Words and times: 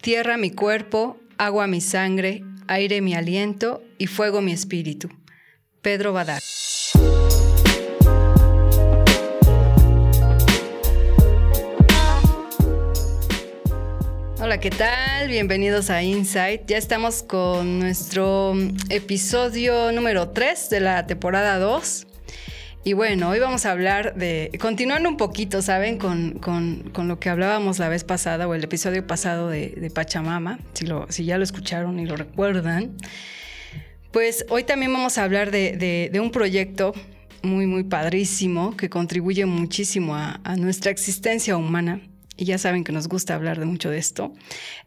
tierra 0.00 0.38
mi 0.38 0.50
cuerpo, 0.50 1.18
agua 1.36 1.66
mi 1.66 1.80
sangre, 1.80 2.42
aire 2.68 3.00
mi 3.02 3.14
aliento 3.14 3.82
y 3.98 4.06
fuego 4.06 4.40
mi 4.40 4.52
espíritu. 4.52 5.10
Pedro 5.82 6.12
Badar. 6.12 6.40
Hola, 14.42 14.58
¿qué 14.58 14.70
tal? 14.70 15.28
Bienvenidos 15.28 15.90
a 15.90 16.02
Insight. 16.02 16.66
Ya 16.66 16.78
estamos 16.78 17.22
con 17.22 17.78
nuestro 17.78 18.54
episodio 18.88 19.92
número 19.92 20.30
3 20.30 20.70
de 20.70 20.80
la 20.80 21.06
temporada 21.06 21.58
2. 21.58 22.06
Y 22.82 22.94
bueno, 22.94 23.28
hoy 23.28 23.38
vamos 23.38 23.66
a 23.66 23.72
hablar 23.72 24.14
de, 24.14 24.50
continuando 24.58 25.10
un 25.10 25.18
poquito, 25.18 25.60
¿saben? 25.60 25.98
Con, 25.98 26.40
lo 26.96 27.20
que 27.20 27.28
hablábamos 27.28 27.78
la 27.78 27.90
vez 27.90 28.04
pasada 28.04 28.48
o 28.48 28.54
el 28.54 28.64
episodio 28.64 29.06
pasado 29.06 29.50
de, 29.50 29.90
Pachamama, 29.94 30.58
si, 30.72 30.86
lo, 30.86 31.06
si 31.10 31.26
ya 31.26 31.36
lo 31.36 31.44
escucharon 31.44 31.98
y 32.00 32.06
lo 32.06 32.16
recuerdan. 32.16 32.96
Pues 34.12 34.46
hoy 34.48 34.64
también 34.64 34.92
vamos 34.94 35.18
a 35.18 35.24
hablar 35.24 35.50
de, 35.50 36.10
un 36.22 36.30
proyecto 36.30 36.94
muy, 37.42 37.66
muy 37.66 37.84
padrísimo 37.84 38.74
que 38.74 38.88
contribuye 38.88 39.44
muchísimo 39.44 40.16
a, 40.16 40.40
a 40.42 40.56
nuestra 40.56 40.90
existencia 40.90 41.58
humana 41.58 42.00
y 42.38 42.46
ya 42.46 42.56
saben 42.56 42.84
que 42.84 42.92
nos 42.92 43.08
gusta 43.08 43.34
hablar 43.34 43.60
de 43.60 43.66
mucho 43.66 43.90
de 43.90 43.98
esto. 43.98 44.32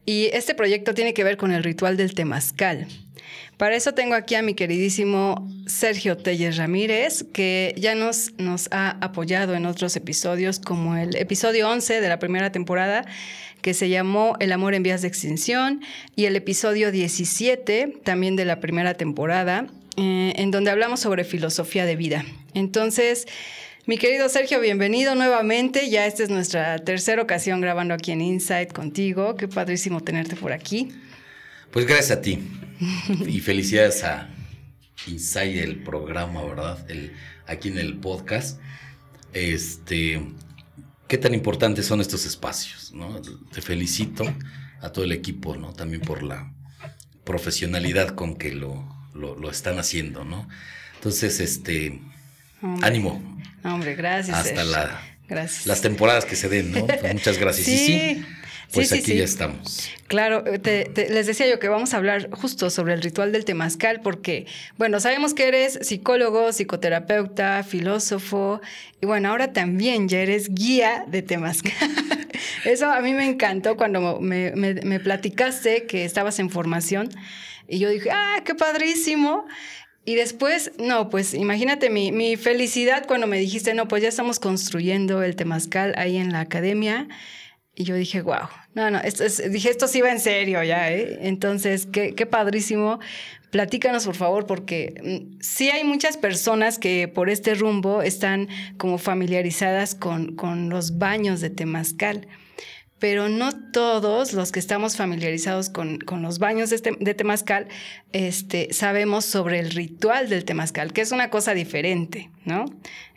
Y 0.04 0.32
este 0.34 0.56
proyecto 0.56 0.96
tiene 0.96 1.14
que 1.14 1.24
ver 1.24 1.38
con 1.38 1.52
el 1.52 1.64
ritual 1.64 1.96
del 1.96 2.16
temazcal. 2.16 2.88
Para 3.64 3.78
eso 3.78 3.94
tengo 3.94 4.14
aquí 4.14 4.36
a 4.36 4.42
mi 4.42 4.56
queridísimo 4.56 5.50
Sergio 5.68 6.18
Telles 6.18 6.58
Ramírez, 6.58 7.24
que 7.32 7.74
ya 7.78 7.96
nos, 7.96 8.34
nos 8.38 8.68
ha 8.74 8.98
apoyado 9.00 9.56
en 9.56 9.66
otros 9.66 9.96
episodios, 9.96 10.60
como 10.60 10.98
el 10.98 11.16
episodio 11.16 11.70
11 11.70 12.02
de 12.02 12.10
la 12.10 12.20
primera 12.20 12.52
temporada, 12.52 13.06
que 13.62 13.74
se 13.74 13.88
llamó 13.88 14.36
El 14.42 14.52
amor 14.52 14.74
en 14.74 14.84
vías 14.84 15.02
de 15.02 15.08
extinción, 15.08 15.80
y 16.14 16.26
el 16.26 16.36
episodio 16.36 16.92
17, 16.92 18.00
también 18.04 18.36
de 18.36 18.44
la 18.44 18.60
primera 18.60 18.96
temporada, 18.96 19.68
eh, 19.96 20.34
en 20.36 20.52
donde 20.52 20.70
hablamos 20.70 21.00
sobre 21.00 21.24
filosofía 21.24 21.86
de 21.86 21.96
vida. 21.96 22.26
Entonces, 22.54 23.28
mi 23.86 23.98
querido 23.98 24.28
Sergio, 24.28 24.60
bienvenido 24.60 25.16
nuevamente. 25.16 25.90
Ya 25.90 26.06
esta 26.06 26.24
es 26.24 26.30
nuestra 26.30 26.80
tercera 26.80 27.22
ocasión 27.22 27.62
grabando 27.62 27.94
aquí 27.94 28.12
en 28.12 28.20
Insight 28.20 28.74
contigo. 28.74 29.38
Qué 29.38 29.48
padrísimo 29.48 30.02
tenerte 30.02 30.36
por 30.36 30.52
aquí. 30.52 30.90
Pues 31.74 31.86
gracias 31.88 32.18
a 32.18 32.22
ti. 32.22 32.40
y 33.28 33.40
felicidades 33.40 34.04
a 34.04 34.30
Insight, 35.08 35.58
el 35.58 35.84
programa, 35.84 36.44
¿verdad? 36.44 36.90
El, 36.90 37.14
aquí 37.48 37.70
en 37.70 37.80
el 37.80 37.98
podcast. 37.98 38.62
Este, 39.34 40.22
qué 41.08 41.18
tan 41.18 41.34
importantes 41.34 41.88
son 41.88 42.00
estos 42.00 42.26
espacios, 42.26 42.94
¿no? 42.94 43.20
Te 43.52 43.62
felicito 43.62 44.24
a 44.82 44.92
todo 44.92 45.04
el 45.04 45.12
equipo, 45.12 45.58
¿no? 45.58 45.74
También 45.74 46.02
por 46.02 46.24
la 46.24 46.54
profesionalidad 47.24 48.10
con 48.10 48.38
que 48.38 48.52
lo, 48.52 48.88
lo 49.14 49.50
están 49.50 49.80
haciendo, 49.80 50.24
¿no? 50.24 50.48
Entonces, 50.96 51.40
este, 51.40 52.00
ánimo, 52.82 53.34
Hombre, 53.64 53.96
gracias. 53.96 54.38
Hasta 54.38 54.64
la, 54.64 55.02
las 55.66 55.82
temporadas 55.82 56.26
que 56.26 56.36
se 56.36 56.50
den, 56.50 56.72
¿no? 56.72 56.86
Pues 56.86 57.14
muchas 57.14 57.38
gracias. 57.38 57.66
Sí. 57.66 57.78
sí, 57.78 58.26
pues 58.74 58.92
aquí 58.92 59.16
ya 59.16 59.24
estamos. 59.24 59.90
Claro, 60.08 60.44
les 60.46 61.28
decía 61.28 61.48
yo 61.48 61.60
que 61.60 61.70
vamos 61.70 61.94
a 61.94 61.98
hablar 61.98 62.30
justo 62.32 62.70
sobre 62.70 62.94
el 62.94 63.02
ritual 63.02 63.32
del 63.32 63.46
temazcal, 63.46 64.02
porque, 64.02 64.46
bueno, 64.78 65.00
sabemos 65.00 65.34
que 65.34 65.48
eres 65.48 65.80
psicólogo, 65.82 66.52
psicoterapeuta, 66.52 67.64
filósofo, 67.64 68.62
y 69.02 69.06
bueno, 69.06 69.30
ahora 69.30 69.54
también 69.54 70.10
ya 70.10 70.20
eres 70.20 70.54
guía 70.54 71.06
de 71.08 71.22
temazcal. 71.22 71.74
Eso 72.66 72.92
a 72.92 73.02
mí 73.02 73.14
me 73.14 73.26
encantó 73.26 73.78
cuando 73.78 74.20
me, 74.20 74.52
me 74.52 75.00
platicaste 75.00 75.86
que 75.86 76.06
estabas 76.06 76.40
en 76.40 76.50
formación, 76.50 77.10
y 77.68 77.80
yo 77.80 77.90
dije, 77.90 78.10
ah, 78.12 78.42
qué 78.46 78.56
padrísimo. 78.56 79.46
Y 80.06 80.16
después, 80.16 80.72
no, 80.80 81.10
pues 81.10 81.34
imagínate 81.34 81.90
mi, 81.90 82.36
felicidad 82.36 83.06
cuando 83.08 83.26
me 83.26 83.38
dijiste, 83.38 83.74
no, 83.74 83.88
pues 83.88 84.04
ya 84.04 84.10
estamos 84.10 84.40
construyendo 84.40 85.24
el 85.24 85.36
temazcal 85.36 85.94
ahí 85.98 86.18
en 86.18 86.34
la 86.34 86.42
academia. 86.42 87.08
Y 87.76 87.86
yo 87.86 87.96
dije, 87.96 88.22
wow, 88.22 88.48
no, 88.76 88.92
no, 88.92 89.00
esto 89.00 89.24
es, 89.24 89.52
dije, 89.52 89.70
esto 89.70 89.88
sí 89.88 90.02
va 90.02 90.12
en 90.12 90.20
serio 90.20 90.62
ya, 90.64 90.92
¿eh? 90.92 91.20
Entonces, 91.22 91.88
qué, 91.88 92.14
qué 92.14 92.26
padrísimo. 92.26 93.00
Platícanos, 93.50 94.06
por 94.06 94.16
favor, 94.16 94.46
porque 94.46 94.96
mm, 95.04 95.42
sí 95.42 95.70
hay 95.70 95.84
muchas 95.84 96.18
personas 96.18 96.78
que 96.78 97.08
por 97.08 97.30
este 97.30 97.56
rumbo 97.56 98.02
están 98.02 98.48
como 98.78 98.98
familiarizadas 98.98 99.96
con, 99.96 100.36
con 100.36 100.70
los 100.70 100.98
baños 101.00 101.42
de 101.42 101.50
temazcal 101.50 102.28
pero 103.04 103.28
no 103.28 103.52
todos 103.52 104.32
los 104.32 104.54
que 104.54 104.62
estamos 104.62 104.96
familiarizados 104.96 105.68
con, 105.68 106.00
los 106.22 106.40
baños 106.40 106.70
de, 106.70 106.78
este, 106.78 106.96
de, 106.98 107.14
temazcal 107.14 107.68
este, 108.14 108.70
sabemos 108.72 109.26
sobre 109.26 109.60
el 109.60 109.72
ritual 109.72 110.30
del 110.30 110.46
temazcal, 110.46 110.94
que 110.94 111.02
es 111.02 111.12
una 111.12 111.30
cosa 111.30 111.54
diferente, 111.54 112.30
¿no? 112.46 112.64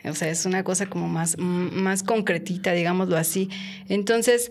O 0.03 0.13
sea, 0.17 0.29
es 0.29 0.45
una 0.45 0.65
cosa 0.65 0.87
como 0.87 1.07
más, 1.07 1.39
más 1.39 2.03
concretita, 2.03 2.73
digámoslo 2.73 3.17
así. 3.17 3.49
Entonces, 3.89 4.51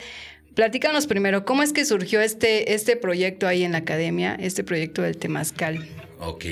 platícanos 0.53 1.05
primero, 1.05 1.43
¿cómo 1.43 1.63
es 1.63 1.73
que 1.73 1.83
surgió 1.83 2.21
este, 2.21 2.73
este 2.73 2.95
proyecto 2.95 3.45
ahí 3.45 3.63
en 3.63 3.73
la 3.73 3.79
academia, 3.79 4.37
este 4.39 4.63
proyecto 4.63 5.01
del 5.01 5.17
temazcal? 5.17 5.85
Ok. 6.19 6.45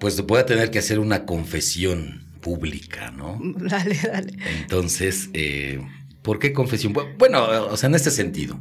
Pues 0.00 0.20
voy 0.22 0.40
a 0.40 0.44
tener 0.44 0.72
que 0.72 0.80
hacer 0.80 0.98
una 0.98 1.24
confesión 1.24 2.24
pública, 2.40 3.12
¿no? 3.12 3.38
Dale, 3.58 3.94
dale. 3.94 4.32
Entonces, 4.60 5.30
eh, 5.34 5.80
¿Por 6.22 6.38
qué 6.38 6.52
confesión? 6.52 6.94
Bueno, 7.18 7.46
o 7.70 7.76
sea, 7.76 7.88
en 7.88 7.94
este 7.94 8.10
sentido. 8.10 8.60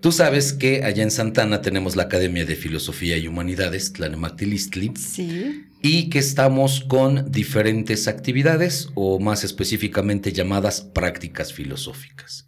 Tú 0.00 0.12
sabes 0.12 0.52
que 0.52 0.84
allá 0.84 1.02
en 1.02 1.10
Santana 1.10 1.62
tenemos 1.62 1.96
la 1.96 2.04
Academia 2.04 2.44
de 2.44 2.54
Filosofía 2.54 3.16
y 3.16 3.26
Humanidades, 3.26 3.92
Tlanemactilistli. 3.92 4.92
Sí. 4.96 5.64
Y 5.82 6.10
que 6.10 6.18
estamos 6.18 6.84
con 6.86 7.32
diferentes 7.32 8.06
actividades, 8.06 8.90
o 8.94 9.18
más 9.18 9.42
específicamente 9.42 10.32
llamadas 10.32 10.80
prácticas 10.80 11.52
filosóficas, 11.52 12.46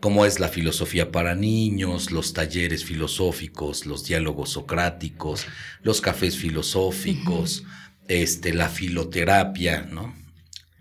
como 0.00 0.24
es 0.24 0.40
la 0.40 0.48
filosofía 0.48 1.10
para 1.10 1.34
niños, 1.34 2.12
los 2.12 2.32
talleres 2.32 2.84
filosóficos, 2.84 3.84
los 3.86 4.04
diálogos 4.04 4.50
socráticos, 4.50 5.46
los 5.82 6.00
cafés 6.00 6.36
filosóficos, 6.36 7.64
este, 8.08 8.54
la 8.54 8.68
filoterapia, 8.68 9.82
¿no? 9.82 10.14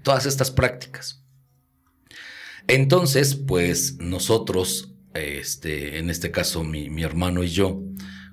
Todas 0.04 0.26
estas 0.26 0.52
prácticas. 0.52 1.25
Entonces, 2.68 3.36
pues 3.36 3.98
nosotros, 4.00 4.96
este, 5.14 6.00
en 6.00 6.10
este 6.10 6.32
caso 6.32 6.64
mi, 6.64 6.90
mi 6.90 7.04
hermano 7.04 7.44
y 7.44 7.50
yo, 7.50 7.82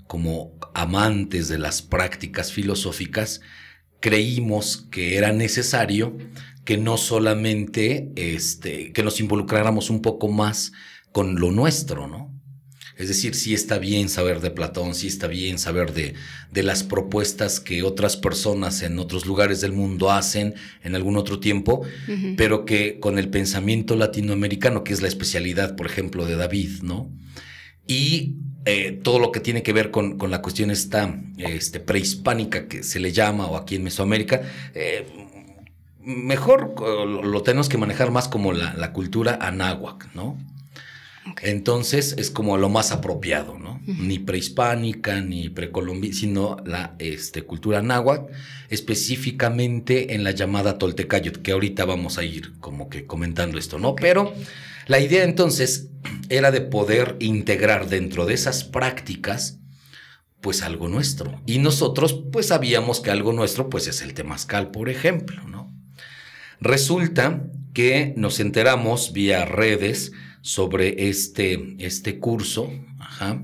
como 0.06 0.58
amantes 0.74 1.48
de 1.48 1.58
las 1.58 1.82
prácticas 1.82 2.52
filosóficas, 2.52 3.40
creímos 4.00 4.88
que 4.90 5.16
era 5.16 5.32
necesario 5.32 6.16
que 6.64 6.78
no 6.78 6.96
solamente 6.96 8.12
este, 8.16 8.92
que 8.92 9.02
nos 9.02 9.20
involucráramos 9.20 9.90
un 9.90 10.02
poco 10.02 10.28
más 10.28 10.72
con 11.12 11.38
lo 11.38 11.50
nuestro, 11.50 12.06
¿no? 12.06 12.31
Es 12.96 13.08
decir, 13.08 13.34
sí 13.34 13.54
está 13.54 13.78
bien 13.78 14.08
saber 14.08 14.40
de 14.40 14.50
Platón, 14.50 14.94
sí 14.94 15.06
está 15.08 15.26
bien 15.26 15.58
saber 15.58 15.92
de, 15.92 16.14
de, 16.50 16.62
las 16.62 16.82
propuestas 16.82 17.58
que 17.58 17.82
otras 17.82 18.16
personas 18.16 18.82
en 18.82 18.98
otros 18.98 19.26
lugares 19.26 19.60
del 19.60 19.72
mundo 19.72 20.10
hacen 20.10 20.54
en 20.82 20.94
algún 20.94 21.16
otro 21.16 21.40
tiempo, 21.40 21.82
pero 22.36 22.64
que 22.64 23.00
con 23.00 23.18
el 23.18 23.28
pensamiento 23.30 23.96
latinoamericano, 23.96 24.84
que 24.84 24.92
es 24.92 25.02
la 25.02 25.08
especialidad, 25.08 25.74
por 25.74 25.86
ejemplo, 25.86 26.26
de 26.26 26.36
David, 26.36 26.82
¿no? 26.82 27.10
Y 27.86 28.36
eh, 28.64 29.00
todo 29.02 29.18
lo 29.18 29.32
que 29.32 29.40
tiene 29.40 29.62
que 29.62 29.72
ver 29.72 29.90
con, 29.90 30.18
con 30.18 30.30
la 30.30 30.40
cuestión 30.40 30.70
esta 30.70 31.20
este, 31.36 31.80
prehispánica 31.80 32.68
que 32.68 32.82
se 32.82 33.00
le 33.00 33.12
llama, 33.12 33.46
o 33.46 33.56
aquí 33.56 33.76
en 33.76 33.84
Mesoamérica, 33.84 34.42
eh, 34.74 35.06
mejor 35.98 36.74
lo 36.80 37.42
tenemos 37.42 37.68
que 37.68 37.78
manejar 37.78 38.10
más 38.10 38.28
como 38.28 38.52
la, 38.52 38.74
la 38.74 38.92
cultura 38.92 39.38
anáhuac, 39.40 40.14
¿no? 40.14 40.38
Entonces 41.42 42.16
es 42.18 42.30
como 42.30 42.56
lo 42.56 42.68
más 42.68 42.90
apropiado, 42.90 43.58
¿no? 43.58 43.80
Ni 43.86 44.18
prehispánica, 44.18 45.20
ni 45.20 45.48
precolombina, 45.48 46.14
sino 46.14 46.56
la 46.64 46.96
este, 46.98 47.42
cultura 47.42 47.80
náhuatl, 47.80 48.32
específicamente 48.70 50.14
en 50.14 50.24
la 50.24 50.32
llamada 50.32 50.78
Toltecayot, 50.78 51.42
que 51.42 51.52
ahorita 51.52 51.84
vamos 51.84 52.18
a 52.18 52.24
ir 52.24 52.58
como 52.58 52.88
que 52.88 53.06
comentando 53.06 53.58
esto, 53.58 53.78
¿no? 53.78 53.94
Pero 53.94 54.34
la 54.86 54.98
idea 54.98 55.22
entonces 55.24 55.88
era 56.28 56.50
de 56.50 56.60
poder 56.60 57.16
integrar 57.20 57.88
dentro 57.88 58.26
de 58.26 58.34
esas 58.34 58.64
prácticas 58.64 59.58
pues 60.40 60.62
algo 60.62 60.88
nuestro. 60.88 61.40
Y 61.46 61.58
nosotros 61.58 62.24
pues 62.32 62.48
sabíamos 62.48 63.00
que 63.00 63.12
algo 63.12 63.32
nuestro 63.32 63.70
pues 63.70 63.86
es 63.86 64.02
el 64.02 64.12
temazcal, 64.12 64.72
por 64.72 64.88
ejemplo, 64.88 65.42
¿no? 65.48 65.72
Resulta 66.60 67.44
que 67.72 68.12
nos 68.16 68.40
enteramos 68.40 69.12
vía 69.12 69.44
redes 69.44 70.12
sobre 70.42 71.08
este, 71.08 71.76
este 71.78 72.18
curso. 72.18 72.70
Ajá. 72.98 73.42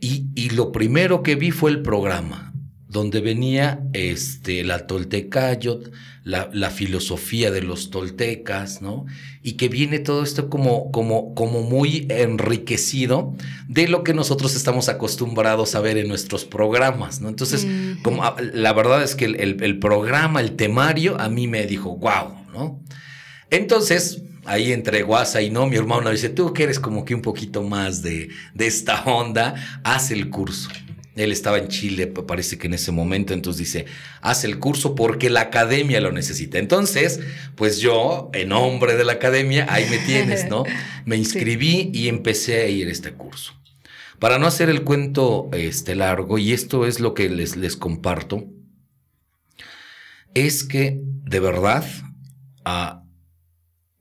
Y, 0.00 0.26
y, 0.34 0.50
lo 0.50 0.72
primero 0.72 1.22
que 1.22 1.34
vi 1.36 1.50
fue 1.50 1.70
el 1.70 1.82
programa. 1.82 2.54
donde 2.88 3.20
venía 3.20 3.82
este, 3.92 4.64
la 4.64 4.86
toltecayot, 4.86 5.92
la, 6.22 6.48
la, 6.52 6.70
filosofía 6.70 7.50
de 7.50 7.60
los 7.60 7.90
toltecas, 7.90 8.80
¿no? 8.80 9.04
Y 9.42 9.54
que 9.54 9.68
viene 9.68 9.98
todo 9.98 10.22
esto 10.22 10.48
como, 10.48 10.90
como, 10.92 11.34
como 11.34 11.62
muy 11.62 12.06
enriquecido 12.08 13.34
de 13.68 13.88
lo 13.88 14.02
que 14.02 14.14
nosotros 14.14 14.54
estamos 14.54 14.88
acostumbrados 14.88 15.74
a 15.74 15.80
ver 15.80 15.98
en 15.98 16.08
nuestros 16.08 16.46
programas, 16.46 17.20
¿no? 17.20 17.28
Entonces, 17.28 17.66
como, 18.02 18.24
ah, 18.24 18.36
la 18.40 18.72
verdad 18.72 19.02
es 19.02 19.14
que 19.14 19.26
el, 19.26 19.62
el, 19.62 19.78
programa, 19.78 20.40
el 20.40 20.56
temario, 20.56 21.20
a 21.20 21.28
mí 21.28 21.48
me 21.48 21.66
dijo, 21.66 21.96
wow, 21.96 22.34
¿no? 22.52 22.80
Entonces, 23.50 24.22
ahí 24.46 24.72
entre 24.72 25.02
guasa 25.02 25.42
y 25.42 25.50
no, 25.50 25.66
mi 25.66 25.76
hermano 25.76 26.10
dice, 26.10 26.28
tú 26.28 26.52
que 26.52 26.64
eres 26.64 26.80
como 26.80 27.04
que 27.04 27.14
un 27.14 27.22
poquito 27.22 27.62
más 27.62 28.02
de, 28.02 28.28
de 28.54 28.66
esta 28.66 29.02
onda, 29.04 29.54
haz 29.82 30.10
el 30.10 30.30
curso. 30.30 30.70
Él 31.16 31.32
estaba 31.32 31.56
en 31.56 31.68
Chile, 31.68 32.06
parece 32.08 32.58
que 32.58 32.66
en 32.66 32.74
ese 32.74 32.92
momento, 32.92 33.32
entonces 33.32 33.58
dice, 33.58 33.86
haz 34.20 34.44
el 34.44 34.58
curso 34.58 34.94
porque 34.94 35.30
la 35.30 35.40
academia 35.40 36.00
lo 36.02 36.12
necesita. 36.12 36.58
Entonces, 36.58 37.20
pues 37.54 37.78
yo, 37.78 38.30
en 38.34 38.50
nombre 38.50 38.96
de 38.96 39.04
la 39.04 39.14
academia, 39.14 39.66
ahí 39.70 39.86
me 39.88 39.98
tienes, 39.98 40.48
¿no? 40.48 40.64
Me 41.06 41.16
inscribí 41.16 41.90
y 41.94 42.08
empecé 42.08 42.60
a 42.60 42.68
ir 42.68 42.88
a 42.88 42.92
este 42.92 43.12
curso. 43.12 43.54
Para 44.18 44.38
no 44.38 44.46
hacer 44.46 44.68
el 44.68 44.82
cuento 44.82 45.48
este, 45.52 45.94
largo, 45.94 46.36
y 46.36 46.52
esto 46.52 46.86
es 46.86 47.00
lo 47.00 47.14
que 47.14 47.30
les, 47.30 47.56
les 47.56 47.76
comparto, 47.76 48.44
es 50.34 50.64
que 50.64 51.00
de 51.00 51.40
verdad 51.40 51.86
ah, 52.64 53.05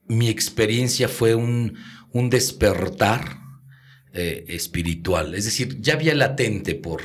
mi 0.07 0.30
experiencia 0.30 1.07
fue 1.07 1.36
un, 1.36 1.78
un 2.12 2.30
despertar 2.30 3.40
eh, 4.13 4.46
espiritual. 4.48 5.36
Es 5.36 5.46
decir, 5.46 5.81
ya 5.81 5.94
había 5.94 6.16
latente 6.16 6.75
por, 6.75 7.02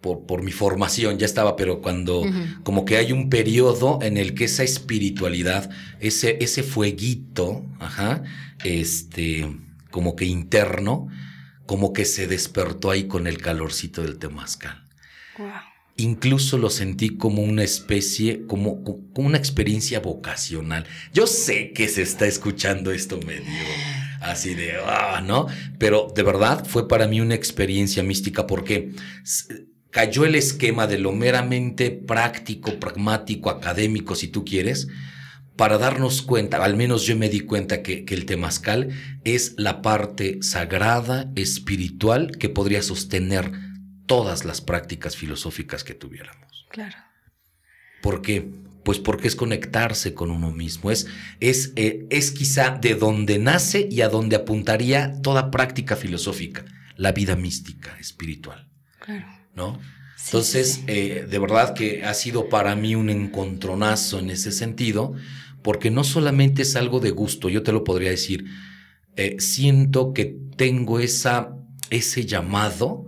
por, 0.00 0.42
mi 0.42 0.52
formación, 0.52 1.18
ya 1.18 1.26
estaba, 1.26 1.56
pero 1.56 1.80
cuando 1.80 2.22
como 2.62 2.84
que 2.84 2.98
hay 2.98 3.10
un 3.10 3.30
periodo 3.30 3.98
en 4.02 4.18
el 4.18 4.34
que 4.34 4.44
esa 4.44 4.62
espiritualidad, 4.62 5.70
ese, 6.00 6.38
ese 6.40 6.62
fueguito, 6.62 7.64
ajá, 7.80 8.22
este, 8.62 9.56
como 9.90 10.14
que 10.14 10.26
interno, 10.26 11.08
como 11.66 11.92
que 11.92 12.04
se 12.04 12.26
despertó 12.26 12.90
ahí 12.90 13.08
con 13.08 13.26
el 13.26 13.38
calorcito 13.38 14.02
del 14.02 14.18
temazcal. 14.18 14.84
Incluso 15.96 16.58
lo 16.58 16.70
sentí 16.70 17.10
como 17.10 17.42
una 17.42 17.62
especie, 17.62 18.46
como, 18.46 18.82
una 19.14 19.38
experiencia 19.38 20.00
vocacional. 20.00 20.86
Yo 21.12 21.28
sé 21.28 21.72
que 21.72 21.86
se 21.86 22.02
está 22.02 22.26
escuchando 22.26 22.90
esto 22.90 23.20
medio 23.24 23.44
así 24.20 24.54
de, 24.54 24.72
ah, 24.84 25.22
¿no? 25.24 25.46
Pero 25.78 26.12
de 26.14 26.22
verdad 26.22 26.66
fue 26.66 26.88
para 26.88 27.06
mí 27.06 27.20
una 27.20 27.34
experiencia 27.34 28.02
mística 28.02 28.46
porque 28.46 28.92
cayó 29.90 30.24
el 30.24 30.34
esquema 30.34 30.86
de 30.86 30.98
lo 30.98 31.12
meramente 31.12 31.90
práctico, 31.90 32.80
pragmático, 32.80 33.50
académico, 33.50 34.16
si 34.16 34.26
tú 34.28 34.44
quieres, 34.44 34.88
para 35.56 35.78
darnos 35.78 36.22
cuenta, 36.22 36.64
al 36.64 36.74
menos 36.74 37.04
yo 37.04 37.16
me 37.16 37.28
di 37.28 37.40
cuenta 37.40 37.82
que, 37.82 38.04
que 38.04 38.14
el 38.14 38.26
temazcal 38.26 38.88
es 39.22 39.54
la 39.56 39.82
parte 39.82 40.38
sagrada, 40.42 41.30
espiritual, 41.36 42.32
que 42.32 42.48
podría 42.48 42.82
sostener 42.82 43.52
todas 44.06 44.44
las 44.44 44.60
prácticas 44.60 45.16
filosóficas 45.16 45.84
que 45.84 45.94
tuviéramos. 45.94 46.66
Claro. 46.70 46.96
¿Por 48.02 48.22
qué? 48.22 48.50
Pues 48.84 48.98
porque 48.98 49.28
es 49.28 49.36
conectarse 49.36 50.12
con 50.12 50.30
uno 50.30 50.50
mismo, 50.50 50.90
es, 50.90 51.06
es, 51.40 51.72
eh, 51.76 52.06
es 52.10 52.32
quizá 52.32 52.70
de 52.70 52.94
donde 52.94 53.38
nace 53.38 53.88
y 53.90 54.02
a 54.02 54.10
donde 54.10 54.36
apuntaría 54.36 55.20
toda 55.22 55.50
práctica 55.50 55.96
filosófica, 55.96 56.66
la 56.96 57.12
vida 57.12 57.34
mística, 57.34 57.96
espiritual. 57.98 58.68
Claro. 59.00 59.26
¿No? 59.54 59.80
Entonces, 60.26 60.82
eh, 60.86 61.26
de 61.28 61.38
verdad 61.38 61.74
que 61.74 62.04
ha 62.04 62.14
sido 62.14 62.48
para 62.48 62.74
mí 62.76 62.94
un 62.94 63.10
encontronazo 63.10 64.18
en 64.18 64.30
ese 64.30 64.52
sentido, 64.52 65.14
porque 65.62 65.90
no 65.90 66.04
solamente 66.04 66.62
es 66.62 66.76
algo 66.76 67.00
de 67.00 67.10
gusto, 67.10 67.48
yo 67.48 67.62
te 67.62 67.72
lo 67.72 67.84
podría 67.84 68.10
decir, 68.10 68.44
eh, 69.16 69.36
siento 69.38 70.12
que 70.12 70.36
tengo 70.56 70.98
esa, 70.98 71.54
ese 71.90 72.26
llamado 72.26 73.06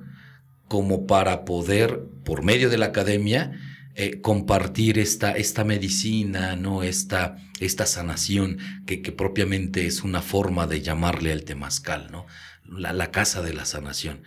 como 0.68 1.06
para 1.06 1.44
poder, 1.44 2.00
por 2.24 2.42
medio 2.42 2.68
de 2.68 2.78
la 2.78 2.86
academia, 2.86 3.52
eh, 3.98 4.20
compartir 4.20 4.98
esta, 4.98 5.32
esta 5.32 5.64
medicina, 5.64 6.54
¿no? 6.54 6.82
Esta, 6.82 7.38
esta 7.60 7.86
sanación, 7.86 8.58
que, 8.84 9.00
que, 9.00 9.10
propiamente 9.10 9.86
es 9.86 10.02
una 10.02 10.20
forma 10.20 10.66
de 10.66 10.82
llamarle 10.82 11.32
al 11.32 11.44
temazcal, 11.44 12.08
¿no? 12.10 12.26
La, 12.68 12.92
la 12.92 13.10
casa 13.10 13.40
de 13.40 13.54
la 13.54 13.64
sanación. 13.64 14.22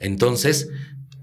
Entonces, 0.00 0.70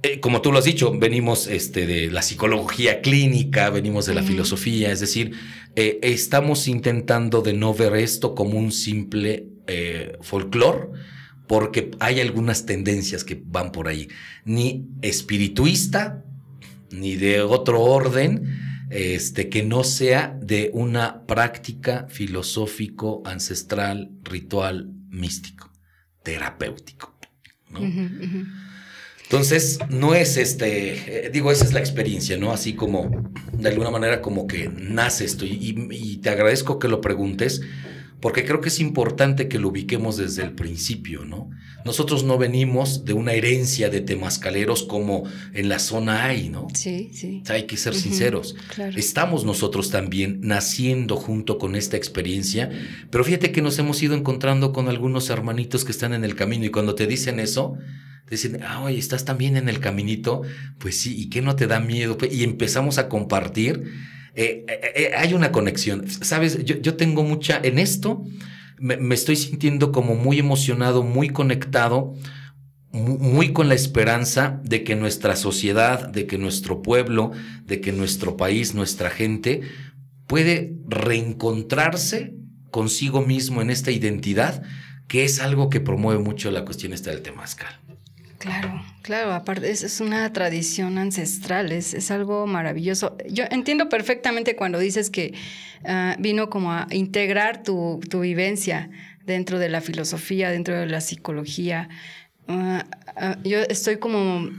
eh, 0.01 0.21
como 0.21 0.41
tú 0.41 0.53
lo 0.53 0.59
has 0.59 0.63
dicho, 0.63 0.97
venimos 0.97 1.47
este, 1.47 1.85
de 1.87 2.09
la 2.09 2.21
psicología 2.21 3.01
clínica, 3.01 3.69
venimos 3.69 4.05
de 4.05 4.13
la 4.13 4.23
filosofía, 4.23 4.93
es 4.93 5.01
decir, 5.01 5.33
eh, 5.75 5.99
estamos 6.01 6.69
intentando 6.69 7.41
de 7.41 7.51
no 7.51 7.73
ver 7.73 7.95
esto 7.95 8.33
como 8.33 8.57
un 8.57 8.71
simple 8.71 9.47
folclore, 10.21 10.87
porque 11.49 11.89
hay 11.99 12.21
algunas 12.21 12.67
tendencias 12.67 13.23
que 13.23 13.41
van 13.43 13.71
por 13.71 13.87
ahí, 13.87 14.07
ni 14.45 14.87
espirituista, 15.01 16.23
ni 16.91 17.15
de 17.15 17.41
otro 17.41 17.81
orden, 17.81 18.85
este, 18.91 19.49
que 19.49 19.63
no 19.63 19.83
sea 19.83 20.37
de 20.43 20.69
una 20.75 21.25
práctica 21.25 22.05
filosófico, 22.07 23.23
ancestral, 23.25 24.11
ritual, 24.21 24.91
místico, 25.09 25.71
terapéutico. 26.21 27.17
Entonces, 29.23 29.79
no 29.89 30.13
es 30.13 30.37
este, 30.37 31.25
eh, 31.25 31.29
digo, 31.31 31.51
esa 31.51 31.65
es 31.65 31.73
la 31.73 31.79
experiencia, 31.79 32.37
¿no? 32.37 32.51
Así 32.51 32.73
como, 32.73 33.31
de 33.53 33.69
alguna 33.69 33.89
manera, 33.89 34.21
como 34.21 34.45
que 34.45 34.69
nace 34.69 35.25
esto. 35.25 35.45
y 35.47 36.19
te 36.21 36.29
agradezco 36.29 36.77
que 36.77 36.87
lo 36.87 37.01
preguntes, 37.01 37.61
porque 38.21 38.45
creo 38.45 38.59
que 38.59 38.69
es 38.69 38.79
importante 38.79 39.47
que 39.47 39.59
lo 39.59 39.69
ubiquemos 39.69 40.17
desde 40.17 40.43
el 40.43 40.51
principio, 40.51 41.25
¿no? 41.25 41.49
Nosotros 41.85 42.23
no 42.25 42.37
venimos 42.37 43.05
de 43.05 43.13
una 43.13 43.33
herencia 43.33 43.89
de 43.89 44.01
temascaleros 44.01 44.83
como 44.83 45.23
en 45.53 45.69
la 45.69 45.79
zona 45.79 46.25
hay, 46.25 46.49
¿no? 46.49 46.67
Sí, 46.73 47.11
sí. 47.13 47.41
hay 47.47 47.63
que 47.63 47.77
ser 47.77 47.95
sinceros. 47.95 48.55
Estamos 48.95 49.45
nosotros 49.45 49.89
también 49.89 50.39
naciendo 50.41 51.15
junto 51.15 51.57
con 51.57 51.75
esta 51.75 51.95
experiencia, 51.95 52.69
pero 53.09 53.23
fíjate 53.23 53.51
que 53.51 53.61
nos 53.61 53.79
hemos 53.79 54.03
ido 54.03 54.15
encontrando 54.15 54.73
con 54.73 54.89
algunos 54.89 55.29
hermanitos 55.29 55.85
que 55.85 55.91
están 55.91 56.13
en 56.13 56.25
el 56.25 56.35
camino 56.35 56.65
y 56.65 56.69
cuando 56.71 56.95
te 56.95 57.07
dicen 57.07 57.39
eso, 57.39 57.77
te 58.25 58.35
dicen, 58.35 58.61
ah, 58.61 58.83
oye, 58.83 58.99
estás 58.99 59.23
también 59.23 59.55
en 59.55 59.69
el 59.69 59.79
caminito, 59.79 60.41
pues 60.77 60.99
sí, 60.99 61.15
¿y 61.17 61.29
qué 61.29 61.41
no 61.41 61.55
te 61.55 61.67
da 61.67 61.79
miedo? 61.79 62.17
Y 62.29 62.43
empezamos 62.43 62.97
a 62.97 63.07
compartir 63.07 63.85
eh, 64.35 64.65
eh, 64.67 64.91
eh, 64.95 65.11
hay 65.15 65.33
una 65.33 65.51
conexión. 65.51 66.07
Sabes, 66.09 66.63
yo, 66.63 66.95
tengo 66.95 67.23
mucha, 67.23 67.59
en 67.63 67.79
esto 67.79 68.23
me, 68.77 69.13
estoy 69.13 69.35
sintiendo 69.35 69.91
como 69.91 70.15
muy 70.15 70.39
emocionado, 70.39 71.03
muy 71.03 71.29
conectado, 71.29 72.13
muy, 72.91 73.53
con 73.53 73.69
la 73.69 73.75
esperanza 73.75 74.59
de 74.63 74.83
que 74.83 74.95
nuestra 74.95 75.35
sociedad, 75.35 76.09
de 76.09 76.25
que 76.25 76.37
nuestro 76.37 76.81
pueblo, 76.81 77.31
de 77.65 77.81
que 77.81 77.91
nuestro 77.91 78.35
país, 78.35 78.73
nuestra 78.73 79.09
gente 79.09 79.61
puede 80.25 80.75
reencontrarse 80.87 82.33
consigo 82.71 83.21
mismo 83.21 83.61
en 83.61 83.69
esta 83.69 83.91
identidad, 83.91 84.63
que 85.07 85.23
es 85.23 85.39
algo 85.39 85.69
que 85.69 85.81
promueve 85.81 86.21
mucho 86.21 86.51
la 86.51 86.65
cuestión 86.65 86.93
esta 86.93 87.11
del 87.11 87.21
temazcal. 87.21 87.79
Claro, 88.39 88.81
claro, 89.01 89.33
aparte 89.33 89.69
es, 89.69 89.99
una 89.99 90.31
tradición 90.31 90.97
ancestral, 90.97 91.73
es, 91.73 91.93
es, 91.93 92.09
algo 92.09 92.47
maravilloso. 92.47 93.17
Yo 93.29 93.43
entiendo 93.51 93.89
perfectamente 93.89 94.55
cuando 94.55 94.79
dices 94.79 95.09
que 95.09 95.33
ah, 95.83 96.15
vino 96.19 96.49
como 96.49 96.71
a 96.71 96.87
integrar 96.91 97.63
tu, 97.63 97.99
tu, 98.09 98.21
vivencia 98.21 98.89
dentro 99.25 99.59
de 99.59 99.67
la 99.67 99.81
filosofía, 99.81 100.51
dentro 100.51 100.79
de 100.79 100.85
la 100.85 101.01
psicología. 101.01 101.89
Ah, 102.47 102.85
ah, 103.19 103.37
yo 103.43 103.59
estoy 103.59 103.97
como, 103.97 104.49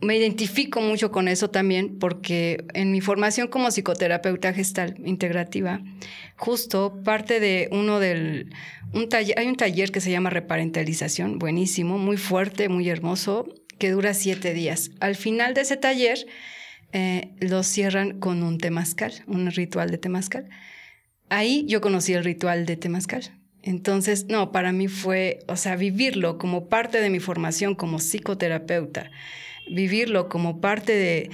me 0.00 0.16
identifico 0.16 0.80
mucho 0.80 1.10
con 1.10 1.28
eso 1.28 1.50
también 1.50 1.98
porque 1.98 2.64
en 2.74 2.92
mi 2.92 3.00
formación 3.00 3.48
como 3.48 3.70
psicoterapeuta 3.70 4.52
gestal 4.52 4.94
integrativa, 5.04 5.80
justo 6.36 7.02
parte 7.04 7.40
de 7.40 7.68
uno 7.72 7.98
del 8.00 8.50
hay 9.36 9.46
un 9.46 9.56
taller 9.56 9.90
que 9.90 10.00
se 10.00 10.10
llama 10.10 10.30
reparentalización, 10.30 11.38
buenísimo, 11.38 11.98
muy 11.98 12.18
fuerte, 12.18 12.68
muy 12.68 12.88
hermoso, 12.90 13.48
que 13.78 13.90
dura 13.90 14.12
siete 14.12 14.52
días. 14.52 14.90
Al 15.00 15.16
final 15.16 15.54
de 15.54 15.62
ese 15.62 15.76
taller 15.76 16.26
eh, 16.92 17.34
lo 17.40 17.62
cierran 17.62 18.20
con 18.20 18.42
un 18.42 18.58
temazcal, 18.58 19.12
un 19.26 19.50
ritual 19.50 19.90
de 19.90 19.98
temazcal. 19.98 20.48
Ahí 21.30 21.64
yo 21.66 21.80
conocí 21.80 22.12
el 22.12 22.22
ritual 22.22 22.66
de 22.66 22.76
temazcal. 22.76 23.41
Entonces, 23.62 24.26
no, 24.28 24.52
para 24.52 24.72
mí 24.72 24.88
fue, 24.88 25.40
o 25.46 25.56
sea, 25.56 25.76
vivirlo 25.76 26.38
como 26.38 26.68
parte 26.68 27.00
de 27.00 27.10
mi 27.10 27.20
formación 27.20 27.74
como 27.74 27.98
psicoterapeuta, 27.98 29.10
vivirlo 29.70 30.28
como 30.28 30.60
parte 30.60 30.92
de, 30.94 31.30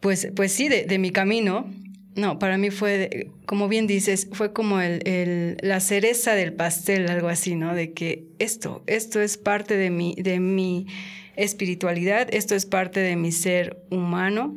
pues, 0.00 0.28
pues 0.34 0.52
sí, 0.52 0.68
de 0.68 0.98
mi 0.98 1.10
camino, 1.10 1.70
no, 2.16 2.38
para 2.38 2.58
mí 2.58 2.70
fue, 2.70 3.30
como 3.44 3.68
bien 3.68 3.86
dices, 3.88 4.28
fue 4.32 4.52
como 4.52 4.80
el, 4.80 5.56
la 5.62 5.80
cereza 5.80 6.34
del 6.34 6.52
pastel, 6.52 7.10
algo 7.10 7.28
así, 7.28 7.56
¿no? 7.56 7.74
De 7.74 7.92
que 7.92 8.28
esto, 8.38 8.84
esto 8.86 9.20
es 9.20 9.36
parte 9.36 9.76
de 9.76 9.90
mi, 9.90 10.14
de 10.16 10.38
mi 10.38 10.86
espiritualidad, 11.34 12.28
esto 12.32 12.54
es 12.54 12.66
parte 12.66 13.00
de 13.00 13.16
mi 13.16 13.32
ser 13.32 13.82
humano. 13.90 14.56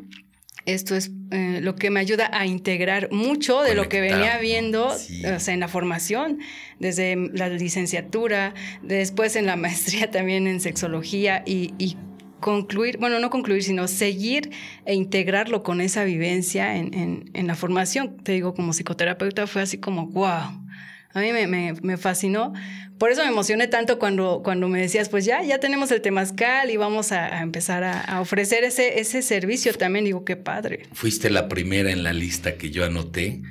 Esto 0.68 0.98
es 0.98 1.12
eh, 1.32 1.62
lo 1.64 1.76
que 1.76 1.90
me 1.90 2.02
ayuda 2.02 2.30
a 2.34 2.46
integrar 2.46 3.08
mucho 3.10 3.62
de 3.62 3.74
lo 3.74 3.88
que 3.88 4.02
venía 4.02 4.38
viendo 4.38 4.94
en 5.24 5.60
la 5.62 5.68
formación, 5.70 6.40
desde 6.78 7.16
la 7.16 7.48
licenciatura, 7.48 8.54
después 8.84 9.38
en 9.38 9.46
la 9.46 9.56
maestría 9.56 10.12
también 10.12 10.46
en 10.46 10.60
sexología 10.60 11.42
y, 11.46 11.96
concluir, 12.42 12.98
bueno, 13.00 13.18
no 13.20 13.30
concluir, 13.30 13.64
sino 13.64 13.88
seguir 13.88 14.52
e 14.86 14.94
integrarlo 14.94 15.64
con 15.64 15.80
esa 15.80 16.04
vivencia 16.04 16.76
en, 16.76 17.32
en, 17.34 17.48
la 17.48 17.56
formación. 17.56 18.18
Te 18.18 18.34
digo, 18.34 18.54
como 18.54 18.74
psicoterapeuta 18.74 19.48
fue 19.48 19.62
así 19.62 19.78
como, 19.80 20.08
wow, 20.08 20.68
a 21.14 21.22
mí 21.22 21.32
me, 21.32 21.48
me, 21.48 21.74
me, 21.82 21.98
fascinó. 21.98 22.54
Por 22.98 23.12
eso 23.12 23.24
me 23.24 23.30
emocioné 23.30 23.68
tanto 23.68 24.00
cuando, 24.00 24.42
cuando 24.44 24.68
me 24.68 24.82
decías, 24.82 25.10
pues 25.10 25.24
ya, 25.26 25.44
ya 25.44 25.60
tenemos 25.60 25.92
el 25.92 26.02
temazcal 26.02 26.72
y 26.72 26.78
vamos 26.78 27.12
a, 27.12 27.42
empezar 27.42 27.84
a, 27.84 28.20
ofrecer 28.22 28.64
ese, 28.64 29.00
ese 29.00 29.22
servicio 29.22 29.74
también. 29.74 30.06
Digo, 30.06 30.26
qué 30.26 30.36
padre. 30.36 30.88
Fuiste 30.94 31.30
la 31.30 31.48
primera 31.48 31.92
en 31.92 32.04
la 32.04 32.14
lista 32.14 32.56
que 32.56 32.72
yo 32.72 32.86
anoté 32.86 33.42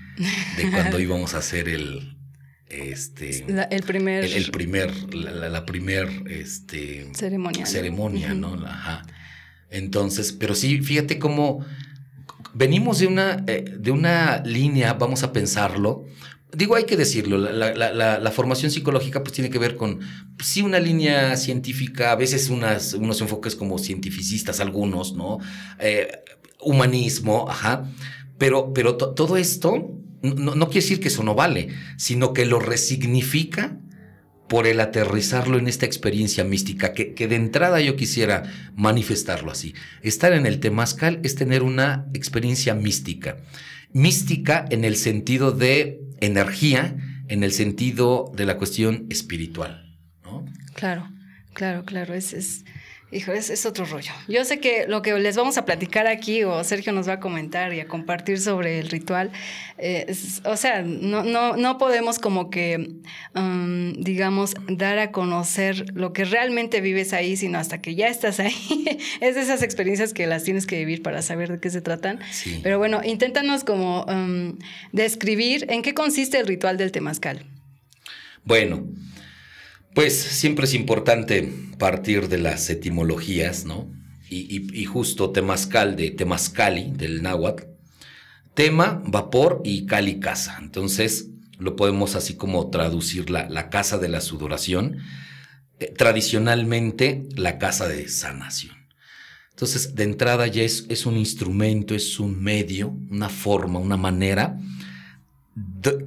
de 0.57 0.71
cuando 0.71 0.99
íbamos 1.01 1.35
a 1.35 1.39
hacer 1.39 1.69
el, 1.69 2.17
este 2.69 3.47
el 3.71 3.83
primer 3.85 4.25
el, 4.25 4.51
primer 4.51 5.15
la, 5.15 5.49
la, 5.49 5.65
primer 5.65 6.09
este 6.29 7.09
ceremonia 7.15 7.65
ceremonia 7.65 8.35
no 8.35 8.55
ajá 8.67 9.07
entonces 9.71 10.33
pero 10.33 10.55
sí 10.55 10.81
fíjate 10.83 11.19
cómo 11.21 11.65
venimos 12.55 12.99
de 12.99 13.07
una 13.07 13.45
eh, 13.47 13.65
de 13.79 13.91
una 13.93 14.43
línea 14.45 14.95
vamos 14.95 15.23
a 15.23 15.33
pensarlo 15.33 16.07
digo, 16.57 16.75
hay 16.75 16.85
que 16.85 16.97
decirlo, 16.97 17.39
la, 17.39 18.31
formación 18.33 18.71
psicológica 18.71 19.23
pues 19.23 19.35
tiene 19.35 19.51
que 19.51 19.59
ver 19.59 19.77
con, 19.77 20.01
pues, 20.37 20.49
sí, 20.49 20.63
una 20.63 20.81
línea 20.81 21.37
científica, 21.37 22.13
a 22.13 22.17
veces 22.17 22.49
unas, 22.49 22.95
unos 22.95 23.21
enfoques 23.21 23.55
como 23.55 23.79
cientificistas, 23.79 24.61
algunos, 24.61 25.15
¿no? 25.15 25.39
Eh, 25.79 26.09
humanismo, 26.61 27.47
ajá. 27.49 27.91
Pero, 28.39 28.73
pero 28.73 28.97
todo 28.97 29.37
esto 29.37 30.01
no, 30.23 30.55
no, 30.55 30.67
quiere 30.67 30.81
decir 30.81 31.01
que 31.01 31.09
eso 31.09 31.23
no 31.23 31.35
vale, 31.35 31.69
sino 31.97 32.33
que 32.33 32.47
lo 32.47 32.59
resignifica 32.59 33.79
por 34.49 34.67
el 34.67 34.81
aterrizarlo 34.81 35.59
en 35.59 35.69
esta 35.69 35.87
experiencia 35.87 36.45
mística, 36.45 36.93
que, 36.93 37.15
que, 37.15 37.29
de 37.29 37.37
entrada 37.37 37.81
yo 37.81 37.97
quisiera 37.97 38.45
manifestarlo 38.77 39.51
así. 39.51 39.75
Estar 40.03 40.33
en 40.33 40.47
el 40.47 40.61
temazcal 40.61 41.21
es 41.23 41.35
tener 41.35 41.63
una 41.63 42.07
experiencia 42.15 42.75
mística. 42.75 43.39
Mística 43.93 44.65
en 44.71 44.85
el 44.85 44.97
sentido 44.97 45.53
de 45.53 46.06
energía 46.21 46.97
en 47.29 47.43
el 47.43 47.53
sentido 47.53 48.33
de 48.35 48.45
la 48.47 48.57
cuestión 48.57 49.07
espiritual. 49.11 49.99
¿no? 50.23 50.45
Claro, 50.75 51.09
claro, 51.53 51.85
claro. 51.85 52.15
Es, 52.15 52.33
es, 52.33 52.65
hijo, 53.13 53.33
es, 53.33 53.51
es, 53.51 53.65
otro 53.67 53.85
rollo. 53.85 54.13
Yo 54.29 54.45
sé 54.45 54.59
que 54.59 54.87
lo 54.89 55.01
que 55.03 55.17
les 55.19 55.37
vamos 55.37 55.57
a 55.59 55.65
platicar 55.65 56.07
aquí, 56.07 56.43
o 56.45 56.65
Sergio 56.65 56.93
nos 56.93 57.09
va 57.09 57.15
a 57.15 57.21
comentar 57.21 57.73
y 57.73 57.81
a 57.81 57.87
compartir 57.87 58.41
sobre 58.41 58.81
el 58.81 58.89
ritual, 58.89 59.31
eh, 59.79 60.13
o 60.45 60.57
sea, 60.57 60.83
no, 60.83 61.23
no, 61.23 61.57
no 61.57 61.79
podemos 61.79 62.19
como 62.19 62.51
que, 62.51 62.97
um, 63.35 63.93
digamos, 63.93 64.55
dar 64.69 64.99
a 64.99 65.13
conocer 65.13 65.95
lo 65.95 66.13
que 66.13 66.25
realmente 66.25 66.81
vives 66.81 67.13
ahí, 67.13 67.37
sino 67.37 67.59
hasta 67.59 67.81
que 67.81 67.95
ya 67.95 68.09
estás 68.09 68.41
ahí. 68.41 68.99
es 69.21 69.35
de 69.35 69.41
esas 69.41 69.63
experiencias 69.63 70.13
que 70.13 70.27
las 70.27 70.43
tienes 70.43 70.67
que 70.67 70.79
vivir 70.79 71.03
para 71.03 71.23
saber 71.23 71.53
de 71.53 71.61
qué 71.61 71.71
se 71.71 71.81
tratan. 71.81 72.19
Pero 72.63 72.79
bueno, 72.79 73.01
inténtanos 73.05 73.65
como 73.65 74.05
um, 74.05 74.59
describir 74.93 75.67
en 75.71 75.83
qué 75.83 75.95
consiste 75.95 76.39
el 76.39 76.47
ritual 76.47 76.77
del 76.77 76.93
temazcal. 76.93 77.45
Bueno, 78.45 78.87
pues 79.97 80.13
siempre 80.21 80.67
es 80.67 80.75
importante 80.75 81.51
partir 81.79 82.29
de 82.29 82.37
las 82.37 82.69
etimologías, 82.69 83.65
¿no? 83.65 83.91
Y, 84.29 84.85
justo 84.85 85.31
temazcal 85.31 85.97
de 85.97 86.11
temazcali, 86.11 86.93
del 86.95 87.23
náhuatl, 87.23 87.63
tema, 88.53 89.03
vapor 89.07 89.63
y 89.65 89.87
cali 89.87 90.21
casa. 90.21 90.59
Entonces 90.61 91.31
lo 91.59 91.77
podemos 91.77 92.15
así 92.15 92.35
como 92.35 92.69
traducir 92.69 93.31
la, 93.31 93.71
casa 93.71 93.97
de 93.97 94.11
la 94.11 94.21
sudoración, 94.21 94.99
eh, 95.81 95.95
tradicionalmente 95.97 97.27
la 97.35 97.57
casa 97.57 97.89
de 97.89 98.07
sanación. 98.09 98.77
Entonces, 99.53 99.95
de 99.95 100.03
entrada 100.03 100.47
ya 100.47 100.63
es, 100.63 100.85
es 100.91 101.07
un 101.07 101.17
instrumento, 101.17 101.95
es 101.95 102.21
un 102.21 102.43
medio, 102.43 102.95
una 103.11 103.31
forma, 103.31 103.79
una 103.79 103.97
manera 103.97 104.59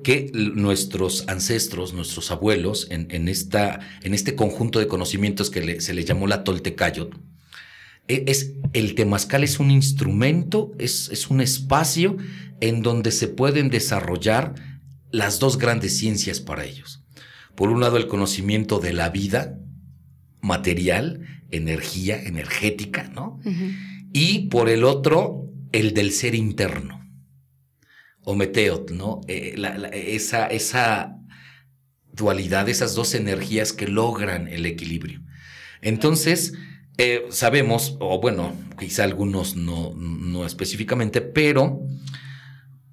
que 0.04 0.32
nuestros 0.34 1.28
ancestros, 1.28 1.94
nuestros 1.94 2.30
abuelos, 2.32 2.88
en, 2.92 3.28
esta, 3.28 3.80
en 4.04 4.14
este 4.14 4.36
conjunto 4.36 4.80
de 4.80 4.88
conocimientos 4.88 5.50
que 5.50 5.82
se 5.82 5.94
le 5.94 6.06
llamó 6.06 6.28
la 6.28 6.44
Toltecayot, 6.44 7.16
e, 8.08 8.26
es, 8.28 8.54
el 8.74 8.94
temazcal 8.96 9.44
es 9.44 9.60
un 9.60 9.72
instrumento, 9.72 10.72
es, 10.78 11.10
es 11.12 11.30
un 11.30 11.42
espacio 11.42 12.18
en 12.62 12.82
donde 12.82 13.12
se 13.12 13.28
pueden 13.28 13.70
desarrollar 13.70 14.54
las 15.12 15.40
dos 15.40 15.58
grandes 15.58 15.98
ciencias 15.98 16.40
para 16.40 16.66
ellos. 16.66 17.04
Por 17.56 17.70
un 17.70 17.82
lado, 17.82 17.98
el 17.98 18.08
conocimiento 18.08 18.80
de 18.80 18.94
la 18.94 19.10
vida 19.10 19.58
material, 20.42 21.26
energía, 21.50 22.22
energética, 22.22 23.10
¿no? 23.16 23.40
Y 24.14 24.48
por 24.48 24.70
el 24.70 24.84
otro, 24.84 25.48
el 25.72 25.94
del 25.94 26.12
ser 26.12 26.36
interno 26.36 26.99
o 28.30 28.36
meteot, 28.36 28.92
¿no? 28.92 29.22
Eh, 29.28 29.56
esa, 29.92 30.46
esa 30.46 31.18
dualidad, 32.14 32.70
esas 32.70 32.94
dos 32.94 33.16
energías 33.16 33.74
que 33.74 33.88
logran 33.88 34.48
el 34.48 34.68
equilibrio. 34.68 35.22
Entonces, 35.82 36.54
eh, 37.00 37.26
sabemos, 37.32 37.98
o 38.00 38.22
bueno, 38.22 38.54
quizá 38.78 39.04
algunos 39.04 39.56
no, 39.56 39.96
no 39.96 40.46
específicamente, 40.46 41.22
pero 41.22 41.82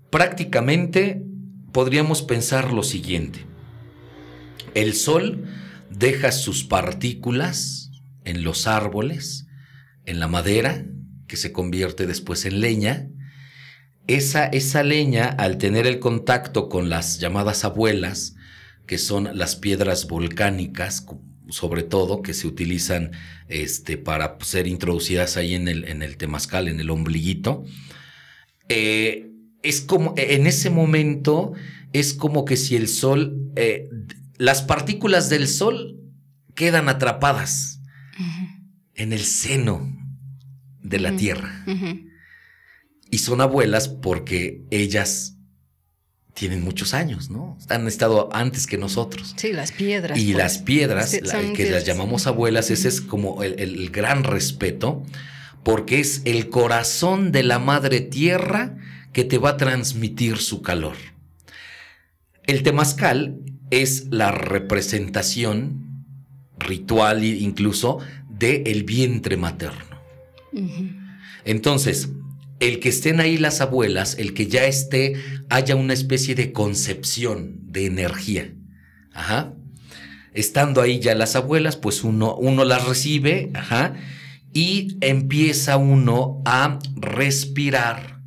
prácticamente 0.09 1.23
podríamos 1.71 2.23
pensar 2.23 2.73
lo 2.73 2.83
siguiente. 2.83 3.40
El 4.73 4.95
sol 4.95 5.45
deja 5.90 6.33
sus 6.33 6.64
partículas 6.64 7.90
en 8.25 8.43
los 8.43 8.66
árboles, 8.66 9.49
en 10.07 10.19
la 10.19 10.28
madera, 10.28 10.87
que 11.26 11.37
se 11.37 11.52
convierte 11.52 12.07
después 12.07 12.47
en 12.47 12.61
leña, 12.61 13.11
esa, 14.06 14.46
esa 14.46 14.82
leña, 14.82 15.26
al 15.26 15.58
tener 15.58 15.86
el 15.86 15.98
contacto 15.98 16.68
con 16.68 16.88
las 16.88 17.18
llamadas 17.18 17.64
abuelas, 17.64 18.36
que 18.86 18.98
son 18.98 19.36
las 19.36 19.56
piedras 19.56 20.06
volcánicas, 20.06 21.06
sobre 21.48 21.82
todo, 21.82 22.22
que 22.22 22.34
se 22.34 22.46
utilizan 22.46 23.12
este, 23.48 23.96
para 23.96 24.36
ser 24.40 24.66
introducidas 24.66 25.36
ahí 25.36 25.54
en 25.54 25.68
el, 25.68 25.84
en 25.84 26.02
el 26.02 26.16
temazcal, 26.16 26.68
en 26.68 26.80
el 26.80 26.90
ombliguito, 26.90 27.64
eh, 28.68 29.30
es 29.62 29.80
como, 29.80 30.14
en 30.16 30.46
ese 30.46 30.70
momento, 30.70 31.52
es 31.92 32.14
como 32.14 32.44
que 32.44 32.56
si 32.56 32.76
el 32.76 32.88
sol, 32.88 33.50
eh, 33.56 33.88
las 34.38 34.62
partículas 34.62 35.28
del 35.28 35.48
sol 35.48 36.00
quedan 36.54 36.88
atrapadas 36.88 37.80
en 38.94 39.12
el 39.12 39.25
seno 39.25 39.92
de 40.82 41.00
la 41.00 41.16
tierra. 41.16 41.64
Y 43.10 43.18
son 43.18 43.40
abuelas 43.40 43.88
porque 43.88 44.62
ellas 44.70 45.36
tienen 46.36 46.62
muchos 46.62 46.92
años, 46.92 47.30
¿no? 47.30 47.56
Han 47.70 47.88
estado 47.88 48.28
antes 48.32 48.66
que 48.66 48.76
nosotros. 48.76 49.34
Sí, 49.36 49.52
las 49.52 49.72
piedras. 49.72 50.18
Y 50.18 50.26
pues. 50.26 50.36
las 50.36 50.58
piedras, 50.58 51.18
que 51.54 51.70
las 51.70 51.86
llamamos 51.86 52.26
abuelas, 52.26 52.70
ese 52.70 52.88
es 52.88 53.00
como 53.00 53.42
el, 53.42 53.90
gran 53.90 54.22
respeto, 54.22 55.02
porque 55.62 55.98
es 55.98 56.20
el 56.26 56.50
corazón 56.50 57.32
de 57.32 57.42
la 57.42 57.58
madre 57.58 58.02
tierra 58.02 58.76
que 59.14 59.25
te 59.25 59.38
va 59.38 59.50
a 59.50 59.56
transmitir 59.56 60.36
su 60.36 60.60
calor. 60.60 60.96
El 62.44 62.62
temazcal 62.62 63.38
es 63.70 64.08
la 64.10 64.30
representación 64.30 66.04
ritual 66.58 67.25
incluso 67.25 67.98
de 68.28 68.62
el 68.66 68.84
vientre 68.84 69.38
materno. 69.38 69.96
Entonces, 71.44 72.10
el 72.60 72.80
que 72.80 72.88
estén 72.88 73.20
ahí 73.20 73.36
las 73.36 73.60
abuelas, 73.60 74.16
el 74.18 74.34
que 74.34 74.46
ya 74.46 74.64
esté, 74.64 75.14
haya 75.48 75.76
una 75.76 75.92
especie 75.92 76.34
de 76.34 76.52
concepción 76.52 77.58
de 77.72 77.86
energía. 77.86 78.54
Ajá. 79.12 79.54
Estando 80.32 80.80
ahí 80.80 81.00
ya 81.00 81.14
las 81.14 81.36
abuelas, 81.36 81.76
pues 81.76 82.04
uno, 82.04 82.36
uno 82.36 82.64
las 82.64 82.86
recibe, 82.86 83.50
ajá, 83.54 83.94
y 84.52 84.98
empieza 85.00 85.76
uno 85.76 86.42
a 86.44 86.78
respirar 86.96 88.20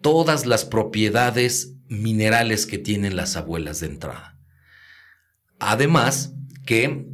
todas 0.00 0.46
las 0.46 0.64
propiedades 0.64 1.74
minerales 1.88 2.66
que 2.66 2.78
tienen 2.78 3.16
las 3.16 3.36
abuelas 3.36 3.80
de 3.80 3.86
entrada. 3.86 4.38
Además, 5.58 6.34
que 6.64 7.06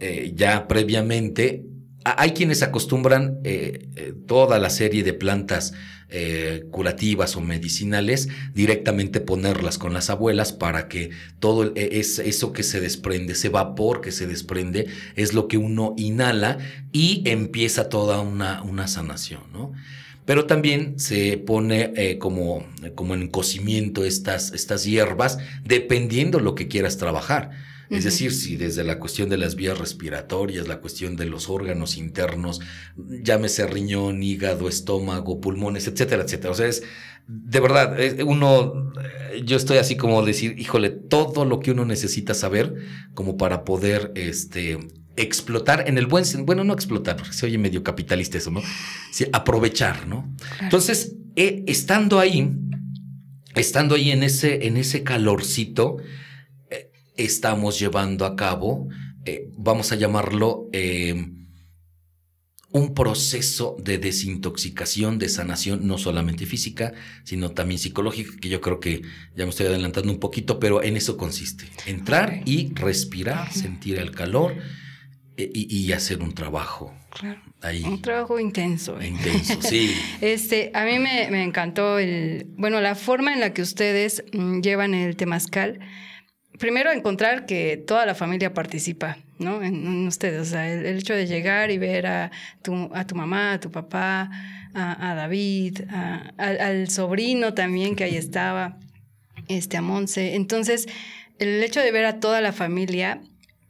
eh, 0.00 0.32
ya 0.34 0.68
previamente 0.68 1.67
hay 2.16 2.32
quienes 2.32 2.62
acostumbran 2.62 3.38
eh, 3.44 3.88
eh, 3.96 4.14
toda 4.26 4.58
la 4.58 4.70
serie 4.70 5.02
de 5.02 5.12
plantas 5.12 5.72
eh, 6.10 6.64
curativas 6.70 7.36
o 7.36 7.40
medicinales 7.40 8.28
directamente 8.54 9.20
ponerlas 9.20 9.76
con 9.76 9.92
las 9.92 10.08
abuelas 10.08 10.52
para 10.52 10.88
que 10.88 11.10
todo 11.38 11.72
e, 11.74 11.98
es, 11.98 12.18
eso 12.18 12.52
que 12.52 12.62
se 12.62 12.80
desprende, 12.80 13.34
ese 13.34 13.48
vapor 13.48 14.00
que 14.00 14.12
se 14.12 14.26
desprende, 14.26 14.86
es 15.16 15.34
lo 15.34 15.48
que 15.48 15.58
uno 15.58 15.94
inhala 15.98 16.58
y 16.92 17.22
empieza 17.26 17.88
toda 17.88 18.20
una, 18.20 18.62
una 18.62 18.86
sanación, 18.86 19.42
¿no? 19.52 19.72
Pero 20.24 20.44
también 20.44 20.98
se 20.98 21.38
pone 21.38 22.18
como, 22.18 22.66
como 22.94 23.14
en 23.14 23.28
cocimiento 23.28 24.04
estas, 24.04 24.52
estas 24.52 24.84
hierbas, 24.84 25.38
dependiendo 25.64 26.38
lo 26.38 26.54
que 26.54 26.68
quieras 26.68 26.98
trabajar. 26.98 27.50
Es 27.90 28.04
decir, 28.04 28.32
si 28.32 28.56
desde 28.56 28.84
la 28.84 28.98
cuestión 28.98 29.28
de 29.28 29.38
las 29.38 29.54
vías 29.54 29.78
respiratorias, 29.78 30.68
la 30.68 30.80
cuestión 30.80 31.16
de 31.16 31.24
los 31.24 31.48
órganos 31.48 31.96
internos, 31.96 32.60
llámese 32.96 33.66
riñón, 33.66 34.22
hígado, 34.22 34.68
estómago, 34.68 35.40
pulmones, 35.40 35.86
etcétera, 35.86 36.24
etcétera. 36.24 36.50
O 36.50 36.54
sea, 36.54 36.66
es 36.66 36.82
de 37.28 37.60
verdad, 37.60 37.94
uno, 38.26 38.90
yo 39.44 39.58
estoy 39.58 39.76
así 39.76 39.96
como 39.96 40.24
decir, 40.24 40.58
híjole, 40.58 40.88
todo 40.88 41.44
lo 41.44 41.60
que 41.60 41.72
uno 41.72 41.84
necesita 41.84 42.32
saber 42.32 42.74
como 43.12 43.36
para 43.36 43.64
poder, 43.66 44.12
este, 44.14 44.78
explotar 45.14 45.84
en 45.88 45.98
el 45.98 46.06
buen 46.06 46.24
sentido, 46.24 46.46
bueno, 46.46 46.64
no 46.64 46.72
explotar, 46.72 47.16
porque 47.16 47.34
se 47.34 47.44
oye 47.44 47.58
medio 47.58 47.82
capitalista 47.82 48.38
eso, 48.38 48.50
¿no? 48.50 48.62
Sí, 49.12 49.26
aprovechar, 49.32 50.06
¿no? 50.06 50.34
Entonces, 50.60 51.16
eh, 51.36 51.64
estando 51.66 52.18
ahí, 52.18 52.50
estando 53.54 53.96
ahí 53.96 54.10
en 54.10 54.22
ese, 54.22 54.66
en 54.66 54.78
ese 54.78 55.02
calorcito, 55.02 55.98
estamos 57.18 57.78
llevando 57.78 58.24
a 58.24 58.36
cabo, 58.36 58.88
eh, 59.24 59.50
vamos 59.56 59.92
a 59.92 59.96
llamarlo, 59.96 60.70
eh, 60.72 61.32
un 62.70 62.94
proceso 62.94 63.76
de 63.82 63.98
desintoxicación, 63.98 65.18
de 65.18 65.28
sanación, 65.28 65.86
no 65.86 65.96
solamente 65.96 66.46
física, 66.46 66.92
sino 67.24 67.50
también 67.50 67.78
psicológica, 67.78 68.36
que 68.40 68.48
yo 68.48 68.60
creo 68.60 68.78
que 68.78 69.02
ya 69.34 69.44
me 69.44 69.50
estoy 69.50 69.66
adelantando 69.66 70.12
un 70.12 70.20
poquito, 70.20 70.58
pero 70.60 70.82
en 70.82 70.96
eso 70.96 71.16
consiste. 71.16 71.64
Entrar 71.86 72.42
y 72.44 72.72
respirar, 72.74 73.52
sentir 73.52 73.98
el 73.98 74.10
calor 74.10 74.54
eh, 75.38 75.50
y, 75.54 75.92
hacer 75.92 76.20
un 76.20 76.34
trabajo. 76.34 76.94
Claro. 77.18 77.40
Un 77.86 78.02
trabajo 78.02 78.38
intenso. 78.38 79.00
Intenso, 79.02 79.60
sí. 79.62 79.94
este, 80.20 80.70
a 80.74 80.84
mí 80.84 80.98
me, 80.98 81.30
me, 81.30 81.42
encantó 81.44 81.98
el, 81.98 82.48
bueno, 82.58 82.80
la 82.82 82.94
forma 82.94 83.32
en 83.32 83.40
la 83.40 83.54
que 83.54 83.62
ustedes 83.62 84.24
mm, 84.32 84.60
llevan 84.60 84.94
el 84.94 85.16
temazcal 85.16 85.80
primero 86.58 86.90
encontrar 86.92 87.46
que 87.46 87.76
toda 87.76 88.04
la 88.04 88.14
familia 88.14 88.52
participa, 88.52 89.18
¿no? 89.38 89.62
En, 89.62 90.06
ustedes, 90.06 90.40
o 90.40 90.44
sea, 90.44 90.70
el, 90.70 90.98
hecho 90.98 91.14
de 91.14 91.26
llegar 91.26 91.70
y 91.70 91.78
ver 91.78 92.06
a 92.06 92.30
tu, 92.62 92.90
a 92.92 93.06
tu 93.06 93.14
mamá, 93.14 93.54
a 93.54 93.60
tu 93.60 93.70
papá, 93.70 94.30
a, 94.74 95.14
David, 95.14 95.80
al, 96.36 96.88
sobrino 96.90 97.54
también 97.54 97.96
que 97.96 98.04
ahí 98.04 98.16
estaba, 98.16 98.76
este, 99.48 99.76
a 99.76 99.82
Monse. 99.82 100.34
Entonces, 100.34 100.86
el 101.38 101.62
hecho 101.62 101.80
de 101.80 101.90
ver 101.90 102.04
a 102.04 102.20
toda 102.20 102.40
la 102.40 102.52
familia, 102.52 103.20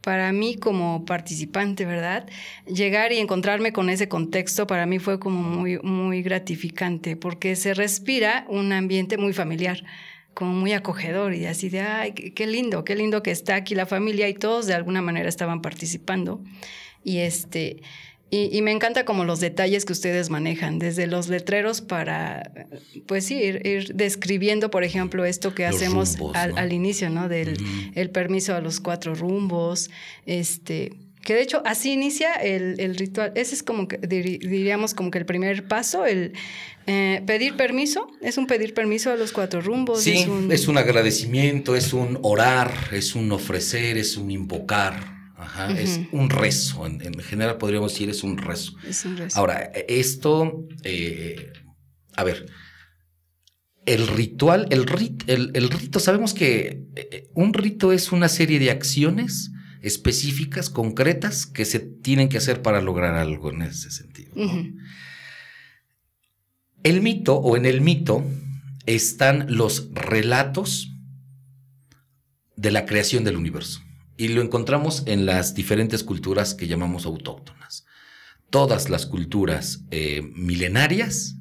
para 0.00 0.32
mí 0.32 0.56
como 0.56 1.04
participante, 1.04 1.84
¿verdad? 1.84 2.26
Llegar 2.66 3.12
y 3.12 3.18
encontrarme 3.18 3.72
con 3.72 3.90
ese 3.90 4.08
contexto 4.08 4.66
para 4.66 4.86
mí 4.86 4.98
fue 4.98 5.18
como 5.18 5.42
muy, 5.42 5.78
muy 5.80 6.22
gratificante, 6.22 7.16
porque 7.16 7.56
se 7.56 7.74
respira 7.74 8.44
un 8.48 8.72
ambiente 8.72 9.18
muy 9.18 9.32
familiar 9.32 9.84
como 10.38 10.52
muy 10.52 10.72
acogedor 10.72 11.34
y 11.34 11.46
así 11.46 11.68
de, 11.68 11.80
ay, 11.80 12.12
qué 12.12 12.46
lindo, 12.46 12.84
qué 12.84 12.94
lindo 12.94 13.24
que 13.24 13.32
está 13.32 13.56
aquí 13.56 13.74
la 13.74 13.86
familia 13.86 14.28
y 14.28 14.34
todos 14.34 14.66
de 14.66 14.74
alguna 14.74 15.02
manera 15.02 15.28
estaban 15.28 15.62
participando. 15.62 16.40
Y 17.02 17.18
este, 17.18 17.82
y, 18.30 18.62
me 18.62 18.70
encanta 18.70 19.04
como 19.04 19.24
los 19.24 19.40
detalles 19.40 19.84
que 19.84 19.92
ustedes 19.92 20.30
manejan, 20.30 20.78
desde 20.78 21.08
los 21.08 21.26
letreros 21.26 21.80
para, 21.80 22.52
pues 23.06 23.24
sí, 23.24 23.34
ir, 23.34 23.96
describiendo, 23.96 24.70
por 24.70 24.84
ejemplo, 24.84 25.24
esto 25.24 25.56
que 25.56 25.66
hacemos 25.66 26.18
al, 26.34 26.72
inicio, 26.72 27.10
¿no? 27.10 27.28
Del 27.28 27.56
el 27.96 28.10
permiso 28.10 28.54
a 28.54 28.60
los 28.60 28.78
cuatro 28.78 29.16
rumbos, 29.16 29.90
este, 30.24 30.92
que 31.28 31.34
de 31.34 31.42
hecho 31.42 31.60
así 31.66 31.92
inicia 31.92 32.32
el, 32.36 32.96
ritual. 32.96 33.32
Ese 33.34 33.54
es 33.54 33.62
como 33.62 33.86
que 33.86 33.98
diríamos 33.98 34.94
como 34.94 35.10
que 35.10 35.18
el 35.18 35.26
primer 35.26 35.68
paso, 35.68 36.06
el 36.06 36.32
eh, 36.86 37.22
pedir 37.26 37.54
permiso. 37.54 38.10
Es 38.22 38.38
un 38.38 38.46
pedir 38.46 38.72
permiso 38.72 39.12
a 39.12 39.16
los 39.16 39.32
cuatro 39.32 39.60
rumbos. 39.60 40.00
Sí, 40.00 40.26
es 40.50 40.68
un, 40.68 40.78
agradecimiento, 40.78 41.76
es 41.76 41.92
un 41.92 42.18
orar, 42.22 42.72
es 42.92 43.14
un 43.14 43.30
ofrecer, 43.30 43.98
es 43.98 44.16
un 44.16 44.30
invocar. 44.30 45.18
Ajá, 45.36 45.70
Es 45.78 46.00
un 46.12 46.30
rezo. 46.30 46.86
En, 46.86 47.20
general 47.20 47.58
podríamos 47.58 47.92
decir 47.92 48.08
es 48.08 48.22
un 48.22 48.38
rezo. 48.38 48.72
Es 48.88 49.04
un 49.04 49.18
rezo. 49.18 49.38
Ahora, 49.38 49.70
esto, 49.86 50.66
eh, 50.82 51.52
a 52.16 52.24
ver, 52.24 52.46
el 53.84 54.06
ritual, 54.06 54.66
el, 54.70 54.86
el, 55.26 55.50
el, 55.52 55.68
rito, 55.68 56.00
sabemos 56.00 56.32
que 56.32 56.86
eh, 56.96 57.28
un 57.34 57.52
rito 57.52 57.92
es 57.92 58.12
una 58.12 58.30
serie 58.30 58.58
de 58.58 58.70
acciones 58.70 59.50
específicas, 59.82 60.70
concretas, 60.70 61.46
que 61.46 61.64
se 61.64 61.80
tienen 61.80 62.28
que 62.28 62.38
hacer 62.38 62.62
para 62.62 62.80
lograr 62.80 63.14
algo 63.14 63.50
en 63.50 63.62
ese 63.62 63.90
sentido. 63.90 64.34
El 66.82 67.02
mito 67.02 67.36
o 67.36 67.56
en 67.56 67.66
el 67.66 67.80
mito 67.80 68.24
están 68.86 69.46
los 69.48 69.90
relatos 69.92 70.94
de 72.56 72.70
la 72.70 72.86
creación 72.86 73.24
del 73.24 73.36
universo 73.36 73.82
y 74.16 74.28
lo 74.28 74.42
encontramos 74.42 75.04
en 75.06 75.26
las 75.26 75.54
diferentes 75.54 76.02
culturas 76.02 76.54
que 76.54 76.66
llamamos 76.66 77.06
autóctonas. 77.06 77.86
Todas 78.50 78.90
las 78.90 79.06
culturas 79.06 79.84
eh, 79.90 80.22
milenarias 80.34 81.36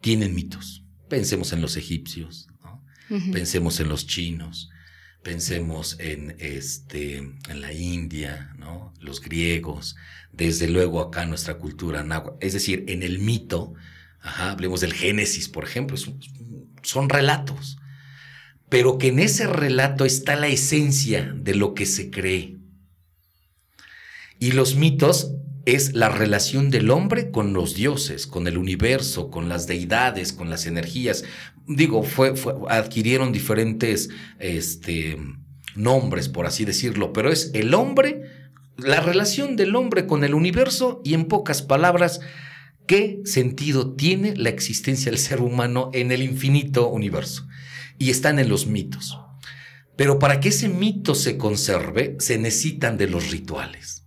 tienen 0.00 0.34
mitos. 0.34 0.84
Pensemos 1.08 1.52
en 1.52 1.62
los 1.62 1.76
egipcios, 1.76 2.48
pensemos 3.32 3.80
en 3.80 3.88
los 3.88 4.06
chinos, 4.06 4.70
Pensemos 5.22 5.98
en, 6.00 6.36
este, 6.38 7.18
en 7.18 7.60
la 7.60 7.72
India, 7.72 8.54
¿no? 8.58 8.94
los 9.00 9.20
griegos, 9.20 9.96
desde 10.32 10.68
luego 10.68 11.00
acá 11.00 11.26
nuestra 11.26 11.58
cultura 11.58 12.06
es 12.40 12.52
decir, 12.52 12.84
en 12.88 13.02
el 13.02 13.18
mito, 13.18 13.74
hablemos 14.20 14.80
del 14.80 14.94
Génesis, 14.94 15.48
por 15.48 15.64
ejemplo, 15.64 15.96
son 16.82 17.08
relatos, 17.08 17.78
pero 18.68 18.98
que 18.98 19.08
en 19.08 19.18
ese 19.18 19.46
relato 19.46 20.04
está 20.04 20.36
la 20.36 20.48
esencia 20.48 21.34
de 21.36 21.54
lo 21.54 21.74
que 21.74 21.86
se 21.86 22.10
cree. 22.10 22.56
Y 24.38 24.52
los 24.52 24.76
mitos 24.76 25.34
es 25.66 25.94
la 25.94 26.08
relación 26.08 26.70
del 26.70 26.90
hombre 26.90 27.30
con 27.30 27.52
los 27.52 27.74
dioses, 27.74 28.26
con 28.26 28.46
el 28.46 28.58
universo, 28.58 29.30
con 29.30 29.48
las 29.48 29.66
deidades, 29.66 30.32
con 30.32 30.50
las 30.50 30.66
energías. 30.66 31.24
Digo, 31.66 32.02
fue, 32.02 32.34
adquirieron 32.68 33.32
diferentes 33.32 34.08
este, 34.38 35.18
nombres, 35.74 36.28
por 36.28 36.46
así 36.46 36.64
decirlo, 36.64 37.12
pero 37.12 37.30
es 37.30 37.50
el 37.54 37.74
hombre, 37.74 38.22
la 38.76 39.00
relación 39.00 39.56
del 39.56 39.76
hombre 39.76 40.06
con 40.06 40.24
el 40.24 40.34
universo 40.34 41.00
y 41.04 41.14
en 41.14 41.26
pocas 41.26 41.62
palabras, 41.62 42.20
qué 42.86 43.20
sentido 43.24 43.94
tiene 43.94 44.34
la 44.36 44.48
existencia 44.48 45.10
del 45.10 45.20
ser 45.20 45.40
humano 45.40 45.90
en 45.92 46.10
el 46.12 46.22
infinito 46.22 46.88
universo. 46.88 47.46
Y 47.98 48.10
están 48.10 48.38
en 48.38 48.48
los 48.48 48.66
mitos. 48.66 49.18
Pero 49.96 50.18
para 50.18 50.40
que 50.40 50.48
ese 50.48 50.70
mito 50.70 51.14
se 51.14 51.36
conserve, 51.36 52.16
se 52.18 52.38
necesitan 52.38 52.96
de 52.96 53.06
los 53.06 53.30
rituales. 53.30 53.99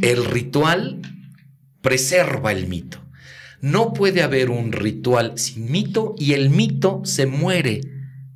El 0.00 0.24
ritual 0.24 1.00
preserva 1.80 2.52
el 2.52 2.66
mito. 2.68 2.98
No 3.60 3.92
puede 3.92 4.22
haber 4.22 4.50
un 4.50 4.72
ritual 4.72 5.38
sin 5.38 5.70
mito 5.70 6.14
y 6.18 6.32
el 6.32 6.50
mito 6.50 7.02
se 7.04 7.26
muere 7.26 7.80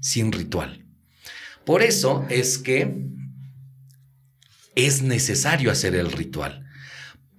sin 0.00 0.32
ritual. 0.32 0.84
Por 1.64 1.82
eso 1.82 2.24
es 2.30 2.58
que 2.58 3.06
es 4.76 5.02
necesario 5.02 5.72
hacer 5.72 5.96
el 5.96 6.12
ritual 6.12 6.64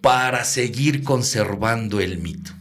para 0.01 0.43
seguir 0.43 1.03
conservando 1.03 1.99
el 2.01 2.17
mito. 2.17 2.51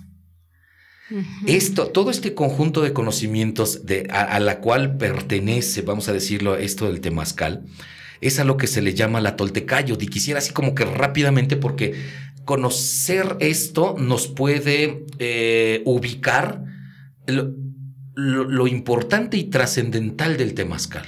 Esto, 1.46 1.88
todo 1.88 2.10
este 2.10 2.34
conjunto 2.34 2.82
de 2.82 2.92
conocimientos 2.92 3.86
de, 3.86 4.08
a, 4.10 4.22
a, 4.22 4.40
la 4.40 4.60
cual 4.60 4.96
pertenece, 4.96 5.82
vamos 5.82 6.08
a 6.08 6.12
decirlo, 6.12 6.56
esto 6.56 6.86
del 6.86 7.00
temazcal, 7.00 7.64
es 8.20 8.38
a 8.38 8.44
lo 8.44 8.56
que 8.56 8.66
se 8.66 8.82
le 8.82 8.94
llama 8.94 9.20
la 9.20 9.36
toltecayo. 9.36 9.96
Y 10.00 10.06
quisiera 10.06 10.38
así 10.38 10.52
como 10.52 10.74
que 10.74 10.84
rápidamente, 10.84 11.56
porque 11.56 11.94
conocer 12.44 13.36
esto 13.40 13.96
nos 13.98 14.28
puede 14.28 15.04
eh, 15.18 15.82
ubicar 15.84 16.62
lo, 18.14 18.66
importante 18.66 19.36
y 19.36 19.44
trascendental 19.44 20.36
del 20.36 20.54
temazcal. 20.54 21.06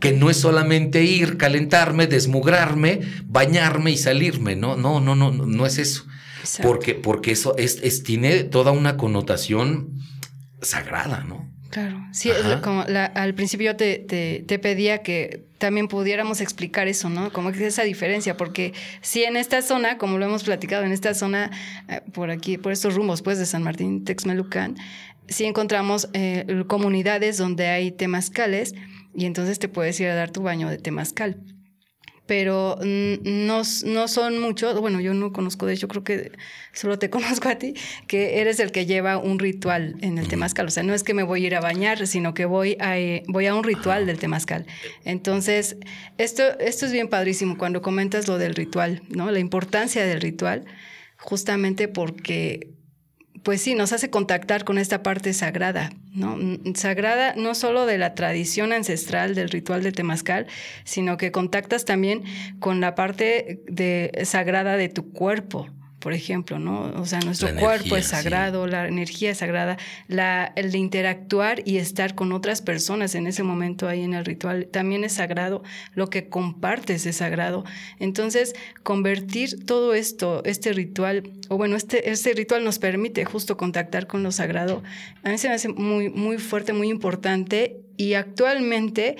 Que 0.00 0.12
no 0.12 0.30
es 0.30 0.38
solamente 0.38 1.04
ir, 1.04 1.36
calentarme, 1.36 2.06
desmugrarme, 2.06 3.00
bañarme 3.26 3.90
y 3.90 3.98
salirme. 3.98 4.56
No, 4.56 4.76
no, 4.76 5.00
no, 5.00 5.14
no, 5.14 5.30
no 5.30 5.66
es 5.66 5.78
eso. 5.78 6.04
Porque, 6.62 6.94
porque 6.94 7.32
eso 7.32 7.54
es, 7.56 8.02
tiene 8.02 8.44
toda 8.44 8.72
una 8.72 8.96
connotación 8.96 9.90
sagrada, 10.60 11.24
¿no? 11.24 11.53
Claro, 11.74 12.06
sí, 12.12 12.30
como 12.62 12.82
al 12.82 13.34
principio 13.34 13.74
te, 13.74 13.98
te, 13.98 14.58
pedía 14.60 15.02
que 15.02 15.42
también 15.58 15.88
pudiéramos 15.88 16.40
explicar 16.40 16.86
eso, 16.86 17.10
¿no? 17.10 17.32
Como 17.32 17.50
que 17.50 17.66
esa 17.66 17.82
diferencia, 17.82 18.36
porque 18.36 18.72
si 19.00 19.24
en 19.24 19.36
esta 19.36 19.60
zona, 19.60 19.98
como 19.98 20.18
lo 20.18 20.24
hemos 20.24 20.44
platicado, 20.44 20.84
en 20.84 20.92
esta 20.92 21.14
zona, 21.14 21.50
eh, 21.88 22.00
por 22.12 22.30
aquí, 22.30 22.58
por 22.58 22.70
estos 22.70 22.94
rumbos, 22.94 23.22
pues, 23.22 23.40
de 23.40 23.46
San 23.46 23.64
Martín, 23.64 24.04
Texmelucan, 24.04 24.76
sí 25.26 25.46
encontramos 25.46 26.08
eh, 26.12 26.62
comunidades 26.68 27.38
donde 27.38 27.66
hay 27.66 27.90
temazcales 27.90 28.76
y 29.12 29.24
entonces 29.24 29.58
te 29.58 29.66
puedes 29.66 29.98
ir 29.98 30.06
a 30.06 30.14
dar 30.14 30.30
tu 30.30 30.42
baño 30.42 30.68
de 30.68 30.78
temazcal 30.78 31.38
pero 32.26 32.78
no, 32.82 33.62
no 33.84 34.08
son 34.08 34.40
muchos, 34.40 34.80
bueno, 34.80 35.00
yo 35.00 35.12
no 35.14 35.32
conozco, 35.32 35.66
de 35.66 35.74
hecho 35.74 35.88
creo 35.88 36.04
que 36.04 36.32
solo 36.72 36.98
te 36.98 37.10
conozco 37.14 37.48
a 37.48 37.56
ti, 37.56 37.74
que 38.06 38.40
eres 38.40 38.60
el 38.60 38.72
que 38.72 38.86
lleva 38.86 39.18
un 39.18 39.38
ritual 39.38 39.96
en 40.00 40.18
el 40.18 40.28
temazcal, 40.28 40.66
o 40.66 40.70
sea, 40.70 40.82
no 40.82 40.94
es 40.94 41.02
que 41.02 41.14
me 41.14 41.22
voy 41.22 41.44
a 41.44 41.46
ir 41.48 41.54
a 41.54 41.60
bañar, 41.60 42.06
sino 42.06 42.34
que 42.34 42.46
voy 42.46 42.76
a, 42.80 42.98
eh, 42.98 43.22
voy 43.28 43.46
a 43.46 43.54
un 43.54 43.64
ritual 43.64 44.06
del 44.06 44.18
temazcal. 44.18 44.66
Entonces, 45.04 45.76
esto, 46.18 46.58
esto 46.60 46.86
es 46.86 46.92
bien 46.92 47.08
padrísimo 47.08 47.58
cuando 47.58 47.82
comentas 47.82 48.26
lo 48.28 48.38
del 48.38 48.54
ritual, 48.54 49.02
¿no? 49.08 49.30
La 49.30 49.38
importancia 49.38 50.04
del 50.04 50.20
ritual, 50.20 50.64
justamente 51.18 51.88
porque 51.88 52.73
pues 53.44 53.60
sí, 53.60 53.74
nos 53.74 53.92
hace 53.92 54.08
contactar 54.08 54.64
con 54.64 54.78
esta 54.78 55.02
parte 55.02 55.34
sagrada, 55.34 55.92
¿no? 56.14 56.38
Sagrada 56.74 57.34
no 57.36 57.54
solo 57.54 57.84
de 57.84 57.98
la 57.98 58.14
tradición 58.14 58.72
ancestral 58.72 59.34
del 59.34 59.50
ritual 59.50 59.82
de 59.82 59.92
Temazcal, 59.92 60.46
sino 60.84 61.18
que 61.18 61.30
contactas 61.30 61.84
también 61.84 62.24
con 62.58 62.80
la 62.80 62.94
parte 62.94 63.62
de, 63.68 64.22
sagrada 64.24 64.78
de 64.78 64.88
tu 64.88 65.12
cuerpo, 65.12 65.68
por 66.04 66.12
ejemplo, 66.12 66.58
¿no? 66.58 66.92
O 67.00 67.06
sea, 67.06 67.18
nuestro 67.20 67.48
cuerpo 67.56 67.96
es 67.96 68.08
sagrado, 68.08 68.66
la 68.66 68.86
energía 68.86 69.30
es 69.30 69.38
sagrada, 69.38 69.78
la, 70.06 70.52
el 70.54 70.70
de 70.70 70.76
interactuar 70.76 71.62
y 71.64 71.78
estar 71.78 72.14
con 72.14 72.32
otras 72.32 72.60
personas 72.60 73.14
en 73.14 73.26
ese 73.26 73.42
momento 73.42 73.88
ahí 73.88 74.02
en 74.02 74.12
el 74.12 74.26
ritual 74.26 74.66
también 74.66 75.02
es 75.04 75.14
sagrado, 75.14 75.62
lo 75.94 76.10
que 76.10 76.28
compartes 76.28 77.06
es 77.06 77.16
sagrado. 77.16 77.64
Entonces, 78.00 78.54
convertir 78.82 79.64
todo 79.64 79.94
esto, 79.94 80.42
este 80.44 80.74
ritual, 80.74 81.22
o 81.48 81.56
bueno, 81.56 81.74
este, 81.74 82.10
este 82.10 82.34
ritual 82.34 82.64
nos 82.64 82.78
permite 82.78 83.24
justo 83.24 83.56
contactar 83.56 84.06
con 84.06 84.22
lo 84.22 84.30
sagrado. 84.30 84.82
A 85.22 85.30
mí 85.30 85.38
se 85.38 85.48
me 85.48 85.54
hace 85.54 85.70
muy, 85.70 86.10
muy 86.10 86.36
fuerte, 86.36 86.74
muy 86.74 86.90
importante 86.90 87.80
y 87.96 88.12
actualmente 88.12 89.16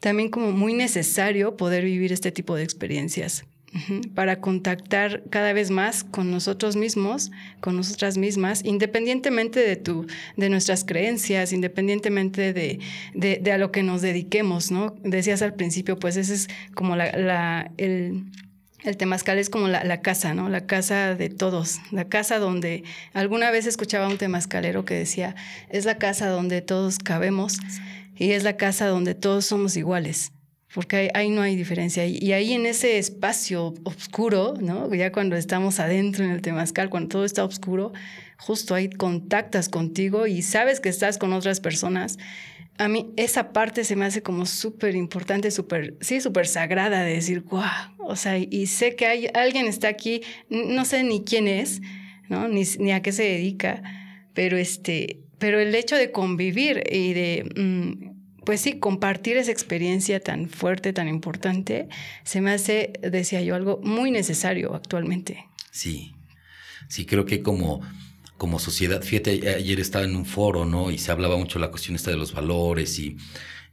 también 0.00 0.30
como 0.30 0.50
muy 0.50 0.72
necesario 0.72 1.58
poder 1.58 1.84
vivir 1.84 2.10
este 2.10 2.32
tipo 2.32 2.56
de 2.56 2.62
experiencias 2.62 3.44
para 4.14 4.40
contactar 4.40 5.22
cada 5.30 5.52
vez 5.52 5.70
más 5.70 6.04
con 6.04 6.30
nosotros 6.30 6.76
mismos, 6.76 7.30
con 7.60 7.76
nosotras 7.76 8.18
mismas, 8.18 8.64
independientemente 8.64 9.60
de, 9.60 9.76
tu, 9.76 10.06
de 10.36 10.48
nuestras 10.48 10.84
creencias, 10.84 11.52
independientemente 11.52 12.52
de, 12.52 12.80
de, 13.14 13.52
a 13.52 13.58
lo 13.58 13.72
que 13.72 13.82
nos 13.82 14.02
dediquemos, 14.02 14.70
¿no? 14.70 14.94
Decías 15.02 15.42
al 15.42 15.54
principio, 15.54 15.98
pues 15.98 16.16
ese 16.16 16.34
es 16.34 16.48
como 16.74 16.96
la, 16.96 17.70
el, 17.76 18.24
el 18.84 18.96
temazcal 18.96 19.38
es 19.38 19.50
como 19.50 19.68
la, 19.68 20.00
casa, 20.00 20.34
¿no? 20.34 20.48
La 20.48 20.66
casa 20.66 21.14
de 21.14 21.28
todos, 21.28 21.80
la 21.90 22.08
casa 22.08 22.38
donde 22.38 22.84
alguna 23.12 23.50
vez 23.50 23.66
escuchaba 23.66 24.08
un 24.08 24.18
temazcalero 24.18 24.84
que 24.84 24.94
decía, 24.94 25.34
es 25.70 25.84
la 25.84 25.98
casa 25.98 26.28
donde 26.28 26.62
todos 26.62 26.98
cabemos 26.98 27.58
y 28.14 28.32
es 28.32 28.44
la 28.44 28.56
casa 28.56 28.86
donde 28.86 29.14
todos 29.14 29.44
somos 29.44 29.76
iguales 29.76 30.32
porque 30.76 31.10
ahí, 31.14 31.30
no 31.30 31.40
hay 31.40 31.56
diferencia. 31.56 32.04
Y 32.04 32.34
ahí 32.34 32.52
en 32.52 32.66
ese 32.66 32.98
espacio 32.98 33.72
oscuro, 33.82 34.52
ya 34.92 35.10
cuando 35.10 35.34
estamos 35.34 35.80
adentro 35.80 36.22
en 36.22 36.32
el 36.32 36.42
temazcal, 36.42 36.90
cuando 36.90 37.08
todo 37.08 37.24
está 37.24 37.44
oscuro, 37.44 37.94
justo 38.36 38.74
ahí 38.74 38.90
contactas 38.90 39.70
contigo 39.70 40.26
y 40.26 40.42
sabes 40.42 40.80
que 40.80 40.90
estás 40.90 41.16
con 41.16 41.32
otras 41.32 41.60
personas. 41.60 42.18
A 42.76 42.88
mí 42.88 43.10
esa 43.16 43.54
parte 43.54 43.84
se 43.84 43.96
me 43.96 44.04
hace 44.04 44.22
como 44.22 44.44
súper 44.44 44.96
importante, 44.96 45.50
súper, 45.50 45.96
sí, 46.02 46.20
súper 46.20 46.46
sagrada 46.46 47.04
de 47.04 47.14
decir, 47.14 47.40
guau, 47.40 47.94
o 47.98 48.14
sea, 48.14 48.36
y 48.36 48.66
sé 48.66 48.96
que 48.96 49.06
hay, 49.06 49.28
alguien 49.32 49.68
está 49.68 49.88
aquí, 49.88 50.20
no 50.50 50.84
sé 50.84 51.04
ni 51.04 51.24
quién 51.24 51.48
es, 51.48 51.80
¿no? 52.28 52.48
Ni, 52.48 52.64
ni 52.78 52.92
a 52.92 53.00
qué 53.00 53.12
se 53.12 53.22
dedica, 53.22 53.82
pero 54.34 54.58
este, 54.58 55.20
pero 55.38 55.58
el 55.58 55.74
hecho 55.74 55.96
de 55.96 56.12
convivir 56.12 56.84
y 56.92 57.14
de... 57.14 57.50
Mm, 57.56 58.15
pues 58.46 58.60
sí, 58.60 58.78
compartir 58.78 59.36
esa 59.36 59.50
experiencia 59.50 60.20
tan 60.20 60.48
fuerte, 60.48 60.92
tan 60.92 61.08
importante, 61.08 61.88
se 62.22 62.40
me 62.40 62.52
hace, 62.52 62.92
decía 63.02 63.42
yo, 63.42 63.56
algo 63.56 63.80
muy 63.82 64.12
necesario 64.12 64.72
actualmente. 64.74 65.44
Sí, 65.72 66.14
sí, 66.88 67.06
creo 67.06 67.26
que 67.26 67.42
como, 67.42 67.82
como 68.38 68.60
sociedad, 68.60 69.02
fíjate, 69.02 69.52
ayer 69.52 69.80
estaba 69.80 70.04
en 70.04 70.14
un 70.14 70.24
foro, 70.24 70.64
¿no? 70.64 70.92
Y 70.92 70.98
se 70.98 71.10
hablaba 71.10 71.36
mucho 71.36 71.58
la 71.58 71.72
cuestión 71.72 71.96
esta 71.96 72.12
de 72.12 72.16
los 72.16 72.32
valores 72.32 73.00
y, 73.00 73.16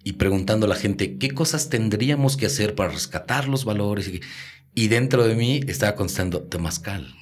y 0.03 0.13
preguntando 0.13 0.65
a 0.65 0.69
la 0.69 0.75
gente 0.75 1.19
qué 1.19 1.29
cosas 1.29 1.69
tendríamos 1.69 2.35
que 2.35 2.47
hacer 2.47 2.73
para 2.73 2.89
rescatar 2.89 3.47
los 3.47 3.65
valores. 3.65 4.11
Y, 4.73 4.87
dentro 4.87 5.27
de 5.27 5.35
mí 5.35 5.61
estaba 5.67 5.93
contestando 5.93 6.41
Temazcal. 6.41 7.13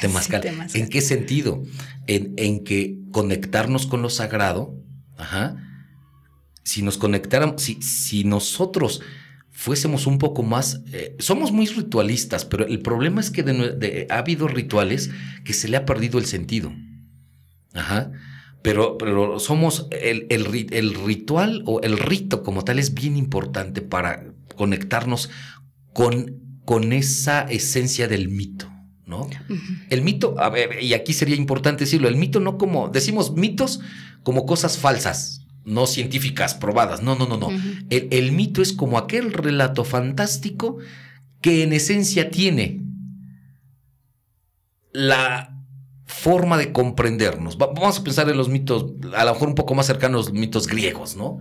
Temazcal. 0.00 0.68
¿En 0.74 0.88
qué 0.88 1.00
sentido? 1.00 1.64
En, 2.06 2.34
en 2.36 2.62
que 2.62 3.00
conectarnos 3.10 3.88
con 3.88 4.00
lo 4.00 4.10
sagrado, 4.10 4.76
ajá, 5.16 5.66
si 6.70 6.82
nos 6.82 6.98
conectáramos, 6.98 7.60
si, 7.60 7.82
si 7.82 8.22
nosotros 8.22 9.02
fuésemos 9.50 10.06
un 10.06 10.18
poco 10.18 10.44
más, 10.44 10.82
eh, 10.92 11.16
somos 11.18 11.50
muy 11.50 11.66
ritualistas, 11.66 12.44
pero 12.44 12.64
el 12.64 12.80
problema 12.80 13.20
es 13.20 13.32
que 13.32 14.06
ha 14.08 14.18
habido 14.18 14.46
rituales 14.46 15.10
que 15.44 15.52
se 15.52 15.66
le 15.66 15.76
ha 15.76 15.84
perdido 15.84 16.20
el 16.20 16.26
sentido. 16.26 16.72
Ajá. 17.74 18.12
Pero, 18.62 18.98
pero 18.98 19.40
somos, 19.40 19.88
el, 19.90 20.28
el, 20.30 20.68
el 20.70 20.94
ritual 20.94 21.64
o 21.66 21.80
el 21.80 21.98
rito 21.98 22.44
como 22.44 22.62
tal 22.62 22.78
es 22.78 22.94
bien 22.94 23.16
importante 23.16 23.82
para 23.82 24.32
conectarnos 24.54 25.28
con, 25.92 26.60
con 26.64 26.92
esa 26.92 27.42
esencia 27.42 28.06
del 28.06 28.28
mito. 28.28 28.70
¿no? 29.06 29.28
El 29.88 30.02
mito, 30.02 30.36
a 30.38 30.50
ver, 30.50 30.80
y 30.80 30.94
aquí 30.94 31.14
sería 31.14 31.34
importante 31.34 31.84
decirlo, 31.84 32.06
el 32.06 32.14
mito 32.14 32.38
no 32.38 32.58
como, 32.58 32.90
decimos 32.90 33.34
mitos 33.34 33.80
como 34.22 34.46
cosas 34.46 34.78
falsas, 34.78 35.39
no 35.64 35.86
científicas 35.86 36.54
probadas. 36.54 37.02
No, 37.02 37.16
no, 37.16 37.26
no, 37.26 37.36
no. 37.36 37.48
el, 37.90 38.32
mito 38.32 38.62
es 38.62 38.72
como 38.72 38.98
aquel 38.98 39.32
relato 39.32 39.84
fantástico 39.84 40.78
que 41.40 41.62
en 41.62 41.72
esencia 41.72 42.30
tiene 42.30 42.82
la 44.92 45.56
forma 46.06 46.58
de 46.58 46.72
comprendernos. 46.72 47.56
Vamos 47.56 47.98
a 47.98 48.04
pensar 48.04 48.28
en 48.28 48.36
los 48.36 48.48
mitos, 48.48 48.92
a 49.14 49.24
lo 49.24 49.32
mejor 49.32 49.48
un 49.48 49.54
poco 49.54 49.74
más 49.74 49.86
cercanos 49.86 50.26
a 50.26 50.30
los 50.30 50.38
mitos 50.38 50.66
griegos, 50.66 51.16
¿no? 51.16 51.38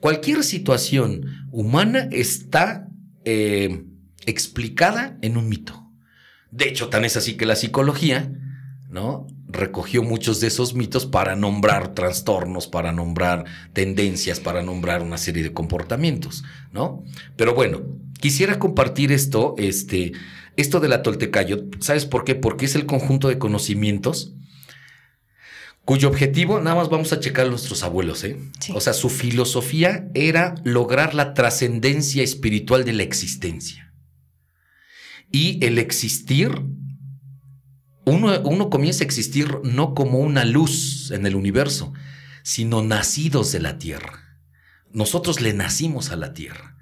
Cualquier 0.00 0.42
situación 0.42 1.46
humana 1.52 2.08
está 2.10 2.88
eh, 3.24 3.84
explicada 4.26 5.16
en 5.22 5.36
un 5.36 5.48
mito. 5.48 5.90
De 6.50 6.68
hecho, 6.68 6.88
tan 6.88 7.04
es 7.04 7.16
así 7.16 7.36
que 7.36 7.46
la 7.46 7.56
psicología, 7.56 8.32
¿no? 8.90 9.26
Recogió 9.52 10.02
muchos 10.02 10.40
de 10.40 10.48
esos 10.48 10.74
mitos 10.74 11.06
para 11.06 11.36
nombrar 11.36 11.94
trastornos, 11.94 12.66
para 12.66 12.92
nombrar 12.92 13.44
tendencias, 13.72 14.40
para 14.40 14.62
nombrar 14.62 15.02
una 15.02 15.18
serie 15.18 15.42
de 15.42 15.52
comportamientos, 15.52 16.44
¿no? 16.72 17.04
Pero 17.36 17.54
bueno, 17.54 17.82
quisiera 18.20 18.58
compartir 18.58 19.12
esto, 19.12 19.54
este, 19.58 20.12
esto 20.56 20.80
de 20.80 20.88
la 20.88 21.02
Toltecayo, 21.02 21.66
¿sabes 21.80 22.06
por 22.06 22.24
qué? 22.24 22.34
Porque 22.34 22.64
es 22.64 22.74
el 22.74 22.86
conjunto 22.86 23.28
de 23.28 23.38
conocimientos 23.38 24.34
cuyo 25.84 26.08
objetivo, 26.08 26.60
nada 26.60 26.76
más 26.76 26.88
vamos 26.88 27.12
a 27.12 27.18
checar 27.18 27.46
a 27.46 27.50
nuestros 27.50 27.82
abuelos, 27.82 28.22
¿eh? 28.22 28.38
O 28.72 28.80
sea, 28.80 28.92
su 28.92 29.10
filosofía 29.10 30.08
era 30.14 30.54
lograr 30.62 31.14
la 31.14 31.34
trascendencia 31.34 32.22
espiritual 32.22 32.84
de 32.84 32.92
la 32.92 33.02
existencia. 33.02 33.92
Y 35.32 35.64
el 35.64 35.78
existir 35.78 36.52
uno, 38.04 38.70
comienza 38.70 39.04
a 39.04 39.06
existir 39.06 39.58
no 39.62 39.94
como 39.94 40.18
una 40.18 40.44
luz 40.44 41.10
en 41.12 41.26
el 41.26 41.36
universo, 41.36 41.92
sino 42.42 42.82
nacidos 42.82 43.52
de 43.52 43.60
la 43.60 43.78
tierra. 43.78 44.38
Nosotros 44.90 45.40
le 45.40 45.52
nacimos 45.52 46.10
a 46.10 46.16
la 46.16 46.34
tierra, 46.34 46.76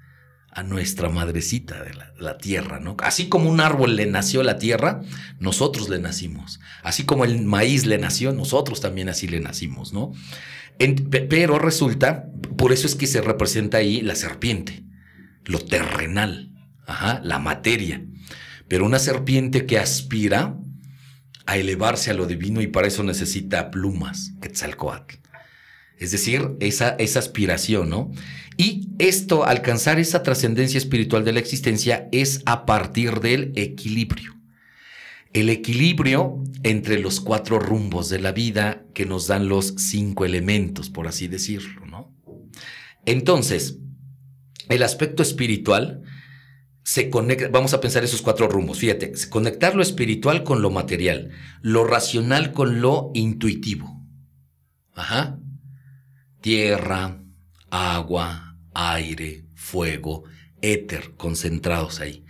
a 0.49 0.63
nuestra 0.63 1.09
madrecita 1.09 1.83
de 1.83 1.93
la, 1.93 2.37
tierra, 2.37 2.79
¿no? 2.79 2.97
Así 3.03 3.29
como 3.29 3.49
un 3.49 3.61
árbol 3.61 3.95
le 3.95 4.05
nació 4.05 4.41
a 4.41 4.43
la 4.43 4.57
tierra, 4.57 5.01
nosotros 5.39 5.89
le 5.89 5.99
nacimos. 5.99 6.59
Así 6.83 7.03
como 7.03 7.23
el 7.23 7.43
maíz 7.45 7.85
le 7.85 7.97
nació, 7.97 8.33
nosotros 8.33 8.81
también 8.81 9.07
así 9.07 9.27
le 9.27 9.39
nacimos, 9.39 9.93
¿no? 9.93 10.11
pero 11.29 11.59
resulta, 11.59 12.25
por 12.57 12.71
eso 12.71 12.87
es 12.87 12.95
que 12.95 13.05
se 13.05 13.21
representa 13.21 13.77
ahí 13.77 14.01
la 14.01 14.15
serpiente, 14.15 14.83
lo 15.45 15.59
terrenal, 15.59 16.51
la 17.21 17.37
materia. 17.37 18.03
Pero 18.67 18.87
una 18.87 18.97
serpiente 18.97 19.67
que 19.67 19.77
aspira 19.77 20.57
a 21.45 21.57
elevarse 21.57 22.11
a 22.11 22.13
lo 22.13 22.25
divino 22.25 22.61
y 22.61 22.67
para 22.67 22.87
eso 22.87 23.03
necesita 23.03 23.71
plumas, 23.71 24.33
Quetzalcoatl. 24.41 25.15
Es 25.97 26.11
decir, 26.11 26.49
esa, 26.59 26.89
esa 26.97 27.19
aspiración, 27.19 27.89
¿no? 27.89 28.11
Y 28.57 28.89
esto, 28.97 29.45
alcanzar 29.45 29.99
esa 29.99 30.23
trascendencia 30.23 30.77
espiritual 30.77 31.23
de 31.23 31.31
la 31.31 31.39
existencia 31.39 32.07
es 32.11 32.41
a 32.45 32.65
partir 32.65 33.19
del 33.19 33.53
equilibrio. 33.55 34.35
el 35.33 35.49
equilibrio 35.49 36.43
entre 36.63 36.99
los 36.99 37.21
cuatro 37.21 37.57
rumbos 37.59 38.09
de 38.09 38.19
la 38.19 38.31
vida 38.33 38.83
que 38.93 39.05
nos 39.05 39.27
dan 39.27 39.47
los 39.47 39.75
cinco 39.77 40.25
elementos, 40.25 40.89
por 40.89 41.07
así 41.07 41.27
decirlo, 41.27 41.85
¿no? 41.85 42.13
Entonces, 43.05 43.77
el 44.67 44.83
aspecto 44.83 45.23
espiritual 45.23 46.01
se 46.91 47.09
conecta, 47.09 47.47
vamos 47.47 47.73
a 47.73 47.79
pensar 47.79 48.03
esos 48.03 48.21
cuatro 48.21 48.49
rumbos, 48.49 48.79
fíjate, 48.79 49.13
conectar 49.29 49.75
lo 49.75 49.81
espiritual 49.81 50.43
con 50.43 50.61
lo 50.61 50.71
material, 50.71 51.29
lo 51.61 51.85
racional 51.85 52.51
con 52.51 52.81
lo 52.81 53.11
intuitivo. 53.13 54.05
Ajá. 54.93 55.39
Tierra, 56.41 57.23
agua, 57.69 58.57
aire, 58.73 59.45
fuego, 59.55 60.25
éter 60.61 61.13
concentrados 61.15 62.01
ahí. 62.01 62.25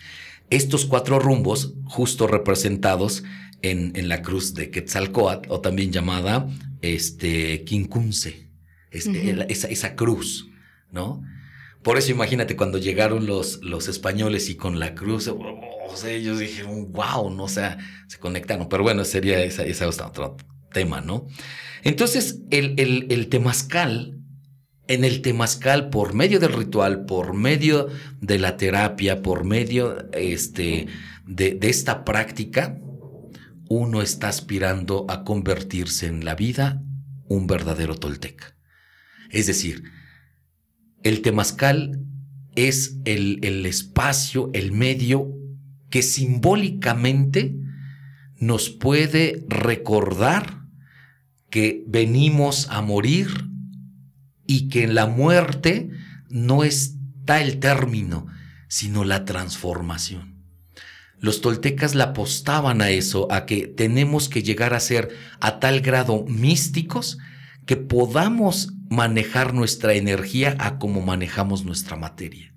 Estos 0.51 0.85
cuatro 0.85 1.17
rumbos, 1.17 1.73
justo 1.85 2.27
representados 2.27 3.23
en, 3.63 3.93
en 3.95 4.09
la 4.09 4.21
cruz 4.21 4.53
de 4.53 4.69
Quetzalcoatl, 4.69 5.49
o 5.51 5.59
también 5.61 5.91
llamada 5.91 6.47
este, 6.81 7.63
Quincunce, 7.63 8.51
esa, 8.91 9.67
esa 9.69 9.95
cruz, 9.95 10.51
¿no? 10.91 11.23
Por 11.83 11.97
eso 11.97 12.11
imagínate 12.11 12.55
cuando 12.55 12.77
llegaron 12.77 13.25
los, 13.25 13.61
los 13.63 13.87
españoles 13.87 14.49
y 14.49 14.55
con 14.55 14.79
la 14.79 14.93
cruz, 14.93 15.27
o 15.27 15.95
sea, 15.95 16.11
ellos 16.11 16.39
dijeron, 16.39 16.91
wow, 16.91 17.31
no, 17.31 17.45
o 17.45 17.49
se 17.49 17.77
conectaron. 18.19 18.69
Pero 18.69 18.83
bueno, 18.83 19.03
sería 19.03 19.41
ese 19.43 19.69
esa 19.69 19.87
otro 19.87 20.37
tema, 20.71 21.01
¿no? 21.01 21.27
Entonces, 21.83 22.41
el, 22.51 22.75
el, 22.77 23.07
el 23.09 23.29
temazcal, 23.29 24.19
en 24.87 25.03
el 25.03 25.21
temazcal, 25.21 25.89
por 25.89 26.13
medio 26.13 26.39
del 26.39 26.53
ritual, 26.53 27.05
por 27.05 27.33
medio 27.33 27.87
de 28.19 28.37
la 28.37 28.57
terapia, 28.57 29.23
por 29.23 29.43
medio 29.43 30.07
este, 30.11 30.87
de, 31.25 31.55
de 31.55 31.69
esta 31.69 32.05
práctica, 32.05 32.77
uno 33.69 34.01
está 34.01 34.27
aspirando 34.27 35.05
a 35.09 35.23
convertirse 35.23 36.05
en 36.05 36.25
la 36.25 36.35
vida 36.35 36.83
un 37.27 37.47
verdadero 37.47 37.95
tolteca. 37.95 38.55
Es 39.29 39.47
decir, 39.47 39.83
el 41.03 41.21
temazcal 41.21 41.99
es 42.55 42.97
el, 43.05 43.39
el 43.43 43.65
espacio, 43.65 44.49
el 44.53 44.71
medio 44.71 45.31
que 45.89 46.01
simbólicamente 46.01 47.55
nos 48.37 48.69
puede 48.69 49.45
recordar 49.47 50.61
que 51.49 51.83
venimos 51.87 52.67
a 52.69 52.81
morir 52.81 53.29
y 54.47 54.69
que 54.69 54.83
en 54.83 54.95
la 54.95 55.05
muerte 55.05 55.89
no 56.29 56.63
está 56.63 57.41
el 57.41 57.59
término, 57.59 58.27
sino 58.67 59.03
la 59.03 59.25
transformación. 59.25 60.31
Los 61.19 61.41
toltecas 61.41 61.93
la 61.93 62.05
apostaban 62.05 62.81
a 62.81 62.89
eso, 62.89 63.31
a 63.31 63.45
que 63.45 63.67
tenemos 63.67 64.27
que 64.27 64.41
llegar 64.41 64.73
a 64.73 64.79
ser 64.79 65.09
a 65.39 65.59
tal 65.59 65.81
grado 65.81 66.25
místicos 66.27 67.19
que 67.67 67.77
podamos 67.77 68.73
manejar 68.91 69.53
nuestra 69.53 69.93
energía 69.93 70.57
a 70.59 70.77
como 70.77 71.01
manejamos 71.01 71.63
nuestra 71.63 71.95
materia. 71.95 72.53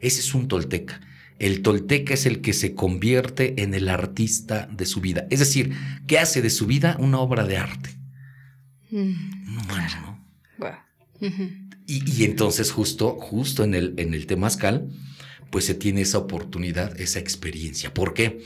Ese 0.00 0.20
es 0.20 0.34
un 0.34 0.46
tolteca. 0.46 1.00
El 1.38 1.62
tolteca 1.62 2.12
es 2.12 2.26
el 2.26 2.42
que 2.42 2.52
se 2.52 2.74
convierte 2.74 3.62
en 3.62 3.72
el 3.72 3.88
artista 3.88 4.68
de 4.70 4.84
su 4.84 5.00
vida. 5.00 5.26
Es 5.30 5.38
decir, 5.38 5.74
que 6.06 6.18
hace 6.18 6.42
de 6.42 6.50
su 6.50 6.66
vida 6.66 6.96
una 7.00 7.18
obra 7.18 7.46
de 7.46 7.56
arte. 7.56 7.96
Mm, 8.90 9.56
¿no? 10.02 10.20
y, 11.86 12.24
entonces 12.24 12.70
justo, 12.70 13.16
justo 13.18 13.64
en 13.64 13.74
el, 13.74 13.94
en 13.96 14.12
el 14.12 14.26
temazcal, 14.26 14.90
pues 15.50 15.64
se 15.64 15.74
tiene 15.74 16.02
esa 16.02 16.18
oportunidad, 16.18 17.00
esa 17.00 17.20
experiencia. 17.20 17.94
¿Por 17.94 18.12
qué? 18.12 18.42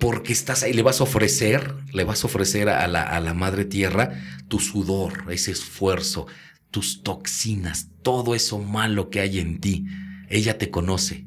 Porque 0.00 0.32
estás 0.32 0.62
ahí, 0.62 0.72
le 0.72 0.82
vas 0.82 1.00
a 1.00 1.04
ofrecer, 1.04 1.76
le 1.92 2.04
vas 2.04 2.24
a 2.24 2.26
ofrecer 2.26 2.70
a 2.70 2.88
la, 2.88 3.02
a 3.02 3.20
la 3.20 3.34
madre 3.34 3.66
tierra 3.66 4.18
tu 4.48 4.58
sudor, 4.58 5.26
ese 5.30 5.52
esfuerzo, 5.52 6.26
tus 6.70 7.02
toxinas, 7.02 7.88
todo 8.02 8.34
eso 8.34 8.58
malo 8.58 9.10
que 9.10 9.20
hay 9.20 9.38
en 9.38 9.60
ti. 9.60 9.86
Ella 10.28 10.56
te 10.56 10.70
conoce 10.70 11.26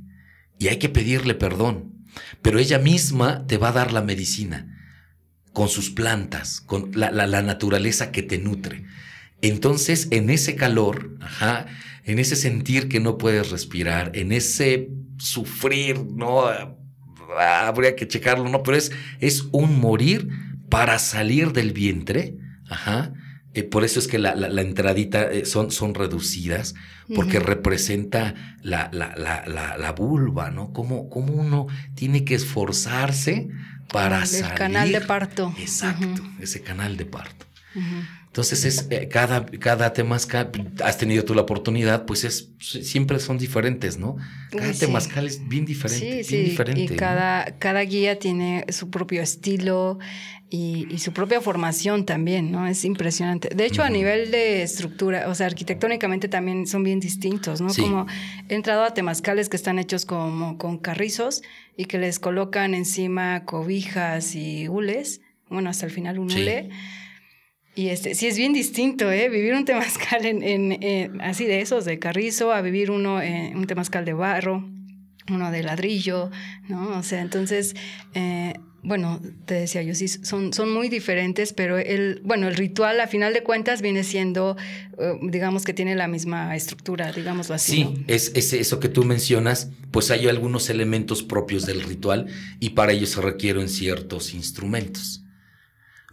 y 0.57 0.67
hay 0.69 0.79
que 0.79 0.89
pedirle 0.89 1.35
perdón, 1.35 2.07
pero 2.41 2.57
ella 2.57 2.79
misma 2.79 3.45
te 3.45 3.57
va 3.57 3.69
a 3.69 3.73
dar 3.73 3.93
la 3.93 4.01
medicina 4.01 4.67
con 5.53 5.69
sus 5.69 5.91
plantas, 5.91 6.59
con 6.59 6.91
la, 6.95 7.11
la, 7.11 7.27
la 7.27 7.43
naturaleza 7.43 8.11
que 8.11 8.23
te 8.23 8.39
nutre. 8.39 8.85
Entonces, 9.41 10.07
en 10.09 10.31
ese 10.31 10.55
calor, 10.55 11.15
ajá, 11.21 11.67
en 12.05 12.17
ese 12.17 12.35
sentir 12.35 12.89
que 12.89 12.99
no 12.99 13.19
puedes 13.19 13.51
respirar, 13.51 14.11
en 14.15 14.31
ese 14.31 14.89
sufrir, 15.19 16.03
¿no? 16.03 16.81
Habría 17.39 17.95
que 17.95 18.07
checarlo, 18.07 18.49
¿no? 18.49 18.63
Pero 18.63 18.77
es, 18.77 18.91
es 19.19 19.45
un 19.51 19.79
morir 19.79 20.29
para 20.69 20.99
salir 20.99 21.53
del 21.53 21.73
vientre. 21.73 22.37
Ajá. 22.69 23.13
Eh, 23.53 23.63
por 23.63 23.83
eso 23.83 23.99
es 23.99 24.07
que 24.07 24.17
la, 24.17 24.33
la, 24.35 24.61
entradita 24.61 25.23
eh, 25.31 25.45
son, 25.45 25.69
son 25.69 25.93
reducidas, 25.93 26.73
porque 27.15 27.39
representa 27.39 28.33
la, 28.63 28.89
la, 28.91 29.91
vulva, 29.95 30.49
¿no? 30.49 30.73
Cómo, 30.73 31.07
cómo, 31.09 31.33
uno 31.33 31.67
tiene 31.93 32.25
que 32.25 32.33
esforzarse 32.33 33.49
para 33.89 34.25
salir. 34.25 34.45
El 34.45 34.57
canal 34.57 34.91
de 34.91 35.01
parto. 35.01 35.53
Exacto, 35.59 36.23
ese 36.39 36.61
canal 36.61 36.97
de 36.97 37.05
parto. 37.05 37.45
Entonces 38.33 38.65
es 38.65 38.87
eh, 38.89 39.09
cada, 39.09 39.45
cada 39.45 39.93
temazcal, 39.93 40.49
has 40.83 40.97
tenido 40.97 41.23
tú 41.23 41.35
la 41.35 41.43
oportunidad, 41.43 42.07
pues 42.07 42.23
es 42.23 42.49
siempre 42.57 43.19
son 43.19 43.37
diferentes, 43.37 43.99
¿no? 43.99 44.15
Cada 44.49 44.73
temazcal 44.73 45.27
es 45.27 45.47
bien 45.47 45.65
diferente, 45.65 46.23
sí, 46.23 46.37
bien 46.37 46.45
diferente. 46.49 46.95
Y 46.95 46.97
cada, 46.97 47.59
cada 47.59 47.81
guía 47.81 48.17
tiene 48.17 48.65
su 48.69 48.89
propio 48.89 49.21
estilo 49.21 49.99
y, 50.49 50.97
su 50.97 51.13
propia 51.13 51.41
formación 51.41 52.07
también, 52.07 52.51
¿no? 52.51 52.65
Es 52.65 52.85
impresionante. 52.85 53.49
De 53.53 53.67
hecho, 53.67 53.83
a 53.83 53.91
nivel 53.91 54.31
de 54.31 54.63
estructura, 54.63 55.29
o 55.29 55.35
sea, 55.35 55.45
arquitectónicamente 55.45 56.27
también 56.27 56.65
son 56.65 56.83
bien 56.83 56.99
distintos, 56.99 57.61
¿no? 57.61 57.67
Como 57.71 58.07
he 58.49 58.55
entrado 58.55 58.83
a 58.83 58.95
temazcales 58.95 59.47
que 59.47 59.57
están 59.57 59.77
hechos 59.77 60.05
como 60.05 60.57
con 60.57 60.79
carrizos 60.79 61.43
y 61.77 61.85
que 61.85 61.99
les 61.99 62.17
colocan 62.17 62.73
encima 62.73 63.45
cobijas 63.45 64.33
y 64.33 64.67
hules, 64.67 65.21
bueno, 65.49 65.69
hasta 65.69 65.85
el 65.85 65.91
final 65.91 66.17
un 66.17 66.31
hule 66.31 66.71
y 67.75 67.87
este, 67.89 68.13
sí 68.13 68.27
es 68.27 68.37
bien 68.37 68.53
distinto, 68.53 69.11
¿eh? 69.11 69.29
Vivir 69.29 69.53
un 69.53 69.65
temazcal 69.65 70.25
en, 70.25 70.43
en, 70.43 71.21
así 71.21 71.45
de 71.45 71.61
esos, 71.61 71.85
de 71.85 71.97
carrizo, 71.97 72.51
a 72.51 72.61
vivir 72.61 72.91
uno 72.91 73.21
en 73.21 73.57
un 73.57 73.65
temazcal 73.65 74.05
de 74.05 74.13
barro, 74.13 74.63
uno 75.29 75.51
de 75.51 75.63
ladrillo, 75.63 76.29
¿no? 76.67 76.97
O 76.97 77.03
sea, 77.03 77.21
entonces, 77.21 77.75
eh, 78.13 78.53
bueno, 78.83 79.21
te 79.45 79.55
decía 79.55 79.81
yo, 79.81 79.95
sí, 79.95 80.07
son, 80.07 80.53
son 80.53 80.71
muy 80.71 80.89
diferentes, 80.89 81.53
pero 81.53 81.79
el, 81.79 82.21
bueno, 82.23 82.47
el 82.47 82.55
ritual, 82.55 82.99
a 82.99 83.07
final 83.07 83.33
de 83.33 83.41
cuentas, 83.41 83.81
viene 83.81 84.03
siendo, 84.03 84.55
eh, 84.99 85.13
digamos 85.23 85.63
que 85.63 85.73
tiene 85.73 85.95
la 85.95 86.07
misma 86.07 86.55
estructura, 86.55 87.11
digámoslo 87.11 87.55
así. 87.55 87.71
Sí, 87.71 88.05
es, 88.07 88.33
es, 88.35 88.53
eso 88.53 88.79
que 88.79 88.89
tú 88.89 89.03
mencionas, 89.03 89.71
pues 89.89 90.11
hay 90.11 90.27
algunos 90.27 90.69
elementos 90.69 91.23
propios 91.23 91.65
del 91.65 91.81
ritual 91.81 92.27
y 92.59 92.71
para 92.71 92.91
ello 92.91 93.07
se 93.07 93.21
requieren 93.21 93.69
ciertos 93.69 94.33
instrumentos. 94.33 95.22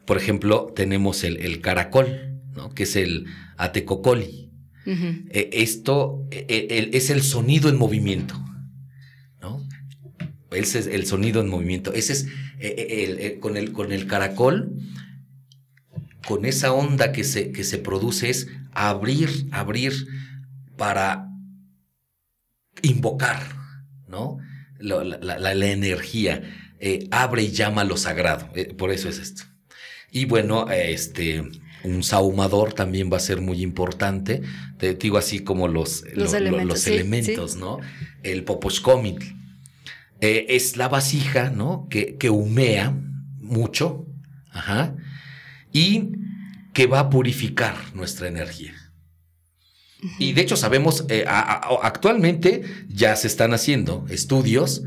Por 0.04 0.16
ejemplo, 0.16 0.72
tenemos 0.74 1.24
el, 1.24 1.60
caracol, 1.60 2.40
¿no? 2.54 2.74
que 2.74 2.84
es 2.84 2.96
el 2.96 3.26
atecocoli. 3.56 4.50
Eh, 4.86 5.50
esto 5.52 6.26
e, 6.32 6.46
e, 6.48 6.96
es 6.96 7.10
el 7.10 7.22
sonido 7.22 7.68
en 7.68 7.78
movimiento. 7.78 8.34
¿no? 9.40 9.64
Ese 10.50 10.80
es 10.80 10.86
el 10.86 11.06
sonido 11.06 11.40
en 11.40 11.48
movimiento. 11.48 11.92
Ese 11.92 12.12
es 12.12 12.26
e, 12.58 13.38
con, 13.40 13.56
el, 13.56 13.72
con 13.72 13.92
el 13.92 14.06
caracol, 14.06 14.72
con 16.26 16.44
esa 16.44 16.72
onda 16.72 17.12
que 17.12 17.24
se, 17.24 17.52
que 17.52 17.62
se 17.62 17.78
produce, 17.78 18.30
es 18.30 18.48
abrir, 18.72 19.48
abrir 19.52 19.92
para 20.76 21.28
invocar, 22.82 23.42
¿no? 24.08 24.38
La, 24.78 25.52
energía. 25.52 26.42
Eh, 26.78 27.06
abre 27.10 27.42
y 27.42 27.50
llama 27.50 27.84
lo 27.84 27.96
sagrado. 27.96 28.48
Eh, 28.54 28.72
por 28.72 28.90
eso 28.90 29.08
es 29.08 29.18
esto. 29.18 29.42
Y 30.11 30.25
bueno, 30.25 30.68
este, 30.70 31.42
un 31.85 32.03
saumador 32.03 32.73
también 32.73 33.11
va 33.12 33.16
a 33.16 33.20
ser 33.20 33.40
muy 33.40 33.62
importante. 33.62 34.42
Te 34.79 34.94
digo 34.94 35.18
así 35.18 35.40
como 35.40 35.68
los, 35.68 36.05
los, 36.14 36.35
elementos, 36.35 37.57
¿no? 37.57 37.79
El 38.23 38.44
poposhkomit. 38.44 39.23
Eh, 40.20 40.46
es 40.51 40.77
la 40.77 40.88
vasija, 40.88 41.51
¿no? 41.51 41.87
Que, 41.88 42.16
que 42.16 42.31
humea 42.31 42.94
mucho. 43.38 44.07
Ajá. 44.51 44.96
Y 45.73 46.11
que 46.73 46.87
va 46.87 47.01
a 47.01 47.11
purificar 47.11 47.77
nuestra 47.94 48.29
energía. 48.29 48.75
Y 50.18 50.33
de 50.33 50.40
hecho 50.40 50.57
sabemos, 50.57 51.05
eh, 51.09 51.25
actualmente 51.29 52.62
ya 52.88 53.16
se 53.16 53.27
están 53.27 53.53
haciendo 53.53 54.07
estudios 54.09 54.83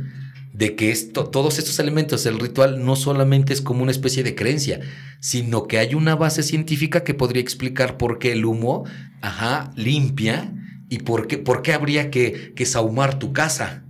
de 0.54 0.76
que 0.76 0.92
esto, 0.92 1.26
todos 1.26 1.58
estos 1.58 1.80
elementos 1.80 2.24
del 2.24 2.40
ritual 2.40 2.86
no 2.86 2.96
solamente 2.96 3.54
es 3.54 3.62
como 3.62 3.82
una 3.82 3.92
especie 3.92 4.24
de 4.24 4.36
creencia, 4.36 4.80
sino 5.20 5.68
que 5.68 5.80
hay 5.80 5.96
una 5.96 6.16
base 6.16 6.44
científica 6.44 7.04
que 7.04 7.16
podría 7.16 7.42
explicar 7.42 7.98
por 7.98 8.20
qué 8.20 8.34
el 8.34 8.46
humo, 8.46 8.86
ajá, 9.22 9.72
limpia 9.76 10.54
y 10.90 11.00
por 11.00 11.28
qué, 11.28 11.40
por 11.40 11.64
qué 11.64 11.74
habría 11.74 12.12
que, 12.12 12.54
que 12.56 12.66
saumar 12.68 13.18
tu 13.18 13.34
casa. 13.34 13.83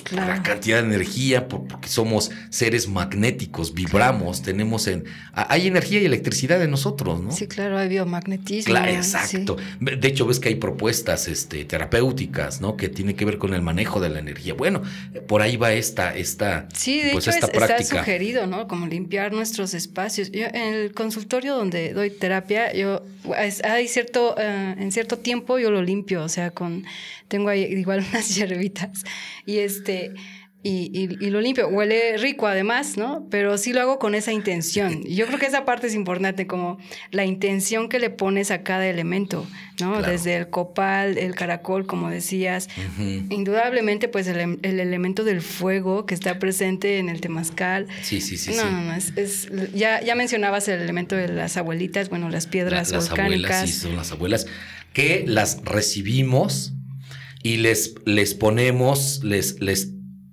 Pues, 0.00 0.12
la 0.12 0.42
cantidad 0.42 0.80
de 0.80 0.86
energía, 0.86 1.48
porque 1.48 1.88
somos 1.88 2.30
seres 2.50 2.88
magnéticos, 2.88 3.74
vibramos, 3.74 4.42
tenemos 4.42 4.86
en... 4.86 5.04
Hay 5.32 5.66
energía 5.66 6.00
y 6.00 6.04
electricidad 6.04 6.62
en 6.62 6.70
nosotros, 6.70 7.20
¿no? 7.20 7.32
Sí, 7.32 7.46
claro, 7.46 7.78
hay 7.78 7.88
biomagnetismo. 7.88 8.72
Claro, 8.72 8.92
exacto. 8.92 9.56
De 9.80 10.08
hecho, 10.08 10.26
ves 10.26 10.40
que 10.40 10.48
hay 10.48 10.56
propuestas 10.56 11.28
este, 11.28 11.64
terapéuticas, 11.64 12.60
¿no? 12.60 12.76
Que 12.76 12.88
tiene 12.88 13.14
que 13.14 13.24
ver 13.24 13.38
con 13.38 13.54
el 13.54 13.62
manejo 13.62 14.00
de 14.00 14.10
la 14.10 14.18
energía. 14.18 14.54
Bueno, 14.54 14.82
por 15.26 15.42
ahí 15.42 15.56
va 15.56 15.72
esta, 15.72 16.14
esta, 16.14 16.68
sí, 16.74 17.00
de 17.00 17.12
pues, 17.12 17.26
hecho 17.26 17.36
esta 17.36 17.48
práctica. 17.48 17.80
está 17.80 17.98
sugerido, 17.98 18.46
¿no? 18.46 18.68
Como 18.68 18.86
limpiar 18.86 19.32
nuestros 19.32 19.74
espacios. 19.74 20.30
Yo, 20.30 20.46
en 20.46 20.74
el 20.74 20.92
consultorio 20.92 21.54
donde 21.54 21.92
doy 21.92 22.10
terapia, 22.10 22.72
yo 22.72 23.02
hay 23.64 23.88
cierto, 23.88 24.34
eh, 24.38 24.74
en 24.78 24.92
cierto 24.92 25.18
tiempo 25.18 25.58
yo 25.58 25.70
lo 25.70 25.82
limpio, 25.82 26.22
o 26.22 26.28
sea, 26.28 26.50
con 26.50 26.84
tengo 27.32 27.48
ahí 27.48 27.62
igual 27.62 28.04
unas 28.10 28.34
hierbitas 28.34 29.04
y 29.46 29.58
este 29.82 30.14
y, 30.64 31.30
lo 31.30 31.40
limpio. 31.40 31.68
Huele 31.68 32.16
rico 32.18 32.46
además, 32.46 32.96
¿no? 32.96 33.26
Pero 33.30 33.58
sí 33.58 33.72
lo 33.72 33.80
hago 33.80 33.98
con 33.98 34.14
esa 34.14 34.32
intención. 34.32 35.02
Yo 35.08 35.26
creo 35.26 35.38
que 35.38 35.46
esa 35.46 35.64
parte 35.64 35.88
es 35.88 35.94
importante, 35.94 36.46
como 36.46 36.78
la 37.10 37.24
intención 37.24 37.88
que 37.88 37.98
le 37.98 38.10
pones 38.10 38.52
a 38.52 38.62
cada 38.62 38.86
elemento, 38.86 39.44
¿no? 39.80 40.02
Desde 40.02 40.36
el 40.36 40.50
copal, 40.50 41.18
el 41.18 41.34
caracol, 41.34 41.86
como 41.86 42.10
decías. 42.10 42.68
Indudablemente, 42.98 44.06
pues 44.06 44.28
el, 44.28 44.60
elemento 44.62 45.24
del 45.24 45.40
fuego 45.40 46.06
que 46.06 46.14
está 46.14 46.38
presente 46.38 46.98
en 46.98 47.08
el 47.08 47.20
temazcal. 47.20 47.88
Sí, 48.02 48.20
sí, 48.20 48.36
sí. 48.36 48.52
No, 48.54 48.70
no, 48.70 48.82
no. 48.82 48.94
Es, 48.94 49.48
ya, 49.74 50.00
ya 50.00 50.14
mencionabas 50.14 50.68
el 50.68 50.80
elemento 50.80 51.16
de 51.16 51.26
las 51.26 51.56
abuelitas, 51.56 52.08
bueno, 52.08 52.28
las 52.28 52.46
piedras 52.46 52.92
las 52.92 53.08
volcánicas. 53.08 53.50
Abuelas, 53.50 53.70
sí, 53.70 53.80
son 53.80 53.96
las 53.96 54.12
abuelas 54.12 54.46
que 54.92 55.24
las 55.26 55.60
recibimos 55.64 56.74
y 57.42 57.56
les, 57.58 57.94
les 58.04 58.34
ponemos, 58.34 59.20
les, 59.24 59.60
les 59.60 59.92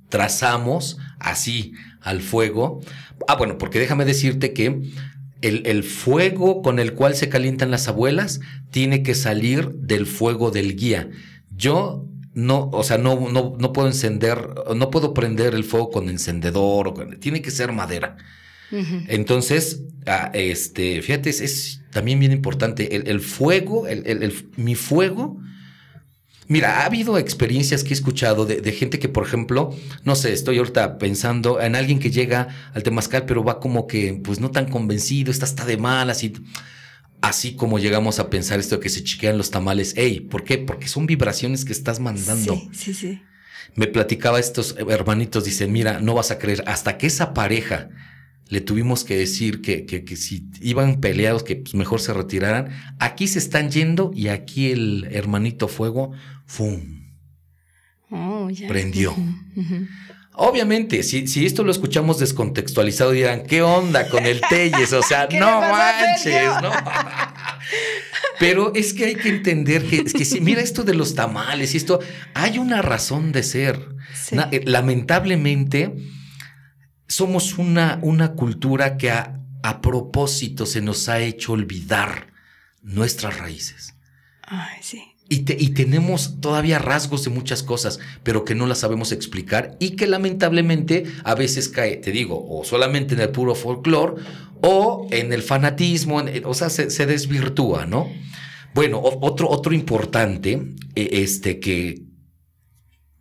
trazamos 0.09 0.97
así 1.19 1.73
al 2.01 2.21
fuego. 2.21 2.81
Ah, 3.27 3.35
bueno, 3.35 3.57
porque 3.57 3.79
déjame 3.79 4.05
decirte 4.05 4.53
que 4.53 4.81
el, 5.41 5.65
el, 5.65 5.83
fuego 5.83 6.61
con 6.61 6.79
el 6.79 6.93
cual 6.93 7.15
se 7.15 7.29
calientan 7.29 7.71
las 7.71 7.87
abuelas 7.87 8.39
tiene 8.71 9.03
que 9.03 9.15
salir 9.15 9.69
del 9.71 10.05
fuego 10.05 10.51
del 10.51 10.75
guía. 10.75 11.09
Yo 11.55 12.05
no, 12.33 12.69
o 12.71 12.83
sea, 12.83 12.97
no, 12.97 13.29
no, 13.29 13.55
no 13.57 13.73
puedo 13.73 13.87
encender, 13.87 14.37
no 14.75 14.89
puedo 14.89 15.13
prender 15.13 15.55
el 15.55 15.63
fuego 15.63 15.89
con 15.89 16.09
encendedor, 16.09 16.87
o 16.87 16.93
tiene 17.19 17.41
que 17.41 17.51
ser 17.51 17.71
madera. 17.71 18.17
Entonces, 19.07 19.81
ah, 20.05 20.29
este, 20.33 21.01
fíjate, 21.01 21.31
es, 21.31 21.81
también 21.91 22.19
bien 22.19 22.31
importante. 22.31 22.95
El, 22.95 23.19
fuego, 23.19 23.87
el, 23.87 24.33
mi 24.57 24.75
fuego 24.75 25.41
Mira, 26.49 26.79
ha 26.81 26.85
habido 26.87 27.19
experiencias 27.19 27.83
que 27.83 27.91
he 27.91 27.93
escuchado 27.93 28.47
de, 28.47 28.71
gente 28.71 28.97
que, 28.97 29.07
por 29.07 29.23
ejemplo, 29.23 29.69
no 30.03 30.15
sé, 30.15 30.33
estoy 30.33 30.57
ahorita 30.57 30.97
pensando 30.97 31.61
en 31.61 31.75
alguien 31.75 31.99
que 31.99 32.09
llega 32.09 32.71
al 32.73 32.81
temazcal, 32.81 33.25
pero 33.27 33.43
va 33.43 33.59
como 33.59 33.85
que, 33.85 34.19
pues 34.23 34.39
no 34.39 34.49
tan 34.49 34.67
convencido, 34.67 35.29
está 35.29 35.45
hasta 35.45 35.63
de 35.63 35.77
malas 35.77 36.23
y 36.23 36.33
así 37.21 37.55
como 37.55 37.77
llegamos 37.77 38.17
a 38.17 38.31
pensar 38.31 38.59
esto 38.59 38.77
de 38.77 38.81
que 38.81 38.89
se 38.89 39.03
chiquean 39.03 39.37
los 39.37 39.51
tamales. 39.51 39.95
Ey, 39.95 40.21
¿por 40.21 40.43
qué? 40.43 40.57
Porque 40.57 40.87
son 40.87 41.05
vibraciones 41.05 41.65
que 41.65 41.71
estás 41.71 41.99
mandando. 41.99 42.55
Sí, 42.55 42.69
sí, 42.73 42.93
sí. 42.95 43.21
Me 43.75 43.85
platicaba 43.85 44.39
estos 44.39 44.75
hermanitos, 44.89 45.45
dicen, 45.45 45.71
mira, 45.71 45.99
no 45.99 46.15
vas 46.15 46.31
a 46.31 46.39
creer, 46.39 46.63
hasta 46.65 46.97
que 46.97 47.05
esa 47.05 47.35
pareja 47.35 47.91
le 48.47 48.61
tuvimos 48.61 49.03
que 49.03 49.15
decir 49.15 49.61
que, 49.61 49.85
que, 49.85 50.03
que 50.03 50.15
si 50.15 50.49
iban 50.61 50.99
peleados, 50.99 51.43
que 51.43 51.57
pues 51.57 51.75
mejor 51.75 52.01
se 52.01 52.11
retiraran. 52.13 52.69
Aquí 52.97 53.27
se 53.27 53.37
están 53.37 53.69
yendo 53.69 54.11
y 54.15 54.29
aquí 54.29 54.71
el 54.71 55.07
hermanito 55.11 55.67
fuego, 55.67 56.13
¡fum! 56.49 56.99
Oh, 58.11 58.49
Prendió. 58.67 59.15
Obviamente, 60.33 61.03
si, 61.03 61.27
si, 61.27 61.45
esto 61.45 61.63
lo 61.63 61.71
escuchamos 61.71 62.17
descontextualizado, 62.17 63.11
dirán, 63.11 63.43
¿qué 63.43 63.61
onda 63.61 64.07
con 64.07 64.25
el 64.25 64.41
Telles? 64.49 64.93
O 64.93 65.03
sea, 65.03 65.27
no 65.39 65.61
manches, 65.61 66.49
¿no? 66.61 66.71
Pero 68.39 68.73
es 68.73 68.93
que 68.93 69.05
hay 69.05 69.15
que 69.15 69.27
entender 69.27 69.85
que, 69.85 69.97
es 69.97 70.13
que 70.13 70.23
si 70.23 70.39
mira 70.39 70.61
esto 70.61 70.83
de 70.83 70.93
los 70.93 71.13
tamales 71.13 71.73
y 71.73 71.77
esto, 71.77 71.99
hay 72.33 72.57
una 72.57 72.81
razón 72.81 73.33
de 73.33 73.43
ser. 73.43 73.89
Eh, 74.51 74.61
lamentablemente, 74.65 75.93
somos 77.05 77.57
una, 77.57 77.99
una 78.01 78.33
cultura 78.33 78.95
que 78.97 79.11
a, 79.11 79.35
propósito 79.81 80.65
se 80.65 80.81
nos 80.81 81.09
ha 81.09 81.19
hecho 81.19 81.51
olvidar 81.51 82.31
nuestras 82.81 83.37
raíces. 83.37 83.93
Ay, 84.41 84.79
sí. 84.81 85.08
Y, 85.31 85.43
tenemos 85.43 86.41
todavía 86.41 86.79
rasgos 86.79 87.23
de 87.23 87.29
muchas 87.29 87.61
cosas, 87.61 87.99
pero 88.23 88.43
que 88.45 88.55
no 88.55 88.65
las 88.65 88.79
sabemos 88.79 89.11
explicar 89.11 89.77
y 89.79 89.91
que 89.91 90.07
lamentablemente 90.07 91.03
a 91.23 91.35
veces 91.35 91.69
cae, 91.69 91.97
te 91.97 92.11
digo, 92.11 92.47
o 92.49 92.63
solamente 92.63 93.13
en 93.13 93.21
el 93.21 93.29
puro 93.29 93.53
folclore 93.53 94.23
o 94.61 95.07
en 95.11 95.31
el 95.31 95.43
fanatismo, 95.43 96.23
o 96.45 96.53
sea, 96.55 96.71
se, 96.71 97.05
desvirtúa, 97.05 97.85
¿no? 97.85 98.11
Bueno, 98.73 98.99
otro, 99.03 99.47
otro 99.49 99.73
importante, 99.75 100.73
e, 100.95 101.09
este, 101.21 101.59
que, 101.59 102.09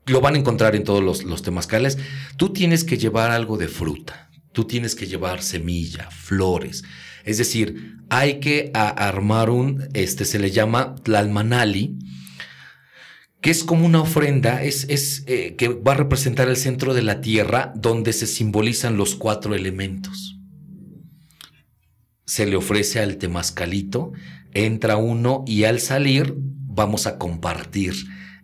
lo 0.07 0.23
van 0.23 0.35
a 0.35 0.39
encontrar 0.39 0.75
en 0.75 0.85
todos 0.85 1.03
los, 1.03 1.25
los 1.25 1.43
temazcales. 1.43 1.99
Tú 2.39 2.55
tienes 2.55 2.85
que 2.85 2.97
llevar 2.97 3.31
algo 3.31 3.59
de 3.59 3.69
fruta, 3.69 4.31
tú 4.53 4.65
tienes 4.65 4.95
que 4.95 5.07
llevar 5.07 5.43
semilla, 5.43 6.11
flores. 6.11 6.85
Es 7.25 7.39
decir, 7.39 7.97
hay 8.11 8.41
que 8.41 8.71
armar 8.75 9.51
un, 9.51 9.89
este 9.95 10.25
se 10.25 10.39
le 10.39 10.51
llama 10.51 10.95
almanali, 11.15 11.99
que 13.41 13.51
es 13.51 13.63
como 13.65 13.87
una 13.87 14.01
ofrenda, 14.01 14.63
es, 14.63 14.87
es 14.89 15.25
eh, 15.27 15.55
que 15.57 15.69
va 15.69 15.93
a 15.93 15.97
representar 15.97 16.49
el 16.49 16.57
centro 16.57 16.95
de 16.95 17.03
la 17.03 17.21
tierra 17.21 17.73
donde 17.77 18.13
se 18.13 18.27
simbolizan 18.27 18.97
los 18.97 19.15
cuatro 19.15 19.55
elementos. 19.55 20.39
Se 22.25 22.47
le 22.47 22.57
ofrece 22.57 23.01
al 23.01 23.17
temazcalito, 23.17 24.13
entra 24.53 24.97
uno 24.97 25.45
y 25.47 25.65
al 25.65 25.81
salir 25.81 26.35
vamos 26.37 27.07
a 27.07 27.19
compartir 27.19 27.95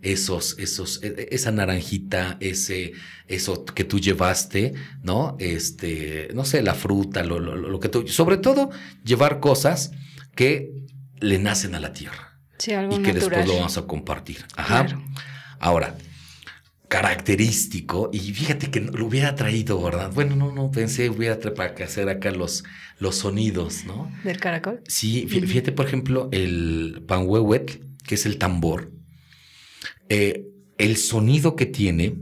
esos, 0.05 0.57
esos, 0.59 1.03
e, 1.03 1.09
e, 1.09 1.29
esa 1.33 1.51
naranjita, 1.51 2.37
ese, 2.41 2.93
eso 3.27 3.65
que 3.65 3.85
tú 3.85 3.99
llevaste, 3.99 4.75
¿no? 5.03 5.37
Este, 5.41 6.29
no 6.35 6.45
sé, 6.45 6.63
la 6.63 6.75
fruta, 6.75 7.25
lo, 7.25 7.41
lo, 7.41 7.81
que 7.81 7.89
tú, 7.89 8.07
sobre 8.07 8.37
todo 8.37 8.71
llevar 9.03 9.41
cosas 9.41 9.93
que 10.37 10.73
le 11.21 11.39
nacen 11.39 11.75
a 11.75 11.81
la 11.81 11.93
tierra. 11.93 12.39
Sí, 12.59 12.73
algo 12.73 12.99
y 12.99 13.03
que 13.03 13.13
después 13.13 13.47
lo 13.47 13.57
vamos 13.57 13.79
a 13.79 13.87
compartir. 13.87 14.45
Ajá. 14.57 14.87
Ahora, 15.59 15.97
característico, 16.89 18.11
y 18.13 18.21
fíjate 18.21 18.71
que 18.71 18.81
lo 18.81 19.07
hubiera 19.07 19.35
traído, 19.35 19.83
¿verdad? 19.83 20.13
Bueno, 20.13 20.37
no, 20.37 20.53
no, 20.53 20.71
pensé, 20.71 21.09
hubiera 21.09 21.39
traído 21.39 21.57
para 21.57 21.85
hacer 21.85 22.09
acá 22.09 22.31
los, 22.31 22.63
los 22.99 23.17
sonidos, 23.17 23.85
¿no? 23.87 24.13
¿Del 24.23 24.39
caracol? 24.39 24.83
Sí, 24.87 25.27
fíjate, 25.29 25.73
por 25.73 25.87
ejemplo, 25.87 26.29
el 26.31 27.03
panhuehuet, 27.09 27.81
que 28.05 28.15
es 28.15 28.27
el 28.27 28.37
tambor, 28.39 28.93
eh, 30.09 30.47
el 30.79 30.97
sonido 30.97 31.57
que 31.57 31.67
tiene 31.67 32.17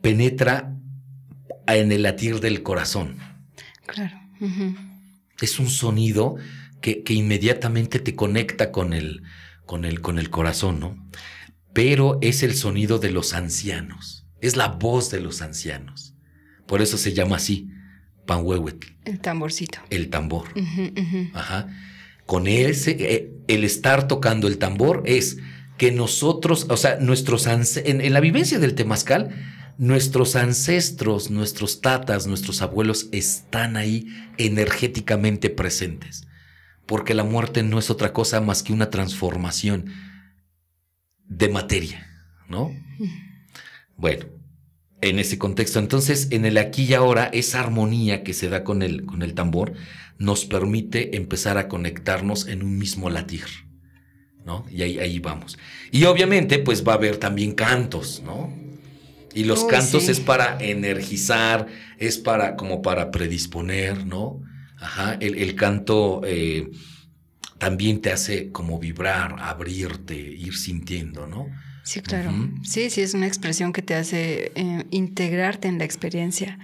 penetra 0.00 0.76
en 1.66 1.92
el 1.92 2.02
latir 2.02 2.40
del 2.40 2.62
corazón. 2.62 3.16
Claro. 3.86 4.18
Es 5.40 5.58
un 5.58 5.68
sonido 5.68 6.36
que, 6.80 7.02
inmediatamente 7.08 7.98
te 7.98 8.14
conecta 8.14 8.72
con 8.72 8.92
el, 8.92 9.22
con, 9.64 9.84
el, 9.84 10.00
con 10.00 10.18
el 10.18 10.30
corazón, 10.30 10.80
¿no? 10.80 11.08
Pero 11.72 12.18
es 12.20 12.42
el 12.42 12.54
sonido 12.54 12.98
de 12.98 13.10
los 13.10 13.32
ancianos, 13.32 14.26
es 14.40 14.56
la 14.56 14.68
voz 14.68 15.10
de 15.10 15.20
los 15.20 15.40
ancianos. 15.40 16.14
Por 16.66 16.82
eso 16.82 16.98
se 16.98 17.14
llama 17.14 17.36
así, 17.36 17.70
panhuehuetl. 18.26 18.88
El 19.04 19.20
tamborcito. 19.20 19.78
El 19.88 20.10
tambor. 20.10 20.48
Ajá. 21.32 21.68
Con 22.26 22.46
ese, 22.46 22.96
eh, 22.98 23.32
el 23.48 23.64
estar 23.64 24.06
tocando 24.08 24.48
el 24.48 24.58
tambor 24.58 25.02
es 25.06 25.38
que 25.82 25.90
nosotros, 25.90 26.66
o 26.68 26.76
sea, 26.76 27.00
nuestros 27.00 27.48
en, 27.48 28.00
en 28.02 28.12
la 28.12 28.20
vivencia 28.20 28.60
del 28.60 28.76
temazcal, 28.76 29.30
nuestros 29.78 30.36
ancestros, 30.36 31.28
nuestros 31.32 31.80
tatas, 31.80 32.28
nuestros 32.28 32.62
abuelos 32.62 33.08
están 33.10 33.76
ahí 33.76 34.06
energéticamente 34.38 35.50
presentes. 35.50 36.28
Porque 36.86 37.14
la 37.14 37.24
muerte 37.24 37.64
no 37.64 37.80
es 37.80 37.90
otra 37.90 38.12
cosa 38.12 38.40
más 38.40 38.62
que 38.62 38.72
una 38.72 38.90
transformación 38.90 39.86
de 41.26 41.48
materia, 41.48 42.06
¿no? 42.48 42.70
Bueno, 43.96 44.26
en 45.00 45.18
ese 45.18 45.36
contexto, 45.36 45.80
entonces, 45.80 46.28
en 46.30 46.44
el 46.44 46.58
aquí 46.58 46.84
y 46.84 46.94
ahora, 46.94 47.24
esa 47.24 47.58
armonía 47.58 48.22
que 48.22 48.34
se 48.34 48.48
da 48.48 48.62
con 48.62 48.82
el, 48.82 49.04
con 49.04 49.22
el 49.22 49.34
tambor 49.34 49.72
nos 50.16 50.44
permite 50.44 51.16
empezar 51.16 51.58
a 51.58 51.66
conectarnos 51.66 52.46
en 52.46 52.62
un 52.62 52.78
mismo 52.78 53.10
latir. 53.10 53.71
¿No? 54.44 54.64
Y 54.70 54.82
ahí, 54.82 54.98
ahí 54.98 55.18
vamos. 55.18 55.58
Y 55.90 56.04
obviamente, 56.04 56.58
pues 56.58 56.86
va 56.86 56.92
a 56.92 56.96
haber 56.96 57.16
también 57.16 57.52
cantos, 57.52 58.22
¿no? 58.24 58.52
Y 59.34 59.44
los 59.44 59.64
cantos 59.64 60.08
es 60.08 60.20
para 60.20 60.58
energizar, 60.60 61.66
es 61.98 62.18
para 62.18 62.56
como 62.56 62.82
para 62.82 63.10
predisponer, 63.10 64.06
¿no? 64.06 64.42
Ajá, 64.78 65.16
el, 65.20 65.54
canto 65.54 66.22
eh, 66.24 66.70
también 67.58 68.00
te 68.00 68.10
hace 68.10 68.50
como 68.50 68.78
vibrar, 68.78 69.36
abrirte, 69.38 70.16
ir 70.16 70.54
sintiendo, 70.56 71.26
¿no? 71.26 71.46
Sí, 71.84 72.00
claro. 72.00 72.30
Sí, 72.62 72.90
sí, 72.90 73.00
es 73.00 73.12
una 73.14 73.26
expresión 73.26 73.72
que 73.72 73.82
te 73.82 73.94
hace 73.94 74.52
eh, 74.54 74.84
integrarte 74.90 75.66
en 75.66 75.78
la 75.78 75.84
experiencia. 75.84 76.58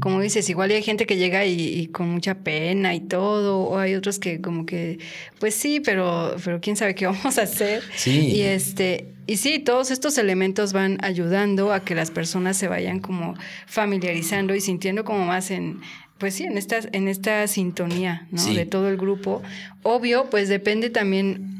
Como 0.00 0.20
dices, 0.20 0.50
igual 0.50 0.70
hay 0.70 0.82
gente 0.82 1.06
que 1.06 1.16
llega 1.16 1.44
y, 1.46 1.86
con 1.88 2.10
mucha 2.10 2.34
pena 2.34 2.94
y 2.94 3.00
todo, 3.00 3.60
o 3.60 3.78
hay 3.78 3.94
otros 3.94 4.18
que 4.18 4.40
como 4.40 4.66
que, 4.66 4.98
pues 5.38 5.54
sí, 5.54 5.80
pero, 5.80 6.34
pero 6.44 6.60
quién 6.60 6.76
sabe 6.76 6.94
qué 6.96 7.06
vamos 7.06 7.38
a 7.38 7.42
hacer. 7.42 7.82
Sí. 7.94 8.32
Y 8.34 8.42
este, 8.42 9.14
y 9.28 9.36
sí, 9.36 9.60
todos 9.60 9.92
estos 9.92 10.18
elementos 10.18 10.72
van 10.72 10.98
ayudando 11.02 11.72
a 11.72 11.84
que 11.84 11.94
las 11.94 12.10
personas 12.10 12.56
se 12.56 12.66
vayan 12.66 12.98
como 12.98 13.34
familiarizando 13.66 14.54
y 14.56 14.60
sintiendo 14.60 15.04
como 15.04 15.24
más 15.24 15.52
en, 15.52 15.80
pues 16.18 16.34
sí, 16.34 16.44
en 16.44 16.58
esta, 16.58 16.80
en 16.92 17.06
esta 17.06 17.46
sintonía, 17.46 18.26
¿no? 18.32 18.44
De 18.44 18.66
todo 18.66 18.88
el 18.88 18.96
grupo. 18.96 19.42
Obvio, 19.84 20.30
pues 20.30 20.48
depende 20.48 20.90
también 20.90 21.57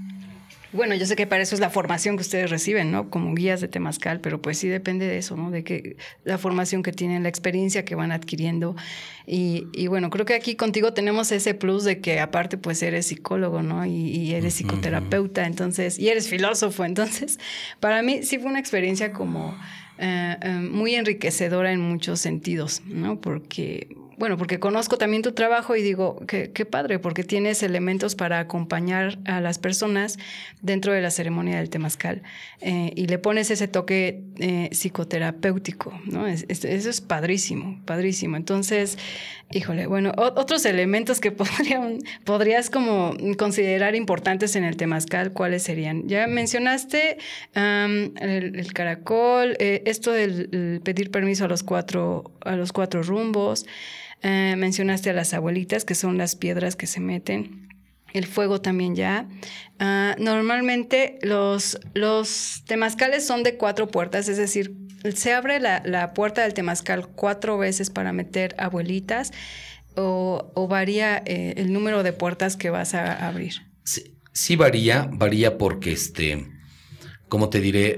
bueno, 0.73 0.95
yo 0.95 1.07
sé 1.07 1.17
que 1.17 1.27
para 1.27 1.43
eso 1.43 1.55
es 1.55 1.61
la 1.61 1.71
formación 1.71 2.17
que 2.17 2.23
ustedes 2.23 2.51
reciben, 2.51 2.93
¿no? 2.93 3.09
Como 3.09 3.35
guías 3.35 3.61
de 3.61 3.69
Temazcal, 3.69 4.21
pero 4.21 4.43
pues 4.43 4.59
sí 4.59 4.69
depende 4.69 5.07
de 5.07 5.17
eso, 5.19 5.37
¿no? 5.37 5.51
De 5.51 5.65
que 5.65 5.97
la 6.25 6.37
formación 6.37 6.83
que 6.83 6.93
tienen, 6.93 7.23
la 7.23 7.31
experiencia 7.31 7.85
que 7.85 7.95
van 7.95 8.13
adquiriendo. 8.13 8.77
Y, 9.27 9.87
bueno, 9.89 10.11
creo 10.11 10.25
que 10.25 10.35
aquí 10.35 10.57
contigo 10.57 10.95
tenemos 10.95 11.33
ese 11.33 11.55
plus 11.55 11.85
de 11.85 12.01
que 12.01 12.21
aparte 12.21 12.57
pues 12.57 12.83
eres 12.83 13.07
psicólogo, 13.07 13.63
¿no? 13.63 13.87
Y, 13.87 14.35
eres 14.35 14.55
psicoterapeuta, 14.55 15.47
entonces, 15.47 15.99
y 15.99 16.09
eres 16.09 16.29
filósofo. 16.29 16.85
Entonces, 16.85 17.39
para 17.81 18.03
mí 18.03 18.23
sí 18.23 18.39
fue 18.39 18.51
una 18.51 18.61
experiencia 18.61 19.13
como 19.13 19.57
eh, 19.99 20.37
eh, 20.41 20.49
muy 20.51 20.95
enriquecedora 20.95 21.73
en 21.73 21.81
muchos 21.81 22.21
sentidos, 22.21 22.83
¿no? 22.87 23.21
Porque 23.21 23.89
bueno, 24.19 24.37
porque 24.37 24.59
conozco 24.59 24.99
también 24.99 25.23
tu 25.23 25.33
trabajo 25.33 25.77
y 25.77 25.83
digo, 25.83 26.21
qué, 26.27 26.67
padre, 26.67 26.99
porque 26.99 27.25
tienes 27.25 27.63
elementos 27.63 28.15
para 28.15 28.41
acompañar 28.41 29.19
a 29.25 29.41
las 29.41 29.59
personas 29.59 30.19
dentro 30.61 30.93
de 30.93 31.01
la 31.01 31.11
ceremonia 31.11 31.59
del 31.59 31.71
temazcal 31.71 32.23
eh, 32.61 32.93
y 32.97 33.07
le 33.07 33.19
pones 33.19 33.51
ese 33.51 33.69
toque 33.69 34.25
eh, 34.39 34.69
psicoterapéutico, 34.73 35.99
¿no? 36.07 36.27
eso 36.27 36.47
es 36.51 37.01
padrísimo, 37.01 37.81
padrísimo. 37.85 38.37
Entonces, 38.37 38.99
híjole, 39.53 39.87
bueno, 39.87 40.13
otros 40.17 40.65
elementos 40.67 41.21
que 41.21 41.31
podrían, 41.33 41.99
podrías 42.25 42.71
como 42.71 43.17
considerar 43.37 43.95
importantes 43.95 44.57
en 44.57 44.65
el 44.65 44.77
temazcal, 44.77 45.33
¿cuáles 45.33 45.63
serían? 45.63 46.09
Ya 46.09 46.27
mencionaste 46.27 47.19
el, 47.55 48.73
caracol, 48.73 49.57
eh, 49.59 49.83
esto 49.87 50.13
del 50.13 50.81
pedir 50.83 51.11
permiso 51.11 51.45
a 51.45 51.49
los 51.49 51.63
cuatro, 51.63 52.33
a 52.41 52.57
los 52.57 52.73
cuatro 52.73 53.03
rumbos. 53.03 53.67
Eh, 54.23 54.55
mencionaste 54.57 55.11
a 55.11 55.13
las 55.13 55.35
abuelitas, 55.35 55.85
que 55.85 55.95
son 55.95 56.19
las 56.19 56.37
piedras 56.37 56.77
que 56.77 56.87
se 56.87 57.01
meten. 57.01 57.69
El 58.13 58.27
fuego 58.27 58.61
también 58.61 58.95
ya. 58.97 59.29
Ah, 59.79 60.17
normalmente 60.19 61.19
los, 61.23 61.79
los 61.95 62.63
temazcales 62.67 63.27
son 63.27 63.43
de 63.43 63.57
cuatro 63.57 63.89
puertas, 63.89 64.29
es 64.29 64.39
decir, 64.39 64.75
se 65.15 65.33
abre 65.33 65.61
la, 65.61 66.13
puerta 66.15 66.43
del 66.43 66.55
temazcal 66.55 67.07
cuatro 67.07 67.59
veces 67.59 67.91
para 67.91 68.13
meter 68.13 68.55
abuelitas 68.59 69.33
o, 69.95 70.67
varía 70.69 71.23
eh, 71.27 71.55
el 71.57 71.73
número 71.73 72.03
de 72.03 72.13
puertas 72.13 72.57
que 72.57 72.71
vas 72.71 72.95
a 72.95 73.29
abrir. 73.29 73.55
Sí, 74.33 74.55
varía, 74.55 75.09
varía 75.13 75.59
porque 75.59 75.93
este, 75.93 76.47
como 77.29 77.49
te 77.49 77.61
diré, 77.61 77.97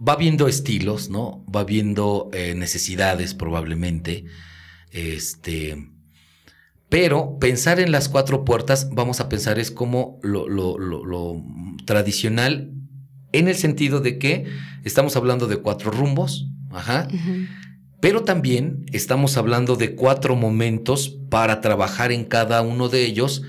va 0.00 0.16
viendo 0.16 0.48
estilos, 0.48 1.10
¿no? 1.10 1.44
Va 1.54 1.64
viendo 1.64 2.30
eh, 2.32 2.54
necesidades 2.54 3.34
probablemente. 3.34 4.24
Este. 4.90 5.90
Pero 6.88 7.38
pensar 7.38 7.80
en 7.80 7.90
las 7.90 8.08
cuatro 8.08 8.44
puertas, 8.44 8.90
vamos 8.92 9.20
a 9.20 9.28
pensar, 9.28 9.58
es 9.58 9.70
como 9.70 10.18
lo, 10.22 11.42
tradicional 11.86 12.72
en 13.32 13.48
el 13.48 13.56
sentido 13.56 14.00
de 14.00 14.18
que 14.18 14.46
estamos 14.84 15.16
hablando 15.16 15.48
de 15.48 15.56
cuatro 15.56 15.90
rumbos, 15.90 16.46
ajá, 16.70 17.08
pero 18.00 18.22
también 18.22 18.84
estamos 18.92 19.36
hablando 19.36 19.74
de 19.74 19.96
cuatro 19.96 20.36
momentos 20.36 21.18
para 21.30 21.60
trabajar 21.60 22.12
en 22.12 22.24
cada 22.24 22.62
uno 22.62 22.88
de 22.88 23.04
ellos 23.04 23.42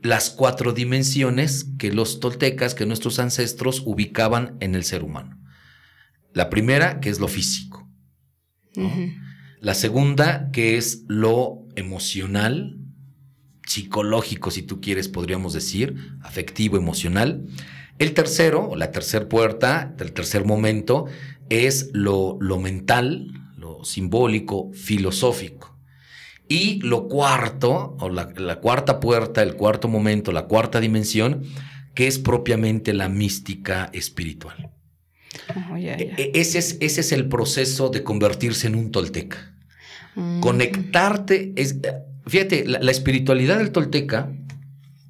las 0.00 0.30
cuatro 0.30 0.72
dimensiones 0.72 1.66
que 1.78 1.92
los 1.92 2.20
toltecas, 2.20 2.74
que 2.74 2.86
nuestros 2.86 3.18
ancestros 3.18 3.82
ubicaban 3.84 4.56
en 4.60 4.74
el 4.74 4.84
ser 4.84 5.02
humano. 5.02 5.39
La 6.32 6.50
primera, 6.50 7.00
que 7.00 7.10
es 7.10 7.18
lo 7.18 7.28
físico. 7.28 7.88
La 9.60 9.74
segunda, 9.74 10.50
que 10.52 10.76
es 10.76 11.04
lo 11.08 11.66
emocional, 11.76 12.78
psicológico, 13.66 14.50
si 14.50 14.62
tú 14.62 14.80
quieres, 14.80 15.08
podríamos 15.08 15.52
decir, 15.52 15.96
afectivo, 16.22 16.76
emocional. 16.76 17.46
El 17.98 18.14
tercero, 18.14 18.68
o 18.70 18.76
la 18.76 18.90
tercera 18.90 19.28
puerta, 19.28 19.94
el 19.98 20.12
tercer 20.12 20.44
momento, 20.44 21.06
es 21.50 21.90
lo, 21.92 22.38
lo 22.40 22.58
mental, 22.58 23.32
lo 23.56 23.84
simbólico, 23.84 24.70
filosófico. 24.72 25.76
Y 26.48 26.80
lo 26.80 27.06
cuarto, 27.06 27.96
o 28.00 28.08
la, 28.08 28.32
la, 28.36 28.60
cuarta 28.60 28.98
puerta, 28.98 29.42
el 29.42 29.54
cuarto 29.54 29.86
momento, 29.86 30.32
la 30.32 30.46
cuarta 30.46 30.80
dimensión, 30.80 31.42
que 31.94 32.06
es 32.06 32.18
propiamente 32.18 32.92
la 32.92 33.08
mística 33.08 33.90
espiritual. 33.92 34.72
Oh, 35.70 35.76
e, 35.76 36.14
e, 36.16 36.32
ese, 36.34 36.58
es, 36.58 36.76
ese 36.80 37.00
es 37.00 37.12
el 37.12 37.28
proceso 37.28 37.88
de 37.88 38.02
convertirse 38.02 38.66
en 38.66 38.74
un 38.74 38.90
tolteca. 38.90 39.54
Mm. 40.14 40.40
Conectarte, 40.40 41.52
es, 41.56 41.76
fíjate, 42.26 42.66
la, 42.66 42.90
espiritualidad 42.90 43.58
del 43.58 43.72
tolteca, 43.72 44.32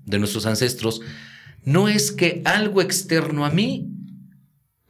de 0.05 0.19
nuestros 0.19 0.47
ancestros, 0.47 1.01
no 1.65 1.89
es 1.89 2.13
que 2.13 2.43
algo 2.45 2.83
externo 2.83 3.45
a 3.45 3.51
mí 3.51 3.89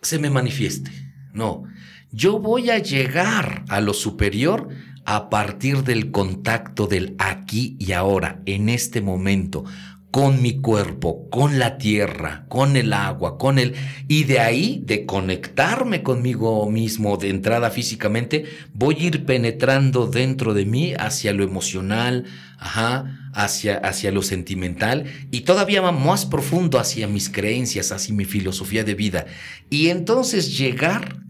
se 0.03 0.19
me 0.19 0.31
manifieste, 0.31 0.91
no. 1.33 1.65
Yo 2.13 2.41
voy 2.41 2.71
a 2.71 2.79
llegar 2.79 3.65
a 3.69 3.81
lo 3.81 3.95
superior 3.95 4.69
a 5.05 5.31
partir 5.31 5.85
del 5.85 6.11
contacto 6.11 6.87
del 6.87 7.15
aquí 7.19 7.77
y 7.79 7.93
ahora, 7.93 8.43
en 8.47 8.69
este 8.69 9.01
momento, 9.01 9.65
con 10.11 10.43
mi 10.43 10.61
cuerpo, 10.61 11.29
con 11.31 11.59
la 11.59 11.79
tierra, 11.79 12.45
con 12.49 12.77
el 12.77 12.93
agua, 12.93 13.39
con 13.39 13.59
el... 13.59 13.75
Y 14.09 14.25
de 14.25 14.41
ahí, 14.41 14.83
de 14.85 15.07
conectarme 15.07 16.03
conmigo 16.03 16.69
mismo 16.69 17.17
de 17.17 17.31
entrada 17.31 17.71
físicamente, 17.71 18.45
voy 18.73 18.97
a 18.97 19.03
ir 19.05 19.25
penetrando 19.25 20.09
dentro 20.09 20.53
de 20.53 20.67
mí 20.67 20.95
hacia 20.99 21.33
lo 21.33 21.45
emocional, 21.45 22.25
ajá, 22.59 23.31
hacia, 23.35 23.79
hacia 23.79 24.11
lo 24.11 24.23
sentimental 24.23 25.05
y 25.31 25.43
todavía 25.43 25.81
más 25.93 26.27
profundo 26.27 26.81
hacia 26.81 27.07
mis 27.07 27.29
creencias, 27.29 27.93
hacia 27.93 28.15
mi 28.15 28.25
filosofía 28.25 28.83
de 28.83 28.95
vida. 28.95 29.27
Y 29.71 29.89
entonces 29.89 30.59
llegar 30.59 31.21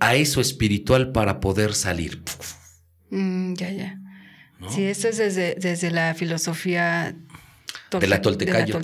a 0.00 0.16
eso 0.16 0.42
espiritual 0.42 1.12
para 1.12 1.40
poder 1.40 1.72
salir. 1.74 2.22
Mm, 3.10 3.54
ya, 3.54 3.70
ya. 3.70 3.98
Sí, 4.68 4.84
eso 4.84 5.08
es 5.08 5.16
desde, 5.16 5.56
desde 5.56 5.90
la 5.90 6.14
filosofía 6.14 7.16
de 8.00 8.06
la 8.06 8.20
Toltecayo. 8.20 8.80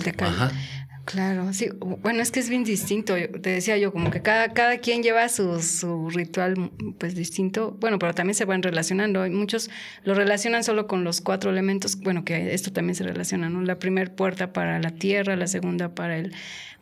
Claro, 1.05 1.53
sí. 1.53 1.69
Bueno, 2.03 2.21
es 2.21 2.29
que 2.29 2.39
es 2.39 2.49
bien 2.49 2.63
distinto. 2.63 3.15
Te 3.15 3.49
decía 3.49 3.77
yo, 3.77 3.91
como 3.91 4.11
que 4.11 4.21
cada, 4.21 4.53
cada 4.53 4.77
quien 4.77 5.01
lleva 5.01 5.27
su, 5.27 5.59
su 5.59 6.11
ritual 6.11 6.71
pues 6.99 7.15
distinto. 7.15 7.75
Bueno, 7.79 7.97
pero 7.97 8.13
también 8.13 8.35
se 8.35 8.45
van 8.45 8.61
relacionando. 8.61 9.27
muchos 9.31 9.71
lo 10.03 10.13
relacionan 10.13 10.63
solo 10.63 10.85
con 10.85 11.03
los 11.03 11.21
cuatro 11.21 11.49
elementos. 11.49 11.99
Bueno, 11.99 12.23
que 12.23 12.53
esto 12.53 12.71
también 12.71 12.93
se 12.93 13.03
relaciona, 13.03 13.49
¿no? 13.49 13.63
La 13.63 13.79
primera 13.79 14.13
puerta 14.15 14.53
para 14.53 14.79
la 14.79 14.91
tierra, 14.91 15.35
la 15.35 15.47
segunda 15.47 15.95
para 15.95 16.15
el, 16.15 16.31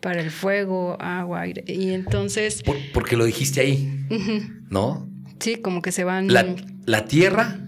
para 0.02 0.20
el 0.20 0.30
fuego, 0.30 0.98
agua, 1.00 1.42
aire. 1.42 1.64
Y 1.66 1.94
entonces... 1.94 2.64
porque 2.94 3.16
lo 3.16 3.24
dijiste 3.24 3.62
ahí, 3.62 4.08
¿no? 4.70 5.10
Sí, 5.40 5.56
como 5.56 5.82
que 5.82 5.94
se 5.94 6.04
van... 6.04 6.34
La, 6.34 6.46
la 6.86 7.06
tierra... 7.06 7.62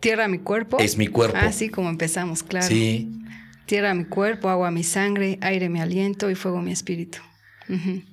Tierra 0.00 0.26
mi 0.26 0.38
cuerpo. 0.38 0.80
Es 0.80 0.96
mi 0.96 1.06
cuerpo. 1.06 1.36
Así 1.36 1.68
como 1.68 1.88
empezamos, 1.88 2.42
claro. 2.42 2.66
Sí. 2.66 3.21
Tierra 3.66 3.94
mi 3.94 4.04
cuerpo, 4.04 4.48
agua 4.48 4.70
mi 4.70 4.82
sangre, 4.82 5.38
aire 5.40 5.68
mi 5.68 5.80
aliento 5.80 6.30
y 6.30 6.34
fuego 6.34 6.62
mi 6.62 6.72
espíritu. 6.72 7.18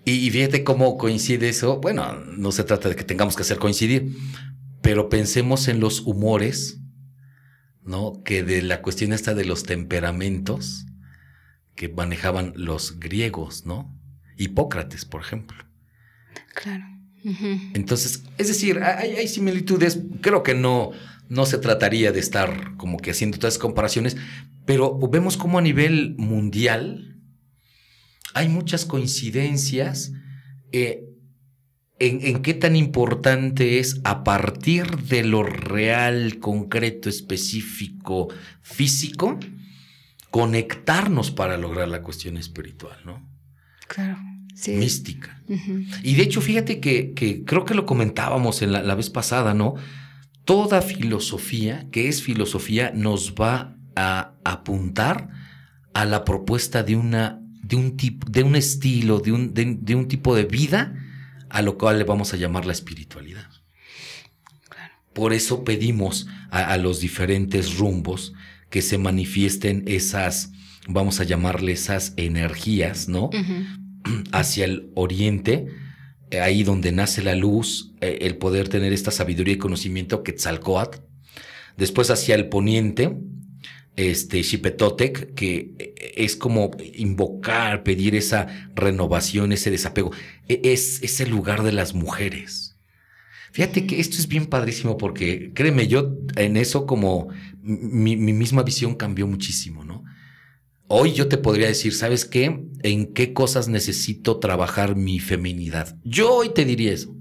y, 0.06 0.30
fíjate 0.30 0.64
cómo 0.64 0.98
coincide 0.98 1.50
eso. 1.50 1.80
Bueno, 1.80 2.16
no 2.16 2.52
se 2.52 2.64
trata 2.64 2.90
de 2.90 2.96
que 2.96 3.04
tengamos 3.04 3.36
que 3.36 3.42
hacer 3.42 3.58
coincidir, 3.58 4.16
pero 4.82 5.10
pensemos 5.10 5.68
en 5.68 5.80
los 5.80 6.02
humores, 6.02 6.80
¿no? 7.84 8.22
Que 8.24 8.44
de 8.44 8.62
la 8.62 8.82
cuestión 8.82 9.12
esta 9.12 9.34
de 9.34 9.46
los 9.46 9.64
temperamentos 9.64 10.86
que 11.76 11.90
manejaban 11.90 12.54
los 12.56 13.00
griegos, 13.00 13.66
¿no? 13.66 13.98
Hipócrates, 14.38 15.06
por 15.06 15.22
ejemplo. 15.22 15.58
Claro. 16.54 16.86
Entonces, 17.74 18.24
es 18.38 18.48
decir, 18.48 18.80
hay, 18.82 19.16
hay, 19.16 19.28
similitudes. 19.28 20.00
Creo 20.22 20.42
que 20.42 20.56
no, 20.56 20.92
no 21.28 21.46
se 21.46 21.58
trataría 21.58 22.12
de 22.12 22.20
estar 22.20 22.76
como 22.78 22.98
que 22.98 23.12
haciendo 23.12 23.38
todas 23.38 23.54
esas 23.54 23.62
comparaciones, 23.62 24.18
pero 24.70 25.00
vemos 25.10 25.36
como 25.36 25.58
a 25.58 25.64
nivel 25.64 26.14
mundial 26.20 27.18
hay 28.36 28.50
muchas 28.50 28.86
coincidencias 28.86 30.12
eh, 30.72 31.06
en, 31.98 32.44
qué 32.44 32.54
tan 32.54 32.76
importante 32.76 33.80
es 33.80 34.00
a 34.04 34.24
partir 34.24 34.86
de 34.86 35.24
lo 35.24 35.42
real, 35.42 36.38
concreto, 36.38 37.10
específico, 37.10 38.28
físico, 38.62 39.40
conectarnos 40.30 41.32
para 41.32 41.58
lograr 41.58 41.88
la 41.88 42.04
cuestión 42.04 42.38
espiritual, 42.38 43.00
¿no? 43.06 43.28
Claro. 43.88 44.20
Sí. 44.54 44.74
Mística. 44.74 45.42
Y 46.04 46.14
de 46.14 46.22
hecho, 46.22 46.42
fíjate 46.42 46.80
que, 46.80 47.44
creo 47.44 47.66
que 47.66 47.74
lo 47.74 47.88
comentábamos 47.88 48.62
en 48.62 48.72
la, 48.72 48.94
vez 48.94 49.10
pasada, 49.10 49.56
¿no? 49.56 49.74
Toda 50.46 50.84
filosofía, 50.84 51.88
que 51.92 52.08
es 52.08 52.22
filosofía, 52.22 52.92
nos 52.94 53.34
va 53.34 53.79
a 53.96 54.34
apuntar 54.44 55.30
a 55.94 56.06
la 56.06 56.24
propuesta 56.26 56.84
de 56.84 56.96
una, 56.96 57.40
de 57.64 57.76
un 57.76 57.98
tipo, 57.98 58.30
de 58.30 58.44
un 58.44 58.56
estilo, 58.56 59.20
de 59.20 59.32
un, 59.32 59.54
de 59.54 59.96
un 59.96 60.08
tipo 60.08 60.36
de 60.36 60.46
vida 60.46 60.94
a 61.50 61.62
lo 61.62 61.78
cual 61.78 61.98
le 61.98 62.06
vamos 62.06 62.34
a 62.34 62.38
llamar 62.38 62.66
la 62.66 62.74
espiritualidad. 62.74 63.48
Por 65.14 65.34
eso 65.34 65.64
pedimos 65.64 66.28
a, 66.52 66.78
los 66.78 67.00
diferentes 67.00 67.78
rumbos 67.78 68.34
que 68.70 68.82
se 68.82 68.98
manifiesten 68.98 69.84
esas, 69.88 70.52
vamos 70.88 71.20
a 71.20 71.24
llamarle 71.24 71.74
esas 71.74 72.14
energías, 72.16 73.10
¿no? 73.10 73.30
Hacia 74.32 74.66
el 74.66 74.92
oriente, 74.96 75.68
eh, 76.32 76.40
ahí 76.40 76.64
donde 76.64 76.92
nace 76.92 77.24
la 77.24 77.36
luz, 77.36 77.92
eh, 78.02 78.20
el 78.22 78.38
poder 78.38 78.70
tener 78.70 78.94
esta 78.94 79.12
sabiduría 79.12 79.56
y 79.56 79.58
conocimiento 79.58 80.24
Quetzalcoatl. 80.24 81.00
Después 81.76 82.12
hacia 82.12 82.36
el 82.36 82.48
poniente, 82.48 83.18
este 84.00 84.44
Xipetotec, 84.44 85.34
que 85.34 85.94
es 86.16 86.36
como 86.36 86.72
invocar, 86.94 87.84
pedir 87.84 88.16
esa 88.16 88.48
renovación, 88.76 89.52
ese 89.52 89.72
desapego. 89.72 90.12
E, 90.48 90.62
es, 90.64 91.04
es 91.04 91.20
el 91.20 91.30
lugar 91.30 91.64
de 91.64 91.74
las 91.74 91.94
mujeres. 91.94 92.78
Fíjate 93.52 93.86
que 93.86 94.00
esto 94.00 94.18
es 94.18 94.28
bien 94.28 94.46
padrísimo 94.46 94.98
porque, 94.98 95.52
créeme, 95.54 95.88
yo 95.88 96.16
en 96.38 96.56
eso 96.56 96.86
como 96.86 97.30
mi, 97.62 98.16
misma 98.16 98.64
visión 98.64 98.96
cambió 98.96 99.28
muchísimo, 99.28 99.84
¿no? 99.84 100.04
Hoy 100.88 101.14
yo 101.14 101.28
te 101.28 101.38
podría 101.38 101.68
decir, 101.68 101.94
¿sabes 101.94 102.26
qué? 102.26 102.66
¿En 102.84 103.14
qué 103.14 103.34
cosas 103.34 103.68
necesito 103.68 104.40
trabajar 104.40 104.96
mi 104.96 105.20
feminidad? 105.20 105.98
Yo 106.04 106.34
hoy 106.34 106.50
te 106.54 106.66
diría 106.66 106.94
eso. 106.94 107.16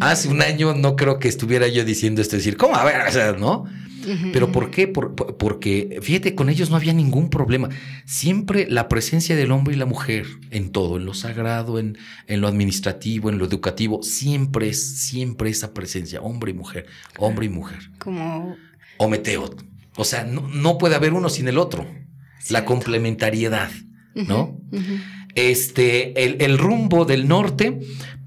Hace 0.00 0.28
un 0.28 0.42
año 0.42 0.74
no 0.74 0.96
creo 0.96 1.18
que 1.18 1.28
estuviera 1.28 1.68
yo 1.68 1.84
diciendo 1.84 2.20
esto, 2.20 2.36
decir, 2.36 2.56
¿cómo? 2.56 2.74
A 2.76 2.84
ver, 2.84 3.06
o 3.08 3.12
sea, 3.12 3.32
¿no? 3.32 3.64
Pero 4.32 4.52
¿por 4.52 4.70
qué? 4.70 4.88
porque, 4.88 5.98
fíjate, 6.02 6.34
con 6.34 6.48
ellos 6.48 6.70
no 6.70 6.76
había 6.76 6.92
ningún 6.92 7.30
problema. 7.30 7.68
Siempre 8.04 8.66
la 8.68 8.88
presencia 8.88 9.36
del 9.36 9.50
hombre 9.50 9.74
y 9.74 9.78
la 9.78 9.86
mujer 9.86 10.26
en 10.50 10.70
todo, 10.70 10.96
en 10.96 11.04
lo 11.04 11.14
sagrado, 11.14 11.78
en, 11.78 11.98
en 12.26 12.40
lo 12.40 12.48
administrativo, 12.48 13.30
en 13.30 13.38
lo 13.38 13.44
educativo, 13.44 14.02
siempre 14.02 14.68
es, 14.68 14.98
siempre 15.00 15.50
esa 15.50 15.74
presencia, 15.74 16.20
hombre 16.20 16.52
y 16.52 16.54
mujer, 16.54 16.86
hombre 17.18 17.46
y 17.46 17.48
mujer. 17.48 17.90
Como... 17.98 18.56
O 18.96 19.08
meteo. 19.08 19.54
O 19.96 20.04
sea, 20.04 20.24
no, 20.24 20.78
puede 20.78 20.94
haber 20.94 21.12
uno 21.12 21.28
sin 21.28 21.48
el 21.48 21.58
otro. 21.58 21.86
La 22.50 22.64
complementariedad, 22.64 23.70
¿no? 24.14 24.60
Este, 25.34 26.24
el, 26.24 26.40
el 26.40 26.58
rumbo 26.58 27.04
del 27.04 27.28
norte, 27.28 27.80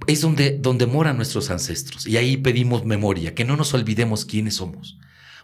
es 0.07 0.21
donde, 0.21 0.57
donde 0.57 0.85
moran 0.85 1.17
nuestros 1.17 1.49
ancestros. 1.49 2.07
Y 2.07 2.17
ahí 2.17 2.37
pedimos 2.37 2.85
memoria, 2.85 3.33
que 3.33 3.45
no 3.45 3.55
nos 3.55 3.73
olvidemos 3.73 4.25
quiénes 4.25 4.55
somos 4.55 4.97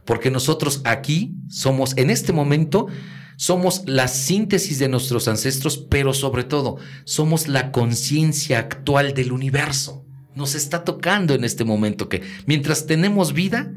porque 0.07 0.31
nosotros 0.31 0.81
aquí 0.85 1.35
somos, 1.49 1.95
en 1.97 2.09
este 2.09 2.31
momento, 2.31 2.87
somos 3.35 3.83
la 3.85 4.07
síntesis 4.07 4.79
de 4.79 4.87
nuestros 4.87 5.27
ancestros, 5.27 5.77
pero 5.77 6.13
sobre 6.13 6.45
todo 6.45 6.77
somos 7.03 7.49
la 7.49 7.73
conciencia 7.73 8.57
actual 8.57 9.13
del 9.13 9.33
universo. 9.33 10.05
Nos 10.33 10.55
está 10.55 10.85
tocando 10.85 11.35
en 11.35 11.43
este 11.43 11.65
momento 11.65 12.07
que 12.07 12.23
mientras 12.45 12.87
tenemos 12.87 13.33
vida, 13.33 13.69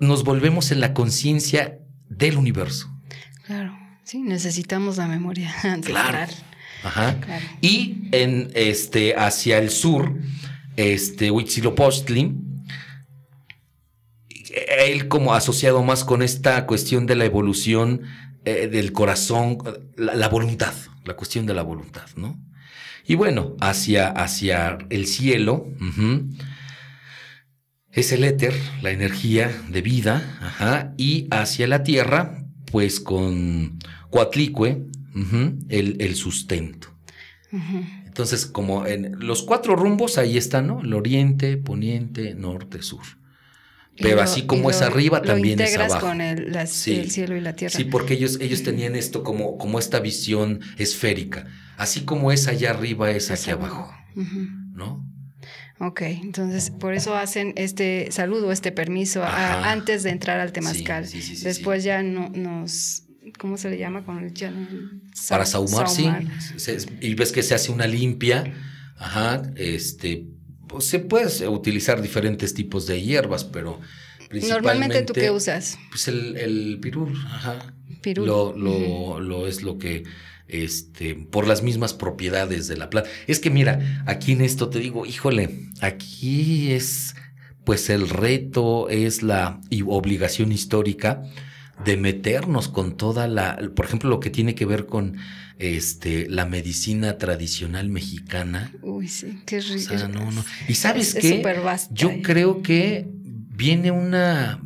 nos 0.00 0.24
volvemos 0.24 0.72
en 0.72 0.80
la 0.80 0.92
conciencia 0.92 1.78
del 2.08 2.36
universo. 2.36 2.92
Claro, 3.46 3.78
sí, 4.02 4.22
necesitamos 4.22 4.96
la 4.96 5.06
memoria 5.06 5.54
Claro. 5.84 6.32
Ajá. 6.82 7.16
Y 7.60 8.08
en 8.10 8.50
este 8.54 9.14
hacia 9.14 9.58
el 9.58 9.70
sur, 9.70 10.18
este 10.76 11.30
Huitzilopochtli, 11.30 12.34
él 14.86 15.08
como 15.08 15.34
asociado 15.34 15.82
más 15.82 16.04
con 16.04 16.22
esta 16.22 16.66
cuestión 16.66 17.06
de 17.06 17.16
la 17.16 17.24
evolución 17.24 18.02
eh, 18.44 18.68
del 18.68 18.92
corazón, 18.92 19.58
la, 19.96 20.28
voluntad, 20.28 20.74
la 21.04 21.14
cuestión 21.14 21.46
de 21.46 21.54
la 21.54 21.62
voluntad, 21.62 22.06
¿no? 22.16 22.38
Y 23.06 23.16
bueno, 23.16 23.56
hacia, 23.60 24.08
hacia 24.08 24.78
el 24.90 25.06
cielo 25.06 25.66
es 27.92 28.12
el 28.12 28.24
éter, 28.24 28.54
la 28.82 28.90
energía 28.90 29.50
de 29.68 29.82
vida, 29.82 30.38
ajá, 30.40 30.94
y 30.96 31.26
hacia 31.30 31.66
la 31.68 31.82
tierra, 31.82 32.44
pues 32.72 33.00
con 33.00 33.78
Coatlicue, 34.10 34.86
el, 35.68 36.14
sustento. 36.16 36.88
Entonces, 38.04 38.46
como 38.46 38.86
en 38.86 39.18
los 39.20 39.42
cuatro 39.42 39.76
rumbos, 39.76 40.18
ahí 40.18 40.36
están, 40.36 40.66
¿no? 40.66 40.80
El 40.80 40.94
oriente, 40.94 41.56
poniente, 41.56 42.34
norte, 42.34 42.82
sur. 42.82 43.04
Pero 43.98 44.20
así 44.20 44.42
como 44.42 44.70
es 44.70 44.82
arriba, 44.82 45.22
también 45.22 45.60
es 45.60 45.76
abajo. 45.76 46.08
con 46.08 46.20
el, 46.20 46.54
el, 46.56 46.66
cielo 46.66 47.36
y 47.36 47.40
la 47.40 47.54
tierra. 47.54 47.76
Sí, 47.76 47.84
porque 47.84 48.14
ellos, 48.14 48.38
ellos 48.40 48.62
tenían 48.62 48.96
esto 48.96 49.22
como, 49.22 49.56
como 49.56 49.78
esta 49.78 50.00
visión 50.00 50.60
esférica. 50.78 51.46
Así 51.76 52.00
como 52.00 52.32
es 52.32 52.48
allá 52.48 52.70
arriba, 52.70 53.10
es 53.10 53.30
aquí 53.30 53.50
abajo. 53.50 53.94
¿No? 54.72 55.04
Ok, 55.80 56.02
entonces 56.02 56.70
por 56.70 56.94
eso 56.94 57.16
hacen 57.16 57.52
este 57.56 58.08
saludo, 58.10 58.52
este 58.52 58.72
permiso 58.72 59.24
antes 59.24 60.02
de 60.02 60.10
entrar 60.10 60.40
al 60.40 60.52
temazcal. 60.52 61.06
Después 61.42 61.84
ya 61.84 62.02
no, 62.02 62.30
nos 62.30 63.04
¿cómo 63.38 63.56
se 63.56 63.70
le 63.70 63.78
llama? 63.78 64.04
Con 64.04 64.24
el, 64.24 64.32
Para 65.28 65.46
saumar, 65.46 65.88
sí. 65.88 66.08
Y 67.00 67.14
ves 67.14 67.32
que 67.32 67.42
se 67.42 67.54
hace 67.54 67.72
una 67.72 67.86
limpia, 67.86 68.52
ajá, 68.96 69.42
este, 69.56 70.26
pues, 70.74 70.86
se 70.86 70.98
puede 70.98 71.48
utilizar 71.48 72.02
diferentes 72.02 72.54
tipos 72.54 72.86
de 72.86 73.00
hierbas, 73.00 73.44
pero 73.44 73.80
principalmente... 74.28 74.48
Normalmente 74.48 75.02
tú 75.02 75.12
qué 75.12 75.30
usas? 75.30 75.78
Pues 75.90 76.08
el, 76.08 76.36
el 76.36 76.78
pirul, 76.80 77.16
ajá. 77.26 77.74
Pirul. 78.00 78.26
Lo, 78.26 78.52
lo, 78.56 79.20
lo 79.20 79.46
es 79.46 79.62
lo 79.62 79.78
que 79.78 80.04
este, 80.48 81.14
por 81.14 81.46
las 81.46 81.62
mismas 81.62 81.94
propiedades 81.94 82.68
de 82.68 82.76
la 82.76 82.90
planta. 82.90 83.08
Es 83.26 83.40
que 83.40 83.50
mira, 83.50 84.02
aquí 84.06 84.32
en 84.32 84.40
esto 84.40 84.68
te 84.68 84.78
digo, 84.78 85.06
híjole, 85.06 85.68
aquí 85.80 86.72
es 86.72 87.14
pues 87.64 87.88
el 87.88 88.08
reto, 88.08 88.88
es 88.90 89.22
la 89.22 89.60
obligación 89.86 90.52
histórica 90.52 91.22
de 91.84 91.96
meternos 91.96 92.68
con 92.68 92.96
toda 92.96 93.26
la, 93.26 93.58
por 93.74 93.86
ejemplo, 93.86 94.10
lo 94.10 94.20
que 94.20 94.30
tiene 94.30 94.54
que 94.54 94.66
ver 94.66 94.86
con 94.86 95.16
este, 95.58 96.28
la 96.28 96.46
medicina 96.46 97.18
tradicional 97.18 97.88
mexicana. 97.88 98.72
Uy, 98.82 99.08
sí, 99.08 99.40
qué 99.46 99.60
rico. 99.60 99.94
Y 100.68 100.74
sabes 100.74 101.14
qué? 101.14 101.42
Yo 101.90 102.22
creo 102.22 102.62
que 102.62 103.06
viene 103.50 103.90
una 103.90 104.60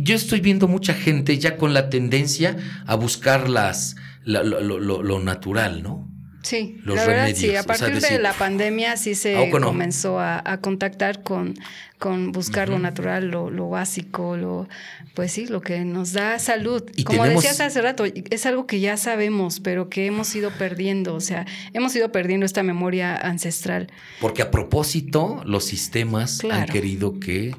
yo 0.00 0.14
estoy 0.14 0.40
viendo 0.40 0.68
mucha 0.68 0.94
gente 0.94 1.38
ya 1.38 1.56
con 1.56 1.74
la 1.74 1.90
tendencia 1.90 2.56
a 2.86 2.94
buscar 2.94 3.48
las, 3.48 3.96
lo 4.24 5.18
natural, 5.20 5.82
¿no? 5.82 6.11
Sí, 6.42 6.80
la 6.84 7.06
verdad 7.06 7.30
sí, 7.34 7.54
a 7.54 7.62
partir 7.62 8.00
de 8.00 8.18
la 8.18 8.32
pandemia 8.32 8.96
sí 8.96 9.14
se 9.14 9.48
comenzó 9.50 10.18
a, 10.18 10.58
contactar 10.60 11.22
con, 11.22 11.54
con 11.98 12.32
buscar 12.32 12.68
lo 12.68 12.78
natural, 12.78 13.28
lo, 13.28 13.68
básico, 13.68 14.36
lo 14.36 14.68
pues 15.14 15.32
sí, 15.32 15.46
lo 15.46 15.60
que 15.60 15.84
nos 15.84 16.12
da 16.12 16.38
salud. 16.38 16.82
Como 17.04 17.24
decías 17.24 17.60
hace 17.60 17.80
rato, 17.80 18.04
es 18.04 18.46
algo 18.46 18.66
que 18.66 18.80
ya 18.80 18.96
sabemos, 18.96 19.60
pero 19.60 19.88
que 19.88 20.06
hemos 20.06 20.34
ido 20.34 20.50
perdiendo, 20.50 21.14
o 21.14 21.20
sea, 21.20 21.46
hemos 21.74 21.94
ido 21.94 22.10
perdiendo 22.10 22.44
esta 22.44 22.62
memoria 22.62 23.16
ancestral. 23.16 23.88
Porque 24.20 24.42
a 24.42 24.50
propósito, 24.50 25.42
los 25.46 25.64
sistemas 25.64 26.42
han 26.44 26.66
querido 26.66 27.20
que 27.20 27.54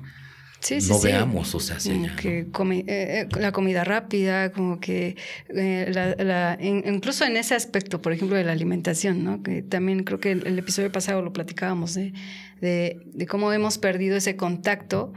no 0.72 1.00
veamos, 1.00 1.56
o 1.56 1.60
sea, 1.60 1.78
que 2.18 2.40
eh, 2.40 2.48
eh, 2.88 3.28
la 3.40 3.52
comida 3.52 3.84
rápida, 3.84 4.52
como 4.52 4.80
que 4.80 5.16
eh, 5.50 6.16
la, 6.20 6.58
incluso 6.62 7.26
en 7.26 7.38
ese 7.38 7.56
aspecto, 7.56 8.02
por 8.02 8.14
ejemplo, 8.14 8.38
de 8.38 8.44
la 8.44 8.52
alimentación, 8.52 9.24
¿no? 9.24 9.44
Que 9.44 9.62
también 9.62 10.04
creo 10.04 10.20
que 10.20 10.32
el, 10.32 10.48
el 10.48 10.60
episodio 10.60 10.92
pasado 10.92 11.22
lo 11.22 11.34
platicábamos, 11.34 11.96
de, 11.96 12.14
de, 12.62 13.28
cómo 13.28 13.52
hemos 13.52 13.78
perdido 13.78 14.16
ese 14.16 14.36
contacto. 14.36 15.14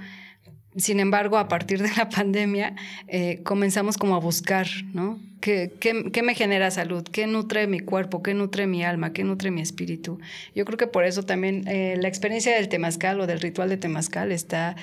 Sin 0.77 1.01
embargo, 1.01 1.39
a 1.39 1.49
partir 1.49 1.81
de 1.81 1.91
la 1.97 2.09
pandemia, 2.11 2.75
comenzamos 3.45 3.97
como 3.97 4.15
a 4.17 4.19
buscar, 4.19 4.67
¿no? 4.93 5.21
¿Qué, 5.41 5.73
¿Qué, 5.79 6.23
me 6.23 6.35
genera 6.35 6.71
salud? 6.71 7.05
¿Qué 7.05 7.27
nutre 7.27 7.67
mi 7.67 7.81
cuerpo? 7.81 8.23
¿Qué 8.23 8.35
nutre 8.35 8.67
mi 8.67 8.83
alma? 8.85 9.13
¿Qué 9.13 9.23
nutre 9.23 9.51
mi 9.51 9.61
espíritu? 9.61 10.19
Yo 10.55 10.65
creo 10.65 10.77
que 10.77 10.87
por 10.87 11.05
eso 11.05 11.23
también 11.23 11.65
la 11.65 12.09
experiencia 12.09 12.55
del 12.57 12.69
temazcal 12.69 13.21
o 13.21 13.27
del 13.27 13.41
ritual 13.41 13.69
de 13.69 13.77
temazcal 13.77 14.33
está 14.33 14.77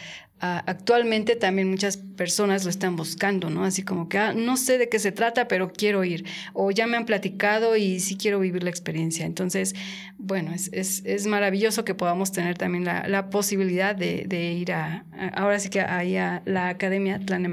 actualmente 0.44 1.38
también 1.38 1.70
muchas 1.70 1.96
personas 1.96 2.66
lo 2.66 2.70
están 2.70 2.98
buscando, 2.98 3.50
¿no? 3.50 3.64
Así 3.64 3.84
como 3.84 4.10
que, 4.10 4.18
ah, 4.18 4.34
no 4.34 4.58
sé 4.58 4.78
de 4.78 4.90
qué 4.90 5.00
se 5.00 5.14
trata, 5.14 5.48
pero 5.48 5.72
quiero 5.72 6.04
ir. 6.04 6.26
O 6.52 6.70
ya 6.70 6.86
me 6.86 6.98
han 6.98 7.06
platicado 7.06 7.78
y 7.78 8.02
sí 8.02 8.18
quiero 8.18 8.42
vivir 8.42 8.62
la 8.62 8.70
experiencia. 8.70 9.26
Entonces, 9.26 9.74
bueno, 10.18 10.54
es, 10.54 10.70
es, 10.74 11.28
maravilloso 11.28 11.86
que 11.86 11.96
podamos 11.96 12.34
tener 12.34 12.58
también 12.58 12.84
la, 12.84 13.30
posibilidad 13.30 13.96
de, 13.96 14.54
ir 14.54 14.74
a, 14.74 15.06
ahora 15.34 15.60
sí 15.60 15.70
que 15.70 15.80
ahí 15.80 16.18
a 16.18 16.42
la 16.46 16.68
Academia 16.68 17.20
Tlane 17.20 17.50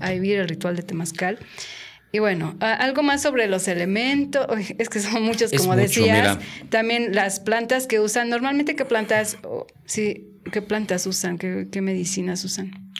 a 0.00 0.10
vivir 0.12 0.38
el 0.38 0.48
ritual 0.48 0.76
de 0.76 0.82
Temazcal. 0.82 1.38
Y 2.10 2.20
bueno, 2.20 2.56
algo 2.60 3.02
más 3.02 3.20
sobre 3.20 3.48
los 3.48 3.68
elementos, 3.68 4.46
es 4.78 4.88
que 4.88 5.00
son 5.00 5.22
muchos, 5.24 5.52
como 5.52 5.76
decías. 5.76 6.38
También 6.70 7.14
las 7.14 7.38
plantas 7.38 7.86
que 7.86 8.00
usan, 8.00 8.30
normalmente 8.30 8.76
qué 8.76 8.86
plantas, 8.86 9.36
sí, 9.84 10.31
qué 10.52 10.62
plantas 10.62 11.06
usan, 11.08 11.36
qué, 11.38 11.80
medicinas 11.82 12.44
usan. 12.44 12.92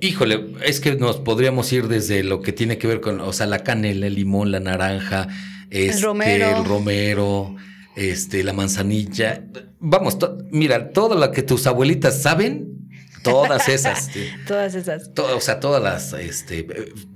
Híjole, 0.00 0.54
es 0.64 0.80
que 0.80 0.96
nos 0.96 1.18
podríamos 1.18 1.70
ir 1.72 1.88
desde 1.88 2.22
lo 2.24 2.40
que 2.40 2.52
tiene 2.52 2.78
que 2.78 2.86
ver 2.86 3.02
con, 3.02 3.20
o 3.20 3.32
sea, 3.34 3.46
la 3.46 3.58
canela, 3.58 4.06
el 4.06 4.14
limón, 4.14 4.50
la 4.50 4.60
naranja, 4.60 5.28
este, 5.68 5.98
el 5.98 6.02
romero, 6.02 6.58
el 6.58 6.64
romero 6.64 7.56
este, 7.96 8.44
la 8.44 8.52
manzanilla. 8.52 9.44
Vamos, 9.80 10.18
mira, 10.50 10.90
todo 10.90 11.18
lo 11.18 11.32
que 11.32 11.42
tus 11.42 11.66
abuelitas 11.66 12.22
saben, 12.22 12.76
Todas 13.22 13.68
esas. 13.68 14.10
todas 14.46 14.74
esas. 14.76 15.10
o 15.16 15.40
sea, 15.40 15.58
todas 15.58 15.82
las, 15.82 16.12
este, 16.12 16.64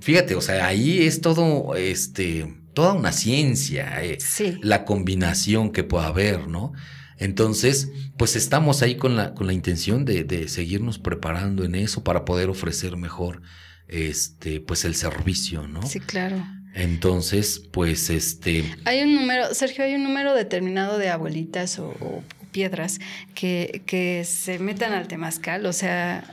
fíjate, 0.01 0.35
o 0.35 0.41
sea, 0.41 0.67
ahí 0.67 1.03
es 1.03 1.21
todo, 1.21 1.75
este, 1.75 2.53
toda 2.73 2.93
una 2.93 3.13
ciencia, 3.13 4.03
eh, 4.03 4.17
la 4.61 4.83
combinación 4.83 5.71
que 5.71 5.85
pueda 5.85 6.07
haber, 6.07 6.47
¿no? 6.49 6.73
Entonces, 7.21 7.91
pues 8.17 8.35
estamos 8.35 8.81
ahí 8.81 8.95
con 8.95 9.15
la, 9.15 9.35
con 9.35 9.45
la 9.45 9.53
intención 9.53 10.05
de, 10.05 10.23
de, 10.23 10.47
seguirnos 10.47 10.97
preparando 10.97 11.63
en 11.63 11.75
eso 11.75 12.03
para 12.03 12.25
poder 12.25 12.49
ofrecer 12.49 12.97
mejor, 12.97 13.43
este, 13.87 14.59
pues 14.59 14.85
el 14.85 14.95
servicio, 14.95 15.67
¿no? 15.67 15.83
Sí, 15.83 15.99
claro. 15.99 16.43
Entonces, 16.73 17.59
pues 17.71 18.09
este. 18.09 18.65
Hay 18.85 19.03
un 19.03 19.13
número, 19.13 19.53
Sergio, 19.53 19.83
hay 19.83 19.93
un 19.93 20.03
número 20.03 20.33
determinado 20.33 20.97
de 20.97 21.09
abuelitas 21.09 21.77
o 21.77 22.23
piedras 22.51 22.99
que, 23.35 23.83
que 23.85 24.23
se 24.25 24.57
metan 24.57 24.93
al 24.93 25.07
temazcal, 25.07 25.67
o 25.67 25.73
sea, 25.73 26.23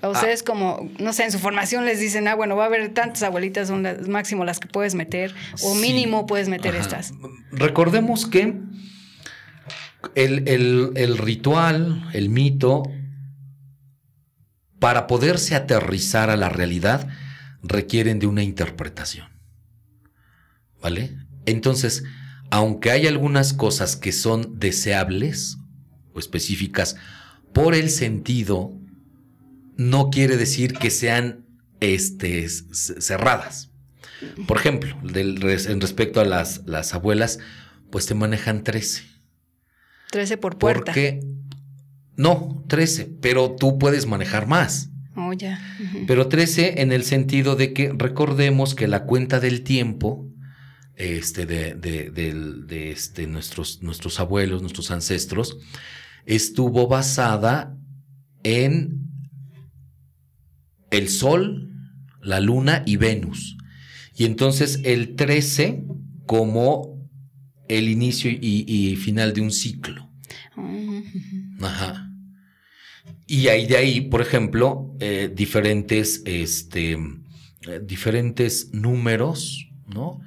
a 0.00 0.08
ustedes 0.08 0.40
ah. 0.40 0.44
como, 0.46 0.90
no 0.98 1.12
sé, 1.12 1.24
en 1.24 1.32
su 1.32 1.38
formación 1.38 1.84
les 1.84 2.00
dicen, 2.00 2.26
ah, 2.26 2.34
bueno, 2.34 2.56
va 2.56 2.64
a 2.64 2.66
haber 2.66 2.88
tantas 2.94 3.22
abuelitas, 3.22 3.68
son 3.68 3.82
las, 3.82 4.08
máximo 4.08 4.46
las 4.46 4.60
que 4.60 4.68
puedes 4.68 4.94
meter, 4.94 5.34
o 5.62 5.74
mínimo 5.74 6.24
puedes 6.26 6.48
meter 6.48 6.74
estas. 6.74 7.12
Recordemos 7.50 8.26
que 8.26 8.54
el, 10.14 10.48
el, 10.96 11.18
ritual, 11.18 12.08
el 12.12 12.28
mito, 12.28 12.82
para 14.78 15.06
poderse 15.06 15.54
aterrizar 15.54 16.30
a 16.30 16.36
la 16.36 16.48
realidad, 16.48 17.08
requieren 17.62 18.18
de 18.18 18.26
una 18.26 18.42
interpretación. 18.42 19.28
¿Vale? 20.80 21.16
Entonces, 21.46 22.04
aunque 22.50 22.90
hay 22.90 23.06
algunas 23.06 23.52
cosas 23.52 23.96
que 23.96 24.12
son 24.12 24.58
deseables 24.58 25.58
o 26.12 26.18
específicas 26.18 26.96
por 27.52 27.74
el 27.74 27.90
sentido, 27.90 28.72
no 29.76 30.10
quiere 30.10 30.36
decir 30.36 30.74
que 30.74 30.90
sean 30.90 31.46
este, 31.80 32.48
cerradas. 32.48 33.70
Por 34.46 34.58
ejemplo, 34.58 34.96
en 35.14 35.80
respecto 35.80 36.20
a 36.20 36.24
las, 36.24 36.62
las 36.66 36.94
abuelas, 36.94 37.38
pues 37.90 38.06
te 38.06 38.14
manejan 38.14 38.64
13. 38.64 39.15
13 40.10 40.36
por 40.36 40.58
puerta. 40.58 40.84
Porque, 40.86 41.20
no, 42.16 42.64
13, 42.68 43.16
pero 43.20 43.56
tú 43.56 43.78
puedes 43.78 44.06
manejar 44.06 44.46
más. 44.46 44.90
Oh, 45.16 45.32
ya. 45.32 45.58
Pero 46.06 46.28
13 46.28 46.82
en 46.82 46.92
el 46.92 47.04
sentido 47.04 47.56
de 47.56 47.72
que 47.72 47.92
recordemos 47.96 48.74
que 48.74 48.86
la 48.86 49.04
cuenta 49.04 49.40
del 49.40 49.62
tiempo 49.62 50.26
este, 50.96 51.44
de, 51.44 51.74
de, 51.74 52.90
este, 52.90 53.26
nuestros, 53.26 53.82
nuestros 53.82 54.18
abuelos, 54.18 54.62
nuestros 54.62 54.90
ancestros, 54.90 55.58
estuvo 56.24 56.88
basada 56.88 57.76
en 58.42 59.02
el 60.90 61.08
Sol, 61.08 61.70
la 62.22 62.40
Luna 62.40 62.82
y 62.86 62.96
Venus. 62.96 63.56
Y 64.14 64.24
entonces 64.24 64.80
el 64.84 65.16
13 65.16 65.84
como 66.24 66.95
el 67.68 67.88
inicio 67.88 68.30
y, 68.30 68.96
final 68.96 69.32
de 69.32 69.40
un 69.40 69.50
ciclo. 69.50 70.08
Ajá. 71.60 72.10
Y 73.26 73.48
ahí 73.48 73.66
de 73.66 73.76
ahí, 73.76 74.00
por 74.02 74.20
ejemplo, 74.20 74.94
eh, 75.00 75.30
diferentes, 75.34 76.22
este, 76.24 76.92
eh, 76.92 77.80
diferentes 77.84 78.72
números, 78.72 79.68
¿no? 79.86 80.20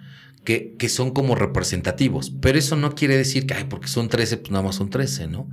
que, 0.78 0.90
son 0.90 1.12
como 1.12 1.36
representativos. 1.36 2.32
Pero 2.42 2.58
eso 2.58 2.76
no 2.76 2.96
quiere 2.96 3.18
decir 3.18 3.46
que, 3.46 3.54
ay, 3.54 3.66
porque 3.70 3.88
son 3.88 4.10
13, 4.10 4.38
pues 4.38 4.52
nada 4.52 4.64
más 4.64 4.76
son 4.76 4.90
13, 4.90 5.28
¿no? 5.28 5.50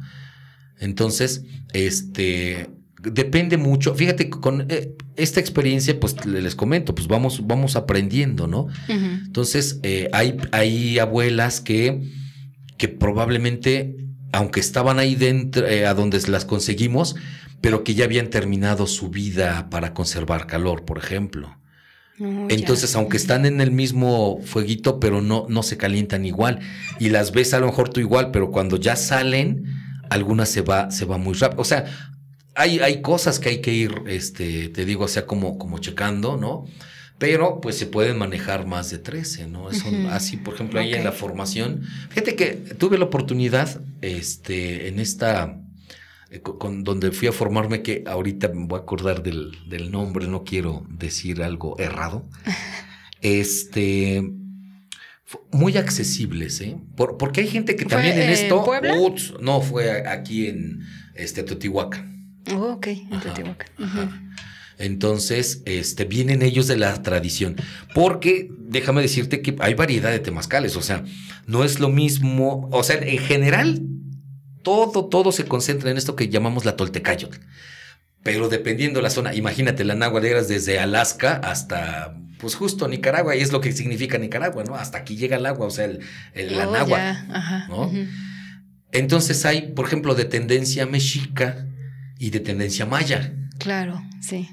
Entonces, 0.79 1.45
este, 1.73 2.71
depende 3.01 3.57
mucho. 3.57 3.95
Fíjate, 3.95 4.31
con 4.31 4.67
eh, 4.69 4.95
esta 5.17 5.41
experiencia, 5.41 5.99
pues 5.99 6.25
les 6.27 6.55
comento, 6.55 6.95
pues 6.95 7.09
vamos, 7.09 7.47
vamos 7.47 7.77
aprendiendo, 7.77 8.47
¿no? 8.47 8.69
Entonces, 8.89 9.81
eh, 9.83 10.09
hay, 10.13 10.37
hay 10.53 10.99
abuelas 10.99 11.61
que, 11.61 12.03
que 12.77 12.89
probablemente, 12.89 13.97
aunque 14.33 14.61
estaban 14.61 14.99
ahí 14.99 15.15
dentro, 15.15 15.67
eh, 15.67 15.87
a 15.87 15.95
donde 15.95 16.21
las 16.29 16.45
conseguimos, 16.45 17.17
pero 17.61 17.85
que 17.85 17.95
ya 17.95 18.05
habían 18.05 18.29
terminado 18.29 18.87
su 18.87 19.09
vida 19.09 19.69
para 19.71 19.95
conservar 19.95 20.47
calor, 20.47 20.85
por 20.85 20.99
ejemplo. 20.99 21.57
Entonces, 22.19 22.97
aunque 22.97 23.19
están 23.19 23.45
en 23.45 23.61
el 23.61 23.73
mismo 23.73 24.41
fueguito, 24.43 24.99
pero 25.01 25.21
no, 25.21 25.45
no 25.51 25.63
se 25.63 25.77
calientan 25.77 26.25
igual. 26.25 26.61
Y 26.99 27.11
las 27.11 27.31
ves 27.31 27.53
a 27.53 27.61
lo 27.61 27.67
mejor 27.67 27.91
tú 27.91 28.01
igual, 28.01 28.31
pero 28.31 28.51
cuando 28.51 28.79
ya 28.79 28.97
salen, 28.97 29.67
algunas 30.09 30.49
se 30.49 30.63
va, 30.63 30.91
se 30.91 31.05
va 31.05 31.19
muy 31.19 31.35
rápido. 31.35 31.61
O 31.61 31.65
sea, 31.65 31.85
hay, 32.57 32.81
hay 32.81 33.03
cosas 33.03 33.39
que 33.39 33.51
hay 33.51 33.61
que 33.61 33.73
ir, 33.73 34.03
este, 34.07 34.71
te 34.71 34.85
digo, 34.85 35.05
o 35.05 35.09
sea, 35.09 35.27
como, 35.27 35.59
como 35.59 35.79
checando, 35.79 36.37
¿no? 36.37 36.65
Pero 37.19 37.61
pues 37.61 37.79
se 37.79 37.87
pueden 37.87 38.19
manejar 38.19 38.67
más 38.67 38.91
de 38.91 38.99
13, 38.99 39.47
¿no? 39.47 39.71
Eso, 39.71 39.87
Así, 40.11 40.37
por 40.37 40.55
ejemplo, 40.55 40.81
ahí 40.81 40.95
en 40.95 41.05
la 41.05 41.13
formación. 41.13 41.83
Fíjate 42.11 42.35
que 42.35 42.53
tuve 42.53 42.99
la 42.99 43.07
oportunidad, 43.07 43.81
este, 44.03 44.89
en 44.89 45.01
esta 45.01 45.59
eh, 46.31 46.41
con, 46.41 46.83
donde 46.83 47.13
fui 47.13 47.29
a 47.29 47.33
formarme, 47.33 47.83
que 47.83 48.05
ahorita 48.07 48.49
me 48.49 48.67
voy 48.67 48.79
a 48.79 48.83
acordar 48.83 49.23
del, 49.23 49.91
nombre, 49.91 50.27
no 50.27 50.45
quiero 50.45 50.87
decir 50.91 51.43
algo 51.43 51.79
errado. 51.79 52.29
este 53.23 54.23
muy 55.51 55.77
accesibles, 55.77 56.61
¿eh? 56.61 56.77
porque 56.95 57.41
hay 57.41 57.49
gente 57.49 57.75
que 57.75 57.85
también 57.85 58.17
en 58.21 58.31
esto. 58.31 58.65
no, 59.41 59.61
fue 59.61 60.07
aquí 60.07 60.47
en 60.47 60.83
este 61.15 61.43
Teotihuacán. 61.43 62.16
Oh, 62.53 62.73
ok, 62.73 62.87
en 62.87 63.21
Teotihuacán. 63.21 64.33
Entonces, 64.79 65.63
este, 65.65 66.05
vienen 66.05 66.43
ellos 66.43 66.67
de 66.67 66.77
la 66.77 67.03
tradición. 67.03 67.57
Porque 67.95 68.51
déjame 68.59 69.03
decirte 69.03 69.41
que 69.41 69.57
hay 69.61 69.75
variedad 69.75 70.11
de 70.11 70.19
temazcales. 70.19 70.77
O 70.77 70.83
sea, 70.83 71.05
no 71.47 71.65
es 71.65 71.81
lo 71.81 71.89
mismo. 71.89 72.69
O 72.73 72.83
sea, 72.83 72.97
en 72.97 73.19
general, 73.19 73.83
todo, 74.63 75.07
todo 75.07 75.33
se 75.33 75.47
concentra 75.47 75.91
en 75.91 75.97
esto 75.97 76.17
que 76.17 76.29
llamamos 76.29 76.65
la 76.65 76.77
Toltecayotl. 76.77 77.39
Pero 78.23 78.49
dependiendo 78.49 79.01
la 79.01 79.11
zona, 79.11 79.35
imagínate, 79.35 79.85
la 79.85 79.95
náhuatl 79.95 80.27
desde 80.49 80.81
Alaska 80.81 81.37
hasta, 81.37 82.19
pues 82.39 82.57
justo 82.57 82.89
Nicaragua, 82.89 83.37
y 83.37 83.41
es 83.41 83.53
lo 83.53 83.61
que 83.61 83.71
significa 83.73 84.19
Nicaragua, 84.19 84.65
¿no? 84.65 84.75
Hasta 84.75 84.99
aquí 84.99 85.17
llega 85.17 85.37
el 85.37 85.47
agua, 85.47 85.69
o 85.69 85.71
sea, 85.71 85.85
el, 85.85 86.01
la 86.35 86.69
oh, 86.69 86.73
náhuatl, 86.73 87.29
¿no? 87.69 87.93
Entonces 88.91 89.47
hay, 89.47 89.73
por 89.73 89.87
ejemplo, 89.87 90.17
de 90.17 90.25
tendencia 90.25 90.87
mexica 90.87 91.69
y 92.19 92.31
de 92.31 92.41
tendencia 92.41 92.87
maya. 92.87 93.35
Claro, 93.59 94.03
sí. 94.21 94.49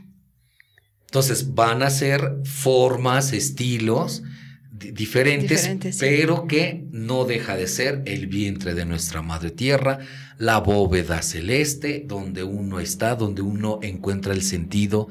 Entonces 1.05 1.53
van 1.53 1.83
a 1.83 1.89
ser 1.89 2.37
formas, 2.43 3.33
estilos 3.33 4.23
diferentes, 4.71 5.69
pero 5.99 6.47
que 6.47 6.85
no 6.91 7.25
deja 7.25 7.55
de 7.55 7.67
ser 7.67 8.01
el 8.05 8.27
vientre 8.27 8.73
de 8.73 8.85
nuestra 8.85 9.21
madre 9.21 9.51
tierra, 9.51 9.99
la 10.37 10.59
bóveda 10.59 11.21
celeste, 11.21 12.03
donde 12.05 12.43
uno 12.43 12.79
está, 12.79 13.15
donde 13.15 13.41
uno 13.41 13.79
encuentra 13.81 14.33
el 14.33 14.41
sentido 14.41 15.07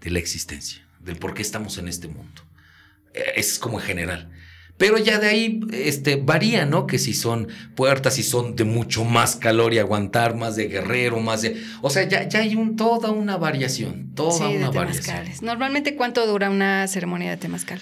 de 0.00 0.10
la 0.10 0.18
existencia, 0.18 0.82
del 1.00 1.16
por 1.16 1.34
qué 1.34 1.42
estamos 1.42 1.78
en 1.78 1.88
este 1.88 2.08
mundo. 2.08 2.42
Eh, 3.14 3.22
es 3.36 3.58
como 3.58 3.78
en 3.78 3.86
general. 3.86 4.30
Pero 4.82 4.98
ya 4.98 5.20
de 5.20 5.28
ahí 5.28 5.60
este, 5.70 6.16
varía, 6.16 6.66
¿no? 6.66 6.88
Que 6.88 6.98
si 6.98 7.14
son 7.14 7.46
puertas, 7.76 8.14
si 8.14 8.24
son 8.24 8.56
de 8.56 8.64
mucho 8.64 9.04
más 9.04 9.36
calor 9.36 9.72
y 9.72 9.78
aguantar, 9.78 10.34
más 10.34 10.56
de 10.56 10.66
guerrero, 10.66 11.20
más 11.20 11.42
de... 11.42 11.62
O 11.82 11.88
sea, 11.88 12.02
ya, 12.08 12.28
ya 12.28 12.40
hay 12.40 12.56
un, 12.56 12.74
toda 12.74 13.12
una 13.12 13.36
variación, 13.36 14.12
toda 14.16 14.48
una 14.48 14.70
variación. 14.72 15.18
Normalmente, 15.40 15.94
¿cuánto 15.94 16.26
dura 16.26 16.50
una 16.50 16.88
ceremonia 16.88 17.30
de 17.30 17.36
temazcal? 17.36 17.80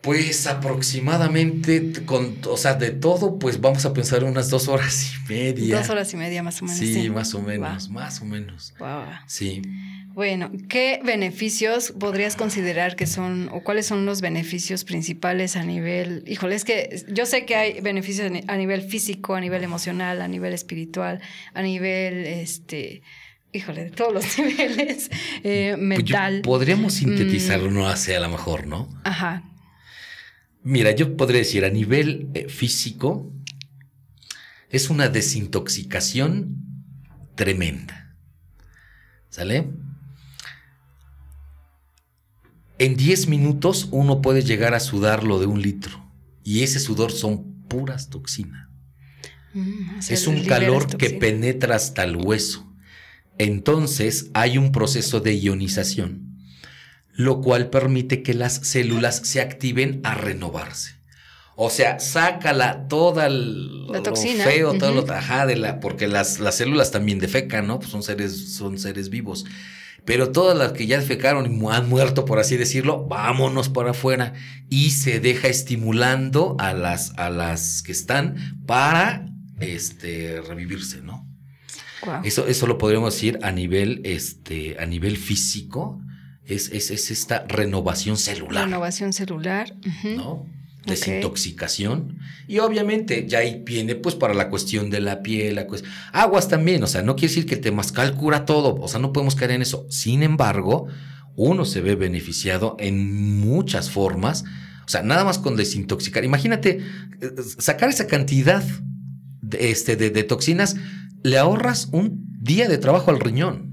Pues 0.00 0.46
aproximadamente, 0.46 1.92
con, 2.06 2.38
o 2.48 2.56
sea, 2.56 2.72
de 2.72 2.92
todo, 2.92 3.38
pues 3.38 3.60
vamos 3.60 3.84
a 3.84 3.92
pensar 3.92 4.24
unas 4.24 4.48
dos 4.48 4.68
horas 4.68 5.12
y 5.12 5.30
media. 5.30 5.76
Dos 5.76 5.90
horas 5.90 6.10
y 6.14 6.16
media 6.16 6.42
más 6.42 6.62
o 6.62 6.64
menos. 6.64 6.78
Sí, 6.78 7.10
más 7.10 7.34
o 7.34 7.42
menos, 7.42 7.90
más 7.90 8.22
o 8.22 8.24
menos. 8.24 8.72
Wow. 8.78 9.04
Sí. 9.26 9.60
Bueno, 10.14 10.50
¿qué 10.68 11.00
beneficios 11.04 11.92
podrías 11.98 12.36
considerar 12.36 12.96
que 12.96 13.06
son, 13.06 13.48
o 13.52 13.62
cuáles 13.62 13.86
son 13.86 14.04
los 14.04 14.20
beneficios 14.20 14.84
principales 14.84 15.56
a 15.56 15.64
nivel, 15.64 16.22
híjole, 16.26 16.54
es 16.54 16.64
que 16.64 17.04
yo 17.08 17.24
sé 17.24 17.46
que 17.46 17.56
hay 17.56 17.80
beneficios 17.80 18.30
a 18.46 18.56
nivel 18.56 18.82
físico, 18.82 19.34
a 19.34 19.40
nivel 19.40 19.64
emocional, 19.64 20.20
a 20.20 20.28
nivel 20.28 20.52
espiritual, 20.52 21.20
a 21.54 21.62
nivel, 21.62 22.26
este, 22.26 23.02
híjole, 23.52 23.84
de 23.84 23.90
todos 23.90 24.12
los 24.12 24.38
niveles, 24.38 25.10
eh, 25.44 25.72
pues 25.76 25.82
mental. 25.82 26.42
podríamos 26.42 26.94
sintetizarlo, 26.94 27.70
mm. 27.70 27.74
no 27.74 27.88
hace 27.88 28.14
a 28.14 28.20
lo 28.20 28.28
mejor, 28.28 28.66
¿no? 28.66 28.88
Ajá. 29.04 29.44
Mira, 30.62 30.92
yo 30.92 31.16
podría 31.16 31.38
decir 31.38 31.64
a 31.64 31.70
nivel 31.70 32.28
eh, 32.34 32.48
físico, 32.48 33.32
es 34.68 34.90
una 34.90 35.08
desintoxicación 35.08 36.56
tremenda. 37.34 38.14
¿Sale? 39.28 39.66
En 42.82 42.96
10 42.96 43.28
minutos 43.28 43.86
uno 43.92 44.20
puede 44.20 44.42
llegar 44.42 44.74
a 44.74 44.80
sudar 44.80 45.22
lo 45.22 45.38
de 45.38 45.46
un 45.46 45.62
litro 45.62 46.04
y 46.42 46.64
ese 46.64 46.80
sudor 46.80 47.12
son 47.12 47.62
puras 47.68 48.10
toxinas. 48.10 48.68
Mm, 49.54 50.00
es 50.08 50.26
un 50.26 50.44
calor 50.46 50.96
que 50.96 51.10
penetra 51.10 51.76
hasta 51.76 52.02
el 52.02 52.16
hueso. 52.16 52.68
Entonces 53.38 54.30
hay 54.34 54.58
un 54.58 54.72
proceso 54.72 55.20
de 55.20 55.38
ionización, 55.38 56.42
lo 57.12 57.40
cual 57.40 57.70
permite 57.70 58.24
que 58.24 58.34
las 58.34 58.54
células 58.54 59.18
se 59.22 59.40
activen 59.40 60.00
a 60.02 60.14
renovarse. 60.16 60.96
O 61.54 61.70
sea, 61.70 62.00
sácala 62.00 62.88
toda 62.88 63.26
el, 63.26 63.86
la 63.92 64.02
toxina. 64.02 64.44
lo 64.44 64.50
feo, 64.50 64.74
todo 64.74 64.92
lo 64.92 65.04
tajá 65.04 65.46
de 65.46 65.54
la, 65.54 65.78
porque 65.78 66.08
las, 66.08 66.40
las, 66.40 66.56
células 66.56 66.90
también 66.90 67.20
defecan, 67.20 67.68
¿no? 67.68 67.78
Pues 67.78 67.92
son 67.92 68.02
seres, 68.02 68.54
son 68.54 68.76
seres 68.76 69.08
vivos. 69.08 69.44
Pero 70.04 70.32
todas 70.32 70.58
las 70.58 70.72
que 70.72 70.86
ya 70.86 70.98
defecaron 70.98 71.46
y 71.46 71.66
han 71.70 71.88
muerto, 71.88 72.24
por 72.24 72.40
así 72.40 72.56
decirlo, 72.56 73.06
vámonos 73.06 73.68
para 73.68 73.92
afuera. 73.92 74.34
Y 74.68 74.90
se 74.90 75.20
deja 75.20 75.48
estimulando 75.48 76.56
a 76.58 76.72
las, 76.72 77.16
a 77.18 77.30
las 77.30 77.82
que 77.82 77.92
están 77.92 78.58
para 78.66 79.26
este, 79.60 80.40
revivirse, 80.40 81.02
¿no? 81.02 81.28
Eso, 82.24 82.48
eso 82.48 82.66
lo 82.66 82.78
podríamos 82.78 83.14
decir 83.14 83.38
a 83.42 83.52
nivel, 83.52 84.00
este, 84.04 84.76
a 84.80 84.86
nivel 84.86 85.16
físico. 85.16 86.00
Es, 86.44 86.70
es, 86.70 86.90
esta 87.10 87.44
renovación 87.46 88.16
celular. 88.16 88.64
Renovación 88.64 89.12
celular. 89.12 89.72
¿No? 90.02 90.44
Desintoxicación. 90.86 92.18
Y 92.48 92.58
obviamente 92.58 93.26
ya 93.28 93.38
ahí 93.38 93.62
viene 93.64 93.94
pues 93.94 94.14
para 94.14 94.34
la 94.34 94.48
cuestión 94.48 94.90
de 94.90 95.00
la 95.00 95.22
piel, 95.22 95.54
la 95.56 95.66
aguas 96.12 96.48
también, 96.48 96.82
o 96.82 96.86
sea, 96.86 97.02
no 97.02 97.14
quiere 97.14 97.28
decir 97.28 97.46
que 97.46 97.54
el 97.56 97.60
temazcal 97.60 98.16
cura 98.16 98.44
todo, 98.44 98.74
o 98.80 98.88
sea, 98.88 99.00
no 99.00 99.12
podemos 99.12 99.34
caer 99.34 99.52
en 99.52 99.62
eso. 99.62 99.86
Sin 99.90 100.22
embargo, 100.22 100.88
uno 101.36 101.64
se 101.64 101.80
ve 101.80 101.94
beneficiado 101.94 102.76
en 102.78 103.40
muchas 103.40 103.90
formas, 103.90 104.44
o 104.84 104.88
sea, 104.88 105.02
nada 105.02 105.24
más 105.24 105.38
con 105.38 105.56
desintoxicar. 105.56 106.24
Imagínate, 106.24 106.80
eh, 107.20 107.30
sacar 107.58 107.88
esa 107.88 108.06
cantidad 108.06 108.62
de, 109.40 109.70
este, 109.70 109.96
de, 109.96 110.10
de 110.10 110.24
toxinas, 110.24 110.76
le 111.22 111.38
ahorras 111.38 111.88
un 111.92 112.26
día 112.40 112.68
de 112.68 112.78
trabajo 112.78 113.10
al 113.10 113.20
riñón. 113.20 113.71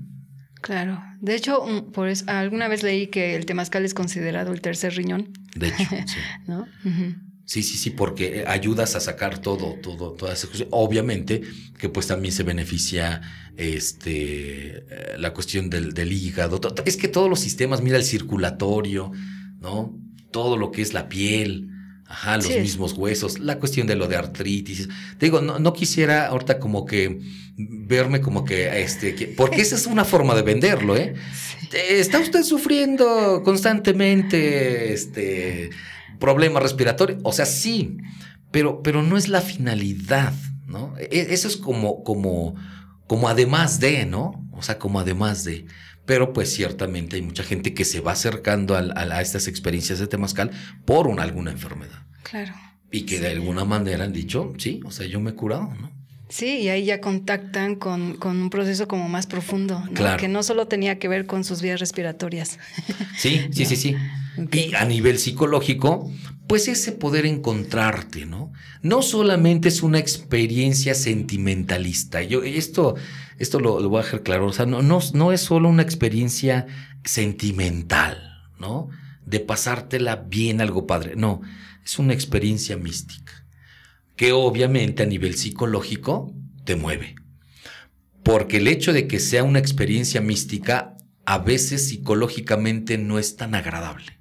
Claro. 0.61 1.01
De 1.21 1.35
hecho, 1.35 1.63
por 1.93 2.11
alguna 2.27 2.67
vez 2.67 2.83
leí 2.83 3.07
que 3.07 3.35
el 3.35 3.45
temazcal 3.45 3.85
es 3.85 3.93
considerado 3.93 4.51
el 4.51 4.61
tercer 4.61 4.95
riñón. 4.95 5.31
De 5.55 5.69
hecho, 5.69 5.83
sí. 6.05 6.17
¿No? 6.47 6.67
Sí, 7.45 7.63
sí, 7.63 7.77
sí, 7.77 7.89
porque 7.89 8.43
ayudas 8.45 8.95
a 8.95 8.99
sacar 8.99 9.39
todo, 9.39 9.75
todo, 9.81 10.11
todas 10.11 10.37
esas 10.37 10.51
cosas. 10.51 10.67
Obviamente 10.69 11.41
que 11.79 11.89
pues 11.89 12.05
también 12.05 12.31
se 12.31 12.43
beneficia 12.43 13.21
este, 13.57 14.77
eh, 14.77 15.17
la 15.17 15.33
cuestión 15.33 15.69
del, 15.69 15.93
del 15.93 16.13
hígado. 16.13 16.61
Es 16.85 16.95
que 16.95 17.07
todos 17.07 17.29
los 17.29 17.39
sistemas, 17.39 17.81
mira 17.81 17.97
el 17.97 18.03
circulatorio, 18.03 19.11
¿no? 19.59 19.97
Todo 20.31 20.57
lo 20.57 20.71
que 20.71 20.83
es 20.83 20.93
la 20.93 21.09
piel, 21.09 21.69
Ajá, 22.11 22.37
los 22.37 22.49
mismos 22.49 22.93
huesos, 22.93 23.37
la 23.37 23.59
cuestión 23.59 23.85
de 23.85 23.95
lo 23.95 24.07
de 24.07 24.15
artritis. 24.15 24.89
Te 25.19 25.27
digo, 25.27 25.41
no, 25.41 25.59
no 25.59 25.73
quisiera 25.73 26.25
ahorita 26.25 26.57
como 26.57 26.83
que 26.83 27.19
verme 27.55 28.19
como 28.19 28.43
que, 28.43 28.81
este, 28.81 29.33
porque 29.37 29.61
esa 29.61 29.75
es 29.75 29.85
una 29.85 30.03
forma 30.03 30.33
de 30.33 30.41
venderlo, 30.41 30.97
¿eh? 30.97 31.13
¿Está 31.71 32.19
usted 32.19 32.41
sufriendo 32.41 33.43
constantemente, 33.43 34.91
este, 34.91 35.69
problemas 36.19 36.63
respiratorios? 36.63 37.19
O 37.23 37.31
sea, 37.31 37.45
sí, 37.45 37.97
pero, 38.49 38.81
pero 38.81 39.03
no 39.03 39.15
es 39.15 39.27
la 39.27 39.41
finalidad, 39.41 40.33
¿no? 40.65 40.95
E, 40.97 41.27
eso 41.29 41.47
es 41.47 41.57
como, 41.57 42.03
como, 42.03 42.55
como 43.05 43.29
además 43.29 43.79
de, 43.79 44.07
¿no? 44.07 44.49
O 44.51 44.63
sea, 44.63 44.79
como 44.79 44.99
además 44.99 45.43
de 45.43 45.67
pero 46.09 46.33
pues 46.33 46.51
ciertamente 46.51 47.17
hay 47.17 47.21
mucha 47.21 47.43
gente 47.43 47.75
que 47.75 47.85
se 47.85 47.99
va 47.99 48.13
acercando 48.13 48.75
a, 48.75 49.21
estas 49.21 49.47
experiencias 49.47 49.99
de 49.99 50.07
temazcal 50.07 50.49
por 50.83 51.05
una, 51.05 51.21
alguna 51.21 51.51
enfermedad. 51.51 51.99
Claro. 52.23 52.51
Y 52.91 53.01
que 53.01 53.19
de 53.19 53.27
alguna 53.27 53.63
manera 53.63 54.05
han 54.05 54.11
dicho, 54.11 54.51
sí, 54.57 54.79
o 54.85 54.89
sea, 54.89 55.05
yo 55.05 55.19
me 55.19 55.29
he 55.29 55.33
curado, 55.35 55.71
¿no? 55.79 55.91
Sí, 56.27 56.61
y 56.61 56.69
ahí 56.69 56.85
ya 56.85 56.99
contactan 56.99 57.75
con, 57.75 58.17
un 58.23 58.49
proceso 58.49 58.87
como 58.87 59.07
más 59.07 59.27
profundo, 59.27 59.83
que 60.17 60.27
no 60.27 60.41
solo 60.41 60.67
tenía 60.67 60.97
que 60.97 61.07
ver 61.07 61.27
con 61.27 61.43
sus 61.43 61.61
vías 61.61 61.79
respiratorias. 61.79 62.57
Sí, 63.15 63.45
sí, 63.51 63.65
sí, 63.65 63.75
sí. 63.75 63.95
Y 64.51 64.73
a 64.73 64.85
nivel 64.85 65.19
psicológico, 65.19 66.11
pues 66.49 66.67
ese 66.67 66.93
poder 66.93 67.27
encontrarte, 67.27 68.25
¿no? 68.25 68.51
No 68.81 69.03
solamente 69.03 69.69
es 69.69 69.83
una 69.83 69.99
experiencia 69.99 70.95
sentimentalista. 70.95 72.23
Yo 72.23 72.41
esto, 72.41 72.95
esto 73.37 73.59
lo, 73.59 73.87
voy 73.87 73.99
a 73.99 74.03
dejar 74.03 74.23
claro. 74.23 74.47
O 74.47 74.51
sea, 74.51 74.65
no, 74.65 74.81
no, 74.81 75.31
es 75.31 75.41
solo 75.41 75.69
una 75.69 75.83
experiencia 75.83 76.65
sentimental, 77.03 78.49
¿no? 78.57 78.89
De 79.27 79.39
pasártela 79.39 80.15
bien 80.15 80.59
algo 80.59 80.87
padre. 80.87 81.15
No, 81.15 81.41
es 81.85 81.99
una 81.99 82.15
experiencia 82.15 82.77
mística. 82.77 83.45
Que 84.15 84.31
obviamente 84.31 85.03
a 85.03 85.05
nivel 85.05 85.35
psicológico 85.35 86.33
te 86.63 86.75
mueve. 86.75 87.13
Porque 88.23 88.57
el 88.57 88.67
hecho 88.67 88.91
de 88.91 89.07
que 89.07 89.19
sea 89.19 89.43
una 89.43 89.59
experiencia 89.59 90.19
mística 90.19 90.97
a 91.27 91.37
veces 91.37 91.89
psicológicamente 91.89 92.97
no 92.97 93.19
es 93.19 93.35
tan 93.35 93.53
agradable. 93.53 94.18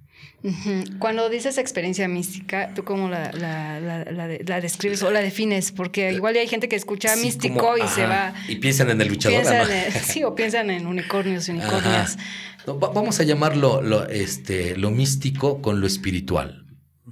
Cuando 1.01 1.29
dices 1.29 1.59
experiencia 1.59 2.07
mística, 2.07 2.73
¿tú 2.73 2.85
cómo 2.85 3.09
la, 3.09 4.61
describes 4.63 5.03
o 5.03 5.11
la 5.11 5.21
defines? 5.21 5.73
Porque 5.73 6.13
igual 6.13 6.37
hay 6.37 6.47
gente 6.47 6.69
que 6.69 6.77
escucha 6.77 7.17
místico 7.17 7.77
y 7.77 7.87
se 7.89 8.07
va... 8.07 8.35
Y 8.49 8.57
piensan 8.57 8.91
en 8.91 9.01
el 9.01 9.09
luchador. 9.09 9.45
sí, 10.05 10.23
o 10.23 10.35
piensan 10.37 10.71
en 10.71 10.87
unicornios 10.87 11.49
y 11.49 11.53
unicornias. 11.53 12.19
vamos 12.67 13.19
a 13.19 13.25
llamarlo 13.25 13.83
lo, 13.83 14.09
este, 14.09 14.77
lo 14.77 14.93
místico 14.93 15.61
con 15.61 15.81
lo 15.81 15.89
espiritual, 15.89 16.67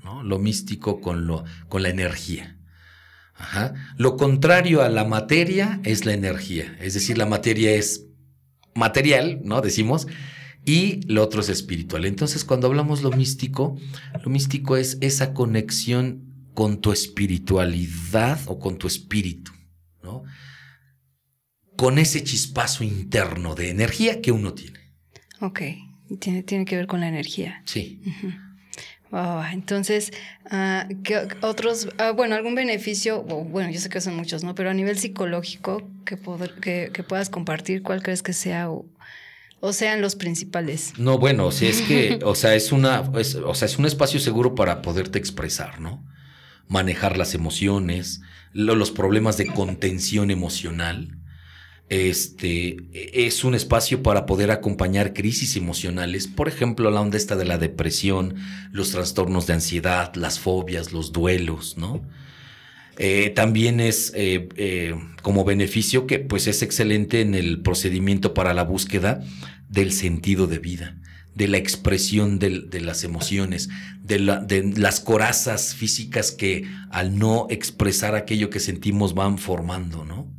¿no? 0.04 0.22
Lo 0.22 0.38
místico 0.38 1.00
con, 1.00 1.26
lo, 1.26 1.44
con 1.68 1.82
la 1.82 1.88
energía. 1.88 2.56
Ajá. 3.34 3.74
Lo 3.96 4.16
contrario 4.16 4.82
a 4.82 4.88
la 4.88 5.04
materia 5.04 5.80
es 5.82 6.06
la 6.06 6.14
energía. 6.14 6.76
Es 6.80 6.94
decir, 6.94 7.18
la 7.18 7.26
materia 7.26 7.72
es 7.72 8.06
material, 8.74 9.40
¿no? 9.42 9.62
Decimos 9.62 10.06
y 10.66 11.00
lo 11.06 11.22
otro 11.22 11.40
es 11.40 11.48
espiritual. 11.48 12.04
Entonces, 12.04 12.44
cuando 12.44 12.66
hablamos 12.66 13.02
lo 13.02 13.12
místico, 13.12 13.78
lo 14.22 14.30
místico 14.30 14.76
es 14.76 14.98
esa 15.00 15.32
conexión 15.32 16.50
con 16.54 16.80
tu 16.80 16.90
espiritualidad 16.90 18.40
o 18.46 18.58
con 18.58 18.76
tu 18.76 18.88
espíritu, 18.88 19.52
¿no? 20.02 20.24
Con 21.76 21.98
ese 21.98 22.24
chispazo 22.24 22.82
interno 22.82 23.54
de 23.54 23.70
energía 23.70 24.20
que 24.20 24.32
uno 24.32 24.54
tiene. 24.54 24.80
Ok, 25.40 25.60
tiene, 26.18 26.42
tiene 26.42 26.64
que 26.64 26.76
ver 26.76 26.88
con 26.88 27.00
la 27.00 27.08
energía. 27.08 27.62
Sí. 27.64 28.02
entonces, 29.52 30.12
ah, 30.50 30.88
¿qué 31.04 31.28
otros, 31.42 31.90
ah, 31.98 32.10
bueno, 32.10 32.34
algún 32.34 32.56
beneficio, 32.56 33.22
bueno, 33.22 33.70
yo 33.70 33.78
sé 33.78 33.88
que 33.88 34.00
son 34.00 34.16
muchos, 34.16 34.42
¿no? 34.42 34.56
Pero 34.56 34.70
a 34.70 34.74
nivel 34.74 34.98
psicológico 34.98 35.88
que, 36.04 36.18
que, 36.60 36.90
que 36.92 37.02
puedas 37.04 37.30
compartir, 37.30 37.82
¿cuál 37.82 38.02
crees 38.02 38.22
que 38.22 38.32
sea 38.32 38.70
o 38.70 38.86
sean 39.72 40.00
los 40.00 40.16
principales. 40.16 40.92
No, 40.98 41.18
bueno, 41.18 41.50
si 41.50 41.66
es 41.66 41.82
que, 41.82 42.20
o 42.24 42.34
sea, 42.34 42.54
es 42.54 42.72
una, 42.72 43.00
o 43.00 43.54
sea, 43.54 43.66
es 43.66 43.78
un 43.78 43.86
espacio 43.86 44.20
seguro 44.20 44.54
para 44.54 44.82
poderte 44.82 45.18
expresar, 45.18 45.80
¿no? 45.80 46.04
Manejar 46.68 47.16
las 47.16 47.34
emociones, 47.34 48.20
los 48.52 48.90
problemas 48.90 49.36
de 49.36 49.46
contención 49.46 50.30
emocional. 50.30 51.18
Este 51.88 52.76
es 52.92 53.44
un 53.44 53.54
espacio 53.54 54.02
para 54.02 54.26
poder 54.26 54.50
acompañar 54.50 55.14
crisis 55.14 55.56
emocionales, 55.56 56.26
por 56.26 56.48
ejemplo, 56.48 56.90
la 56.90 57.00
onda 57.00 57.16
esta 57.16 57.36
de 57.36 57.44
la 57.44 57.58
depresión, 57.58 58.34
los 58.72 58.90
trastornos 58.90 59.46
de 59.46 59.54
ansiedad, 59.54 60.12
las 60.16 60.40
fobias, 60.40 60.92
los 60.92 61.12
duelos, 61.12 61.76
¿no? 61.76 62.02
Eh, 62.98 63.30
también 63.30 63.80
es 63.80 64.12
eh, 64.14 64.48
eh, 64.56 64.94
como 65.20 65.44
beneficio 65.44 66.06
que 66.06 66.18
pues 66.18 66.46
es 66.46 66.62
excelente 66.62 67.20
en 67.20 67.34
el 67.34 67.60
procedimiento 67.60 68.32
para 68.32 68.54
la 68.54 68.62
búsqueda 68.62 69.22
del 69.68 69.92
sentido 69.92 70.46
de 70.46 70.58
vida, 70.58 70.96
de 71.34 71.48
la 71.48 71.58
expresión 71.58 72.38
de 72.38 72.80
las 72.80 73.04
emociones, 73.04 73.68
de, 74.02 74.18
las 74.76 75.00
corazas 75.00 75.74
físicas 75.74 76.32
que 76.32 76.64
al 76.90 77.18
no 77.18 77.46
expresar 77.50 78.14
aquello 78.14 78.48
que 78.48 78.60
sentimos 78.60 79.14
van 79.14 79.36
formando, 79.36 80.04
¿no? 80.04 80.32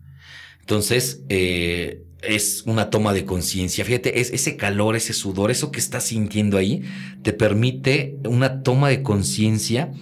Entonces, 0.62 1.22
es 1.30 2.64
una 2.66 2.89
toma 2.89 3.14
de 3.14 3.24
conciencia. 3.24 3.86
Fíjate, 3.86 4.20
es 4.20 4.32
ese 4.32 4.58
calor, 4.58 4.95
ese 4.95 5.14
sudor, 5.14 5.51
eso 5.51 5.72
que 5.72 5.80
estás 5.80 6.05
sintiendo 6.05 6.58
ahí, 6.58 6.84
te 7.22 7.32
permite 7.32 8.18
una 8.26 8.64
toma 8.64 8.89
de 8.89 9.01
conciencia 9.03 9.93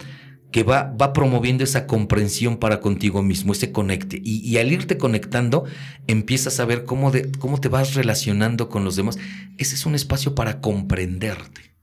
que 0.56 0.64
va, 0.64 0.84
va 0.84 1.12
promoviendo 1.12 1.66
esa 1.66 1.86
comprensión 1.86 2.56
para 2.56 2.80
contigo 2.80 3.22
mismo, 3.22 3.52
ese 3.52 3.74
conecte. 3.74 4.22
Y, 4.24 4.56
al 4.56 4.72
irte 4.72 4.98
conectando, 4.98 5.66
empiezas 6.08 6.62
a 6.62 6.66
ver 6.66 6.86
cómo, 6.86 7.12
de, 7.12 7.30
cómo 7.30 7.60
te 7.60 7.68
vas 7.68 7.94
relacionando 7.94 8.70
con 8.70 8.86
los 8.86 8.96
demás. 8.96 9.18
Ese 9.58 9.76
es 9.76 9.86
un 9.86 9.96
espacio 9.96 10.34
para 10.34 10.62
comprenderte, 10.62 11.76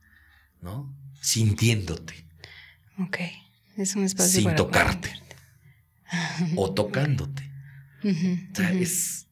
¿no? 0.62 0.90
Sintiéndote. 1.20 2.14
Ok. 2.98 3.18
Es 3.76 3.94
un 3.94 4.04
espacio 4.04 4.40
Sin 4.40 4.56
tocarte. 4.56 5.10
o 6.56 6.72
tocándote. 6.72 7.52
es, 8.80 9.26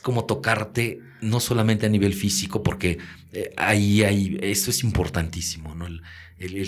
como 0.00 0.24
tocarte 0.24 1.02
no 1.20 1.40
solamente 1.40 1.84
a 1.84 1.90
nivel 1.90 2.14
físico, 2.14 2.62
porque 2.62 2.96
eh, 3.34 3.52
ahí 3.58 4.02
hay, 4.02 4.38
eso 4.40 4.70
es 4.70 4.82
importantísimo, 4.82 5.74
¿no? 5.74 5.86
el, 5.86 6.00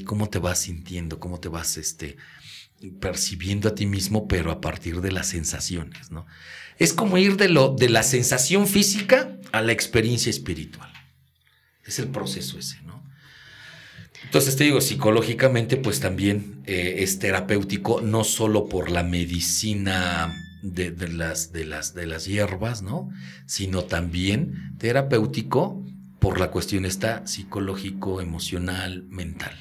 cómo 0.05 0.29
te 0.29 0.39
vas 0.39 0.61
sintiendo, 0.61 1.19
cómo 1.21 1.41
te 1.41 1.49
vas 1.49 1.77
este, 1.77 2.17
percibiendo 3.01 3.69
a 3.69 3.75
ti 3.75 3.87
mismo, 3.87 4.27
pero 4.29 4.51
a 4.51 4.61
partir 4.61 5.01
de 5.01 5.13
las 5.13 5.29
sensaciones, 5.29 6.11
¿no? 6.11 6.27
Es 6.79 6.93
como 6.93 7.19
ir 7.19 7.37
de, 7.37 7.49
lo, 7.49 7.75
de 7.75 7.91
la 7.91 8.03
sensación 8.03 8.67
física 8.67 9.37
a 9.53 9.61
la 9.61 9.73
experiencia 9.73 10.31
espiritual. 10.31 10.91
Es 11.85 11.99
el 11.99 12.09
proceso 12.09 12.59
ese, 12.59 12.81
¿no? 12.83 13.05
Entonces 14.25 14.57
te 14.57 14.65
digo, 14.65 14.81
psicológicamente, 14.81 15.77
pues 15.77 16.01
también 16.01 16.63
eh, 16.67 16.97
es 16.99 17.19
terapéutico, 17.19 18.01
no 18.01 18.25
solo 18.25 18.69
por 18.69 18.91
la 18.91 19.03
medicina 19.03 20.35
de, 20.63 20.93
las, 21.09 21.53
de, 21.53 21.65
las, 21.65 21.95
de 21.95 22.07
las 22.07 22.27
hierbas, 22.27 22.83
¿no? 22.83 23.11
Sino 23.47 23.85
también 23.85 24.75
terapéutico 24.79 25.85
por 26.21 26.39
la 26.39 26.51
cuestión 26.51 26.85
está 26.85 27.27
psicológico, 27.27 28.21
emocional, 28.21 29.03
mental. 29.09 29.57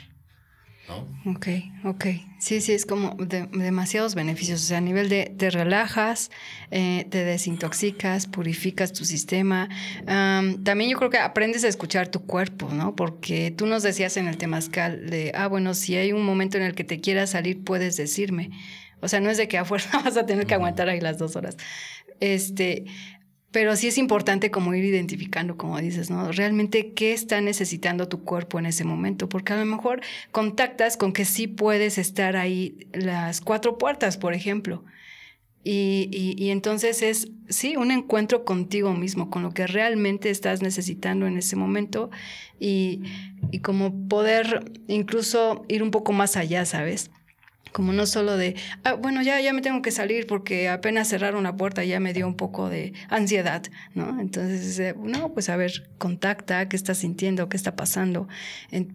¿no? 0.89 1.07
Ok, 1.31 1.47
ok. 1.85 2.05
Sí, 2.39 2.61
sí, 2.61 2.73
es 2.73 2.85
como 2.85 3.15
demasiados 3.15 4.15
beneficios. 4.15 4.61
O 4.61 4.65
sea, 4.65 4.79
a 4.79 4.81
nivel 4.81 5.07
de 5.07 5.33
te 5.37 5.49
relajas, 5.51 6.31
eh, 6.71 7.05
te 7.09 7.23
desintoxicas, 7.23 8.27
purificas 8.27 8.91
tu 8.91 9.05
sistema. 9.05 9.69
también 10.05 10.89
yo 10.89 10.97
creo 10.97 11.09
que 11.09 11.19
aprendes 11.19 11.63
a 11.63 11.67
escuchar 11.67 12.09
tu 12.09 12.25
cuerpo, 12.25 12.69
¿no? 12.73 12.95
Porque 12.95 13.51
tú 13.51 13.65
nos 13.65 13.83
decías 13.83 14.17
en 14.17 14.27
el 14.27 14.37
temazcal 14.37 15.09
de, 15.09 15.31
ah, 15.35 15.47
bueno, 15.47 15.73
si 15.73 15.95
hay 15.95 16.11
un 16.11 16.25
momento 16.25 16.57
en 16.57 16.63
el 16.63 16.75
que 16.75 16.83
te 16.83 16.99
quieras 16.99 17.31
salir, 17.31 17.63
puedes 17.63 17.95
decirme. 17.95 18.49
O 19.01 19.07
sea, 19.07 19.21
no 19.21 19.29
es 19.29 19.37
de 19.37 19.47
que 19.47 19.57
a 19.57 19.65
fuerza 19.65 19.99
vas 20.03 20.17
a 20.17 20.25
tener 20.25 20.45
que 20.45 20.55
aguantar 20.55 20.89
ahí 20.89 20.99
las 20.99 21.17
dos 21.17 21.35
horas. 21.35 21.55
Este, 22.19 22.85
pero 23.51 23.75
sí 23.75 23.87
es 23.87 23.97
importante 23.97 24.51
como 24.51 24.73
ir 24.75 24.85
identificando, 24.85 25.57
como 25.57 25.79
dices, 25.79 26.09
¿no? 26.09 26.31
Realmente 26.31 26.93
qué 26.93 27.13
está 27.13 27.41
necesitando 27.41 28.07
tu 28.07 28.23
cuerpo 28.23 28.59
en 28.59 28.67
ese 28.67 28.83
momento, 28.83 29.27
porque 29.27 29.53
a 29.53 29.57
lo 29.57 29.65
mejor 29.65 30.01
contactas 30.31 30.97
con 30.97 31.13
que 31.13 31.25
sí 31.25 31.47
puedes 31.47 31.97
estar 31.97 32.35
ahí 32.35 32.87
las 32.93 33.41
cuatro 33.41 33.77
puertas, 33.77 34.17
por 34.17 34.33
ejemplo. 34.33 34.83
Y, 35.61 36.35
y, 36.37 36.51
entonces 36.51 37.01
es, 37.01 37.27
sí, 37.49 37.75
un 37.75 37.91
encuentro 37.91 38.45
contigo 38.45 38.93
mismo, 38.93 39.29
con 39.29 39.43
lo 39.43 39.53
que 39.53 39.67
realmente 39.67 40.29
estás 40.29 40.61
necesitando 40.61 41.27
en 41.27 41.37
ese 41.37 41.57
momento 41.57 42.09
y, 42.59 43.01
y 43.51 43.59
como 43.59 44.07
poder 44.07 44.71
incluso 44.87 45.65
ir 45.67 45.83
un 45.83 45.91
poco 45.91 46.13
más 46.13 46.37
allá, 46.37 46.65
¿sabes? 46.65 47.11
Como 47.71 47.93
no 47.93 48.05
solo 48.05 48.37
de, 48.37 48.55
ah, 48.83 48.93
bueno, 48.93 49.21
ya, 49.21 49.39
ya 49.41 49.53
me 49.53 49.61
tengo 49.61 49.81
que 49.81 49.91
salir 49.91 50.27
porque 50.27 50.69
apenas 50.69 51.09
cerraron 51.09 51.43
la 51.43 51.55
puerta 51.55 51.83
ya 51.83 51.99
me 51.99 52.13
dio 52.13 52.27
un 52.27 52.35
poco 52.35 52.69
de 52.69 52.93
ansiedad, 53.09 53.63
¿no? 53.93 54.19
Entonces, 54.19 54.95
no, 54.97 55.33
pues 55.33 55.49
a 55.49 55.57
ver, 55.57 55.89
contacta, 55.97 56.67
qué 56.69 56.75
estás 56.75 56.99
sintiendo, 56.99 57.49
qué 57.49 57.57
está 57.57 57.75
pasando. 57.75 58.27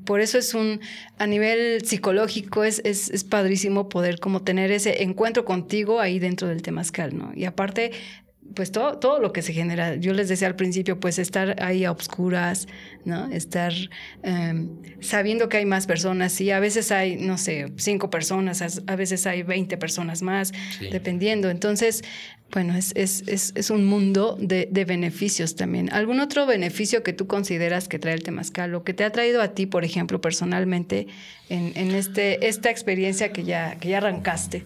por 0.05 0.20
eso 0.20 0.39
es 0.39 0.55
un, 0.55 0.81
a 1.18 1.27
nivel 1.27 1.85
psicológico, 1.85 2.64
es, 2.64 2.81
es, 2.85 3.11
es, 3.11 3.25
padrísimo 3.25 3.89
poder 3.89 4.18
como 4.20 4.43
tener 4.43 4.70
ese 4.70 5.03
encuentro 5.03 5.45
contigo 5.45 6.01
ahí 6.01 6.18
dentro 6.18 6.49
del 6.49 6.62
temazcal, 6.62 7.16
¿no? 7.16 7.33
Y 7.35 7.45
aparte, 7.45 7.93
pues 8.55 8.73
todo, 8.73 8.99
todo 8.99 9.21
lo 9.21 9.33
que 9.33 9.43
se 9.43 9.53
genera. 9.53 9.97
Yo 9.97 10.13
les 10.13 10.29
decía 10.29 10.49
al 10.49 10.57
principio, 10.57 10.99
pues 11.01 11.19
estar 11.19 11.63
ahí 11.63 11.85
a 11.85 11.91
obscuras, 11.91 12.69
¿no? 13.05 13.31
Estar 13.31 13.73
em, 14.23 14.69
sabiendo 15.01 15.49
que 15.49 15.59
hay 15.59 15.67
más 15.67 15.87
personas. 15.87 16.33
Sí, 16.33 16.51
a 16.51 16.61
veces 16.61 16.93
hay, 16.93 17.17
no 17.17 17.37
sé, 17.37 17.73
cinco 17.77 18.11
personas, 18.11 18.63
a 18.87 18.97
veces 18.97 19.27
hay 19.27 19.43
20 19.43 19.77
personas 19.77 20.23
más, 20.23 20.53
dependiendo. 20.91 21.51
Entonces, 21.51 22.03
bueno, 22.53 22.77
es, 22.77 22.93
es, 22.95 23.25
es, 23.27 23.53
es 23.57 23.71
un 23.71 23.85
mundo 23.85 24.37
de, 24.41 24.69
de, 24.71 24.85
beneficios 24.85 25.57
también. 25.57 25.93
¿Algún 25.93 26.21
otro 26.21 26.47
beneficio 26.47 27.03
que 27.03 27.13
tú 27.13 27.27
consideras 27.27 27.89
que 27.89 27.99
trae 27.99 28.15
el 28.15 28.23
temazcal 28.23 28.75
o 28.75 28.85
que 28.85 28.95
te 28.95 29.03
ha 29.03 29.11
traído 29.11 29.43
a 29.43 29.49
ti, 29.49 29.67
por 29.67 29.85
ejemplo, 29.85 30.21
personalmente, 30.21 31.09
en, 31.49 31.73
en 31.75 31.91
este, 31.93 32.47
esta 32.47 32.71
experiencia 32.71 33.33
que 33.33 33.43
ya, 33.43 33.77
que 33.81 33.89
ya 33.89 33.99
arrancaste? 33.99 34.65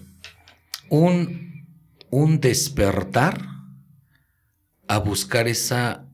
Un, 0.90 1.66
un 2.10 2.40
despertar 2.40 3.57
a 4.88 4.98
buscar 4.98 5.46
esa, 5.46 6.08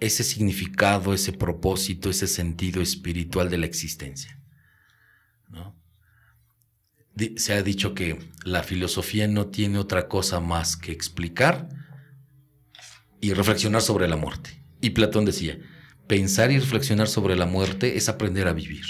ese 0.00 0.24
significado, 0.24 1.14
ese 1.14 1.32
propósito, 1.32 2.10
ese 2.10 2.26
sentido 2.26 2.82
espiritual 2.82 3.48
de 3.48 3.58
la 3.58 3.66
existencia. 3.66 4.38
Se 7.36 7.54
ha 7.54 7.62
dicho 7.62 7.94
que 7.94 8.18
la 8.44 8.62
filosofía 8.62 9.26
no 9.26 9.46
tiene 9.46 9.78
otra 9.78 10.08
cosa 10.08 10.40
más 10.40 10.76
que 10.76 10.92
explicar 10.92 11.68
y 13.20 13.32
reflexionar 13.32 13.82
sobre 13.82 14.08
la 14.08 14.16
muerte. 14.16 14.62
Y 14.80 14.90
Platón 14.90 15.24
decía, 15.24 15.58
pensar 16.06 16.50
y 16.52 16.58
reflexionar 16.58 17.08
sobre 17.08 17.36
la 17.36 17.46
muerte 17.46 17.96
es 17.96 18.08
aprender 18.08 18.46
a 18.46 18.52
vivir. 18.52 18.84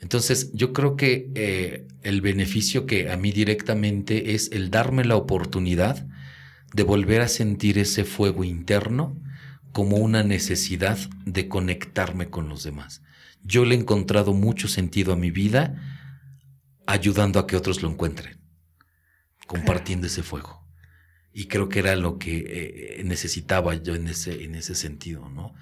Entonces, 0.00 0.50
yo 0.52 0.72
creo 0.72 0.96
que 0.96 1.30
eh, 1.34 1.86
el 2.02 2.20
beneficio 2.20 2.86
que 2.86 3.10
a 3.10 3.16
mí 3.16 3.32
directamente 3.32 4.34
es 4.34 4.50
el 4.52 4.70
darme 4.70 5.04
la 5.04 5.16
oportunidad 5.16 6.06
de 6.72 6.82
volver 6.82 7.20
a 7.20 7.28
sentir 7.28 7.78
ese 7.78 8.04
fuego 8.04 8.44
interno 8.44 9.20
como 9.72 9.96
una 9.96 10.22
necesidad 10.22 10.98
de 11.24 11.48
conectarme 11.48 12.30
con 12.30 12.48
los 12.48 12.64
demás. 12.64 13.02
Yo 13.42 13.64
le 13.64 13.74
he 13.74 13.78
encontrado 13.78 14.34
mucho 14.34 14.68
sentido 14.68 15.12
a 15.12 15.16
mi 15.16 15.30
vida 15.30 15.80
ayudando 16.86 17.38
a 17.38 17.46
que 17.46 17.56
otros 17.56 17.82
lo 17.82 17.90
encuentren, 17.90 18.40
compartiendo 19.46 20.06
ese 20.06 20.22
fuego. 20.22 20.66
Y 21.32 21.46
creo 21.46 21.68
que 21.68 21.78
era 21.78 21.94
lo 21.96 22.18
que 22.18 22.98
eh, 22.98 23.04
necesitaba 23.04 23.74
yo 23.74 23.94
en 23.94 24.08
ese, 24.08 24.42
en 24.42 24.54
ese 24.54 24.74
sentido, 24.74 25.28
¿no? 25.28 25.54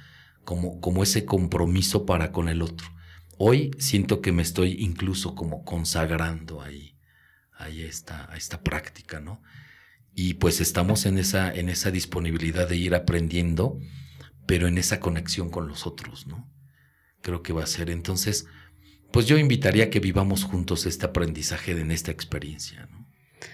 Como, 0.44 0.80
como 0.80 1.02
ese 1.02 1.24
compromiso 1.24 2.06
para 2.06 2.30
con 2.30 2.48
el 2.48 2.62
otro. 2.62 2.86
Hoy 3.36 3.72
siento 3.78 4.22
que 4.22 4.32
me 4.32 4.42
estoy 4.42 4.76
incluso 4.78 5.34
como 5.34 5.64
consagrando 5.64 6.62
ahí, 6.62 6.96
ahí 7.52 7.82
esta, 7.82 8.30
a 8.32 8.36
esta 8.36 8.62
práctica, 8.62 9.20
¿no? 9.20 9.42
Y 10.18 10.34
pues 10.34 10.62
estamos 10.62 11.04
en 11.04 11.18
esa, 11.18 11.54
en 11.54 11.68
esa 11.68 11.90
disponibilidad 11.90 12.66
de 12.66 12.76
ir 12.76 12.94
aprendiendo, 12.94 13.78
pero 14.46 14.66
en 14.66 14.78
esa 14.78 14.98
conexión 14.98 15.50
con 15.50 15.68
los 15.68 15.86
otros, 15.86 16.26
¿no? 16.26 16.50
Creo 17.20 17.42
que 17.42 17.52
va 17.52 17.62
a 17.62 17.66
ser. 17.66 17.90
Entonces, 17.90 18.46
pues 19.12 19.26
yo 19.26 19.36
invitaría 19.36 19.84
a 19.84 19.90
que 19.90 20.00
vivamos 20.00 20.42
juntos 20.42 20.86
este 20.86 21.04
aprendizaje 21.04 21.72
en 21.72 21.90
esta 21.90 22.12
experiencia, 22.12 22.88
¿no? 22.90 23.06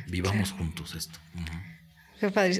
Vivamos 0.06 0.52
juntos 0.52 0.94
esto. 0.94 1.18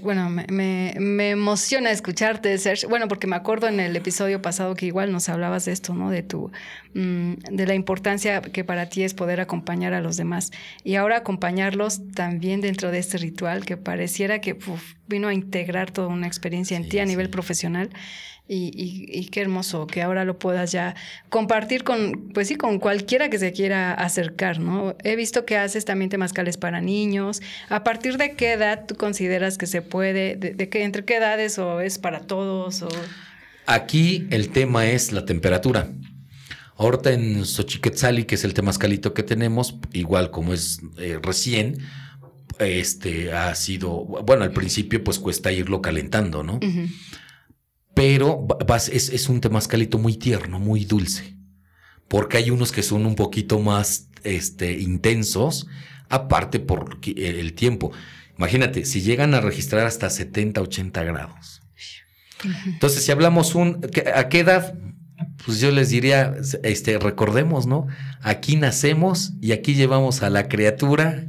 Bueno, 0.03 0.29
me, 0.29 1.31
emociona 1.31 1.91
escucharte, 1.91 2.57
Sergio. 2.59 2.89
Bueno, 2.89 3.07
porque 3.07 3.27
me 3.27 3.37
acuerdo 3.37 3.69
en 3.69 3.79
el 3.79 3.95
episodio 3.95 4.43
pasado 4.43 4.75
que 4.75 4.87
igual 4.87 5.13
nos 5.13 5.29
hablabas 5.29 5.67
de 5.67 5.73
esto, 5.73 5.95
¿no? 5.95 6.11
De 6.11 6.23
tu, 6.23 6.51
mm, 6.95 7.35
de 7.51 7.67
la 7.67 7.75
importancia 7.75 8.43
que 8.43 8.65
para 8.65 8.89
ti 8.89 9.05
es 9.05 9.15
poder 9.15 9.41
acompañar 9.41 9.95
a 9.95 10.01
los 10.01 10.17
demás. 10.17 10.51
Y 10.83 10.97
ahora 10.97 11.19
acompañarlos 11.19 12.01
también 12.13 12.61
dentro 12.61 12.91
de 12.91 12.99
este 12.99 13.19
ritual 13.19 13.65
que 13.65 13.77
pareciera 13.77 14.41
que 14.41 14.59
vino 15.07 15.29
a 15.29 15.35
integrar 15.35 15.93
toda 15.93 16.09
una 16.09 16.27
experiencia 16.27 16.77
en 16.77 16.89
ti 16.89 16.99
a 16.99 17.05
nivel 17.05 17.31
profesional. 17.31 17.91
Y, 18.49 19.29
qué 19.31 19.41
hermoso 19.41 19.87
que 19.87 20.03
ahora 20.03 20.25
lo 20.25 20.39
puedas 20.39 20.73
ya 20.73 20.95
compartir 21.31 21.85
con, 21.85 22.31
pues 22.35 22.49
sí, 22.49 22.57
con 22.57 22.81
cualquiera 22.81 23.31
que 23.31 23.39
se 23.39 23.53
quiera 23.53 23.95
acercar, 23.95 24.59
¿no? 24.59 24.95
He 25.05 25.17
visto 25.17 25.47
que 25.47 25.57
haces 25.57 25.85
también 25.87 26.11
temazcales 26.11 26.59
para 26.59 26.81
niños. 26.81 27.41
¿A 27.71 27.83
partir 27.83 28.19
de 28.19 28.35
qué 28.35 28.53
edad 28.53 28.85
tú 28.87 28.95
consideras 28.97 29.57
que 29.57 29.67
se 29.67 29.81
puede, 29.81 30.37
de, 30.37 30.69
qué, 30.69 30.83
entre 30.83 31.05
qué 31.05 31.17
edades 31.17 31.59
o 31.59 31.81
es 31.81 31.99
para 31.99 32.21
todos? 32.21 32.83
O... 32.83 32.89
Aquí 33.67 34.27
el 34.31 34.51
tema 34.51 34.87
es 34.87 35.13
la 35.13 35.25
temperatura. 35.25 35.91
Ahorita 36.77 37.13
en 37.13 37.47
Xochiquetzali, 37.47 38.25
que 38.25 38.35
es 38.35 38.45
el 38.45 38.55
temazcalito 38.55 39.15
que 39.15 39.23
tenemos, 39.23 39.77
igual 39.93 40.31
como 40.31 40.53
es 40.53 40.81
eh, 40.99 41.19
recién, 41.23 41.79
este 42.59 43.33
ha 43.33 43.55
sido, 43.55 44.05
bueno, 44.05 44.45
al 44.45 44.53
principio 44.53 45.03
pues 45.03 45.19
cuesta 45.19 45.53
irlo 45.53 45.81
calentando, 45.81 46.43
¿no? 46.43 46.59
Pero 48.03 48.49
es, 48.91 49.29
un 49.29 49.41
temazcalito 49.41 49.97
muy 49.97 50.17
tierno, 50.17 50.59
muy 50.59 50.85
dulce, 50.85 51.37
porque 52.09 52.37
hay 52.37 52.51
unos 52.51 52.73
que 52.73 52.83
son 52.83 53.07
un 53.07 53.15
poquito 53.15 53.61
más 53.61 54.09
este, 54.25 54.73
intensos, 54.73 55.69
aparte 56.09 56.59
por 56.59 56.99
el 57.05 57.53
tiempo. 57.53 57.93
Imagínate, 58.37 58.87
si 58.87 59.03
llegan 59.03 59.35
a 59.35 59.41
registrar 59.41 59.87
hasta 59.87 60.11
70, 60.11 60.61
80 60.63 61.05
grados. 61.05 61.63
Entonces, 62.67 63.05
si 63.05 63.13
hablamos 63.13 63.55
un, 63.55 63.87
¿a 64.17 64.29
qué 64.29 64.41
edad? 64.41 64.75
pues 65.45 65.61
yo 65.61 65.71
les 65.71 65.91
diría, 65.91 66.35
este, 66.65 66.99
recordemos, 66.99 67.69
¿no? 67.69 67.87
Aquí 68.21 68.57
nacemos 68.57 69.35
y 69.41 69.53
aquí 69.53 69.75
llevamos 69.75 70.25
a 70.25 70.31
la 70.31 70.49
criatura 70.49 71.25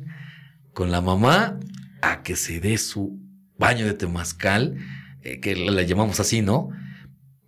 con 0.73 0.89
la 0.89 1.01
mamá 1.01 1.59
a 2.01 2.23
que 2.23 2.35
se 2.35 2.59
dé 2.59 2.79
su 2.79 3.19
baño 3.59 3.85
de 3.85 3.93
temazcal, 3.93 4.75
eh, 5.23 5.39
que 5.39 5.55
la 5.55 5.81
llamamos 5.83 6.19
así, 6.19 6.41
¿no? 6.41 6.69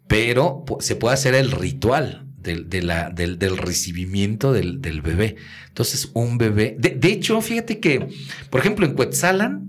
Pero 0.08 0.64
se 0.80 0.96
puede 0.96 1.14
hacer 1.16 1.36
el 1.36 1.52
ritual 1.52 2.28
del, 2.38 2.70
de 2.70 2.82
la, 2.84 3.10
del, 3.10 3.38
del 3.40 3.58
recibimiento 3.58 4.54
del, 4.54 4.82
del, 4.82 5.02
bebé. 5.02 5.36
Entonces, 5.68 6.10
un 6.14 6.38
bebé. 6.38 6.76
De, 6.80 6.92
de, 6.92 7.08
hecho, 7.10 7.42
fíjate 7.42 7.80
que, 7.80 8.08
por 8.50 8.62
ejemplo, 8.62 8.86
en 8.86 8.94
Cuetzalan 8.94 9.68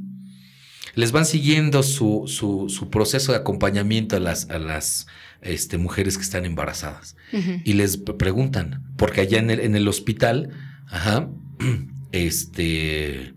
les 0.95 1.13
van 1.13 1.27
siguiendo 1.27 1.83
su, 1.83 2.25
su, 2.27 2.69
su 2.69 2.91
proceso 2.91 3.33
de 3.33 3.39
acompañamiento 3.39 4.17
a 4.17 4.21
las, 4.21 4.49
a 4.51 4.59
las 4.59 5.07
este, 5.43 5.79
mujeres 5.79 6.17
que 6.17 6.23
están 6.23 6.45
embarazadas. 6.45 7.17
Uh 7.33 7.37
-huh. 7.39 7.63
Y 7.65 7.73
les 7.75 7.97
preguntan, 7.97 8.85
porque 8.97 9.23
allá 9.23 9.39
en 9.39 9.51
el, 9.51 9.61
en 9.61 9.75
el 9.77 9.89
hospital, 9.89 10.51
ajá, 10.87 11.29
este 12.13 13.35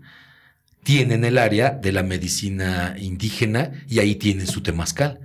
tienen 0.90 1.24
el 1.24 1.38
área 1.38 1.70
de 1.70 1.92
la 1.92 2.02
medicina 2.02 2.96
indígena 2.98 3.70
y 3.86 4.00
ahí 4.00 4.16
tienen 4.16 4.48
su 4.48 4.60
temazcal. 4.60 5.20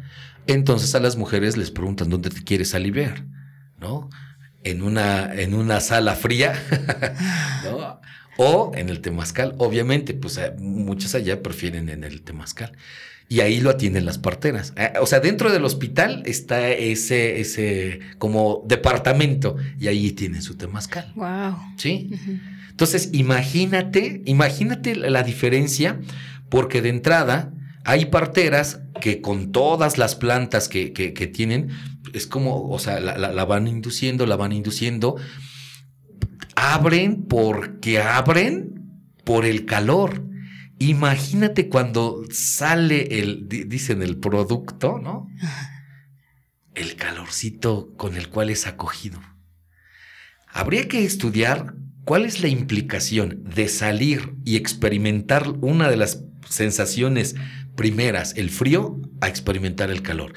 Entonces 0.45 0.93
a 0.93 0.99
las 0.99 1.15
mujeres 1.15 1.57
les 1.57 1.71
preguntan 1.71 2.07
dónde 2.11 2.29
te 2.29 2.43
quieres 2.43 2.75
aliviar, 2.75 3.25
¿no? 3.79 4.11
En 4.63 4.83
una, 4.83 5.33
en 5.33 5.55
una 5.55 5.79
sala 5.79 6.13
fría, 6.13 6.53
¿no? 7.63 7.99
O 8.37 8.73
en 8.75 8.89
el 8.89 9.01
temazcal. 9.01 9.55
Obviamente, 9.57 10.13
pues 10.13 10.39
muchas 10.59 11.15
allá 11.15 11.41
prefieren 11.41 11.89
en 11.89 12.03
el 12.03 12.21
temazcal. 12.21 12.71
Y 13.27 13.39
ahí 13.39 13.59
lo 13.59 13.71
atienden 13.71 14.05
las 14.05 14.19
parteras. 14.19 14.73
O 15.01 15.07
sea, 15.07 15.19
dentro 15.19 15.51
del 15.51 15.65
hospital 15.65 16.21
está 16.25 16.69
ese, 16.69 17.39
ese 17.39 17.99
como 18.19 18.63
departamento 18.67 19.55
y 19.79 19.87
ahí 19.87 20.11
tienen 20.11 20.43
su 20.43 20.55
temazcal. 20.55 21.11
Wow. 21.15 21.57
Sí. 21.77 22.09
Uh 22.11 22.15
-huh. 22.15 22.39
Entonces, 22.69 23.09
imagínate, 23.13 24.21
imagínate 24.25 24.95
la 24.95 25.23
diferencia, 25.23 25.99
porque 26.49 26.81
de 26.81 26.89
entrada 26.89 27.53
hay 27.85 28.05
parteras 28.05 28.81
que 28.99 29.21
con 29.21 29.51
todas 29.51 29.97
las 29.97 30.15
plantas 30.15 30.67
que, 30.67 30.91
que, 30.91 31.13
que 31.13 31.27
tienen, 31.27 31.69
es 32.13 32.27
como, 32.27 32.67
o 32.69 32.77
sea, 32.79 32.99
la, 32.99 33.17
la, 33.17 33.31
la, 33.31 33.45
van 33.45 33.67
induciendo, 33.67 34.25
la 34.25 34.35
van 34.35 34.51
induciendo, 34.51 35.15
abren 36.55 37.23
porque 37.23 37.99
abren 38.01 38.75
por 39.23 39.45
el 39.45 39.65
calor. 39.65 40.23
Imagínate 40.79 41.69
cuando 41.69 42.23
sale 42.31 43.19
el, 43.19 43.47
dicen 43.47 44.01
el 44.01 44.17
producto, 44.17 44.99
¿no? 44.99 45.27
El 46.73 46.95
calorcito 46.95 47.93
con 47.95 48.17
el 48.17 48.29
cual 48.29 48.49
es 48.49 48.67
acogido. 48.67 49.21
Habría 50.47 50.87
que 50.87 51.05
estudiar 51.05 51.75
¿Cuál 52.05 52.25
es 52.25 52.43
la 52.43 52.49
implicación 52.49 53.43
de 53.43 53.67
salir 53.67 54.35
y 54.45 54.57
experimentar 54.57 55.49
una 55.61 55.89
de 55.89 55.97
las 55.97 56.23
sensaciones 56.47 57.35
primeras, 57.75 58.37
el 58.37 58.51
frío, 58.51 59.01
a 59.21 59.27
experimentar 59.27 59.89
el 59.89 60.03
calor? 60.03 60.33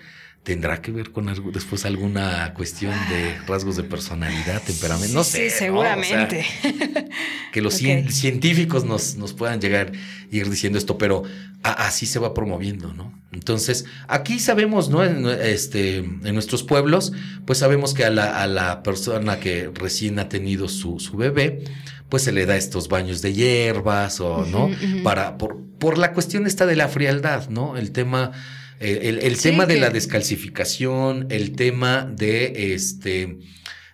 ¿Tendrá 0.49 0.81
que 0.81 0.93
ver 0.93 1.11
con 1.11 1.29
algo, 1.29 1.51
después 1.51 1.85
alguna 1.85 2.55
cuestión 2.55 2.95
de 3.11 3.37
rasgos 3.47 3.77
de 3.77 3.83
personalidad, 3.83 4.63
temperamento? 4.63 5.13
No 5.13 5.23
sé. 5.23 5.51
Sí, 5.51 5.57
seguramente. 5.59 6.47
¿no? 6.65 6.71
O 6.71 6.73
sea, 6.73 7.05
que 7.53 7.61
los 7.61 7.75
okay. 7.81 8.11
científicos 8.11 8.87
nos, 8.87 9.17
nos 9.17 9.35
puedan 9.35 9.61
llegar 9.61 9.93
a 9.93 10.35
ir 10.35 10.49
diciendo 10.49 10.79
esto, 10.79 10.97
pero 10.97 11.25
así 11.63 12.07
se 12.07 12.19
va 12.19 12.33
promoviendo, 12.33 12.95
¿no? 12.95 13.13
Entonces, 13.31 13.85
aquí 14.07 14.39
sabemos, 14.39 14.89
¿no? 14.89 15.05
En, 15.05 15.27
este, 15.27 15.99
en 15.99 16.33
nuestros 16.33 16.63
pueblos, 16.63 17.13
pues 17.45 17.59
sabemos 17.59 17.93
que 17.93 18.07
a 18.07 18.11
la, 18.11 18.43
a 18.43 18.47
la 18.47 18.83
persona 18.83 19.41
que 19.41 19.71
recién 19.75 20.19
ha 20.19 20.31
tenido 20.31 20.69
su, 20.69 20.99
su 20.99 21.19
bebé, 21.19 21.63
pues 22.09 22.23
se 22.23 22.33
le 22.33 22.47
da 22.47 22.57
estos 22.57 22.89
baños 22.89 23.21
de 23.21 23.35
hierbas 23.35 24.19
o, 24.23 24.47
¿no? 24.47 24.65
Uh 24.65 24.71
-huh, 24.71 24.73
uh 24.73 24.97
-huh. 24.97 25.03
Para, 25.03 25.37
por, 25.37 25.59
por 25.79 25.99
la 25.99 26.15
cuestión 26.15 26.47
esta 26.47 26.65
de 26.65 26.77
la 26.77 26.89
frialdad, 26.89 27.51
¿no? 27.51 27.77
El 27.77 27.93
tema 27.93 28.33
eh, 28.81 29.19
el, 29.23 29.37
sí, 29.37 29.51
tema 29.51 29.67
que... 29.67 29.75
de 29.75 29.81
la 29.81 29.91
descalcificación, 29.91 31.27
el 31.31 31.53
tema 31.53 32.05
de 32.05 32.75
este 32.75 33.39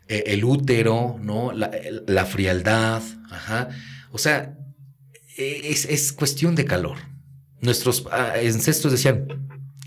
eh, 0.09 0.25
el 0.27 0.45
útero, 0.45 1.19
¿no? 1.23 1.53
La, 1.53 1.71
la, 2.07 2.27
frialdad, 2.27 3.03
ajá. 3.31 3.71
O 4.11 4.19
sea, 4.19 4.57
es, 5.37 5.87
es 5.87 6.13
cuestión 6.13 6.55
de 6.55 6.65
calor. 6.65 6.99
Nuestros 7.61 8.07
ah, 8.11 8.35
ancestros 8.37 8.93
decían, 8.93 9.27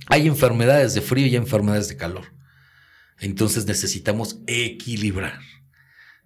hay 0.07 0.27
enfermedades 0.27 0.93
de 0.93 1.01
frío 1.01 1.27
y 1.27 1.35
enfermedades 1.35 1.87
de 1.89 1.97
calor. 1.97 2.25
Entonces 3.19 3.65
necesitamos 3.65 4.39
equilibrar, 4.47 5.39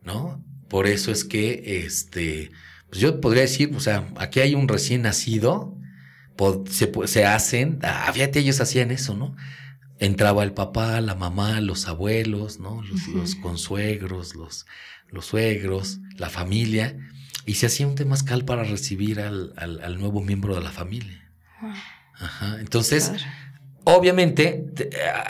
¿no? 0.03 0.43
Por 0.69 0.88
eso 0.88 1.11
es 1.11 1.26
que, 1.26 1.84
este, 1.86 2.51
pues 2.89 3.01
yo 3.01 3.19
podría 3.19 3.41
decir, 3.41 3.72
o 3.76 3.80
sea, 3.80 4.09
aquí 4.17 4.39
hay 4.39 4.55
un 4.55 4.67
recién 4.67 5.01
nacido, 5.01 5.78
se, 6.69 6.91
se 7.05 7.25
hacen, 7.25 7.79
ah, 7.83 8.11
fíjate, 8.13 8.39
ellos 8.39 8.59
hacían 8.61 8.91
eso, 8.91 9.15
¿no? 9.15 9.35
Entraba 9.99 10.43
el 10.43 10.53
papá, 10.53 10.99
la 11.01 11.15
mamá, 11.15 11.61
los 11.61 11.87
abuelos, 11.87 12.59
¿no? 12.59 12.81
Los, 12.81 13.07
uh 13.07 13.11
-huh. 13.11 13.15
los 13.19 13.35
consuegros, 13.35 14.35
los, 14.35 14.65
los 15.09 15.25
suegros, 15.25 15.99
la 16.17 16.29
familia, 16.29 16.97
y 17.45 17.53
se 17.55 17.67
hacía 17.67 17.87
un 17.87 17.95
temazcal 17.95 18.43
para 18.43 18.63
recibir 18.63 19.19
al, 19.19 19.53
al, 19.57 19.81
al 19.83 19.99
nuevo 19.99 20.21
miembro 20.21 20.55
de 20.55 20.61
la 20.61 20.71
familia. 20.71 21.19
Ajá. 22.19 22.59
Entonces, 22.59 23.09
claro. 23.09 23.23
obviamente, 23.97 24.65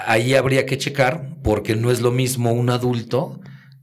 ahí 0.07 0.36
habría 0.36 0.66
que 0.66 0.78
checar, 0.78 1.36
porque 1.43 1.76
no 1.76 1.91
es 1.91 1.99
lo 2.01 2.12
mismo 2.12 2.51
un 2.53 2.70
adulto 2.70 3.41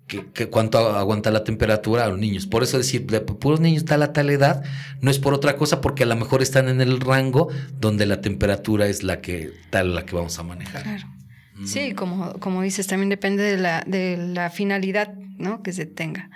que, 0.09 0.27
que, 0.33 0.49
cuánto 0.49 0.79
aguanta 0.97 1.31
la 1.31 1.45
temperatura 1.45 2.05
a 2.05 2.09
los 2.09 2.19
niños. 2.19 2.47
Por 2.47 2.63
eso 2.63 2.79
decir, 2.79 3.07
de 3.07 3.21
puros 3.21 3.61
niños 3.61 3.85
tal 3.85 4.03
a 4.03 4.13
tal 4.13 4.31
edad, 4.31 4.65
no 5.01 5.11
es 5.11 5.19
por 5.19 5.35
otra 5.35 5.57
cosa, 5.57 5.81
porque 5.81 6.03
a 6.03 6.07
lo 6.07 6.17
mejor 6.17 6.43
están 6.43 6.69
en 6.69 6.81
el 6.81 6.99
rango 7.01 7.49
donde 7.79 8.07
la 8.07 8.21
temperatura 8.21 8.89
es 8.89 9.03
la 9.03 9.21
que 9.21 9.53
tal 9.71 9.95
la 9.95 10.05
que 10.07 10.17
vamos 10.17 10.39
a 10.39 10.43
manejar. 10.43 10.83
Claro. 10.83 11.07
Mm. 11.55 11.67
Sí, 11.67 11.93
como, 11.93 12.33
como 12.41 12.63
dices, 12.63 12.87
también 12.87 13.11
depende 13.11 13.43
de 13.43 13.59
la, 13.59 13.85
de 13.87 14.17
la 14.17 14.51
finalidad 14.51 15.15
¿no? 15.15 15.63
que 15.63 15.73
se 15.73 15.87
tenga. 15.87 16.31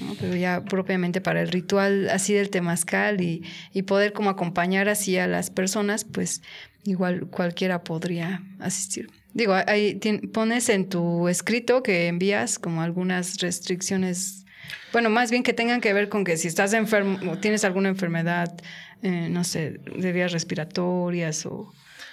¿no? 0.00 0.14
Pero 0.20 0.36
ya 0.36 0.64
propiamente 0.64 1.20
para 1.20 1.40
el 1.40 1.48
ritual 1.48 2.10
así 2.10 2.34
del 2.34 2.50
temazcal 2.50 3.20
y, 3.20 3.42
y 3.72 3.82
poder 3.82 4.12
como 4.12 4.30
acompañar 4.30 4.88
así 4.88 5.16
a 5.16 5.26
las 5.26 5.50
personas, 5.50 6.04
pues 6.04 6.42
igual 6.84 7.26
cualquiera 7.28 7.84
podría 7.84 8.42
asistir. 8.60 9.10
Digo, 9.34 9.52
ahí 9.66 9.98
pones 10.32 10.68
en 10.68 10.88
tu 10.88 11.28
escrito 11.28 11.82
que 11.82 12.06
envías 12.06 12.60
como 12.60 12.82
algunas 12.82 13.38
restricciones, 13.38 14.44
bueno, 14.92 15.10
más 15.10 15.32
bien 15.32 15.42
que 15.42 15.52
tengan 15.52 15.80
que 15.80 15.92
ver 15.92 16.08
con 16.08 16.22
que 16.24 16.36
si 16.36 16.46
estás 16.46 16.72
enfermo 16.72 17.18
o 17.28 17.36
tienes 17.38 17.64
alguna 17.64 17.88
enfermedad, 17.88 18.56
eh, 19.02 19.28
no 19.28 19.42
sé, 19.42 19.80
de 19.96 20.12
vías 20.12 20.30
respiratorias 20.30 21.46
o... 21.46 21.72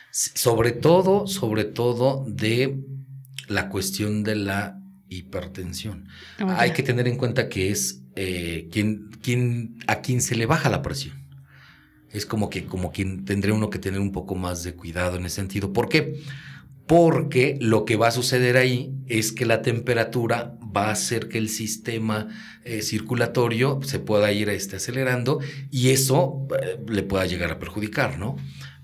Sobre 0.09 0.71
todo, 0.71 1.27
sobre 1.27 1.63
todo 1.63 2.25
de 2.27 2.79
la 3.47 3.69
cuestión 3.69 4.23
de 4.23 4.35
la 4.35 4.79
hipertensión. 5.07 6.07
Oh, 6.41 6.49
Hay 6.57 6.73
que 6.73 6.81
tener 6.81 7.07
en 7.07 7.17
cuenta 7.17 7.49
que 7.49 7.69
es 7.69 8.01
eh, 8.15 8.67
quien, 8.71 9.11
quien, 9.21 9.77
a 9.85 10.01
quien 10.01 10.21
se 10.21 10.35
le 10.35 10.47
baja 10.47 10.69
la 10.69 10.81
presión. 10.81 11.21
Es 12.09 12.25
como 12.25 12.49
que, 12.49 12.65
como 12.65 12.91
quien 12.91 13.25
tendría 13.25 13.53
uno 13.53 13.69
que 13.69 13.79
tener 13.79 13.99
un 13.99 14.11
poco 14.11 14.33
más 14.35 14.63
de 14.63 14.73
cuidado 14.73 15.17
en 15.17 15.25
ese 15.27 15.35
sentido. 15.35 15.71
¿Por 15.71 15.87
qué? 15.87 16.01
porque 16.01 16.23
lo 17.61 17.85
que 17.85 17.95
va 17.95 18.09
a 18.09 18.11
suceder 18.11 18.57
ahí 18.57 18.93
es 19.07 19.31
que 19.31 19.45
la 19.45 19.61
temperatura 19.61 20.57
va 20.75 20.87
a 20.87 20.91
hacer 20.91 21.29
que 21.29 21.37
el 21.37 21.47
sistema 21.47 22.27
eh, 22.65 22.81
circulatorio 22.81 23.79
se 23.81 23.99
pueda 23.99 24.29
ir 24.33 24.49
este, 24.49 24.75
acelerando 24.75 25.39
y 25.69 25.91
eso 25.91 26.47
eh, 26.61 26.77
le 26.89 27.03
pueda 27.03 27.25
llegar 27.25 27.49
a 27.49 27.59
perjudicar, 27.59 28.19
¿no? 28.19 28.35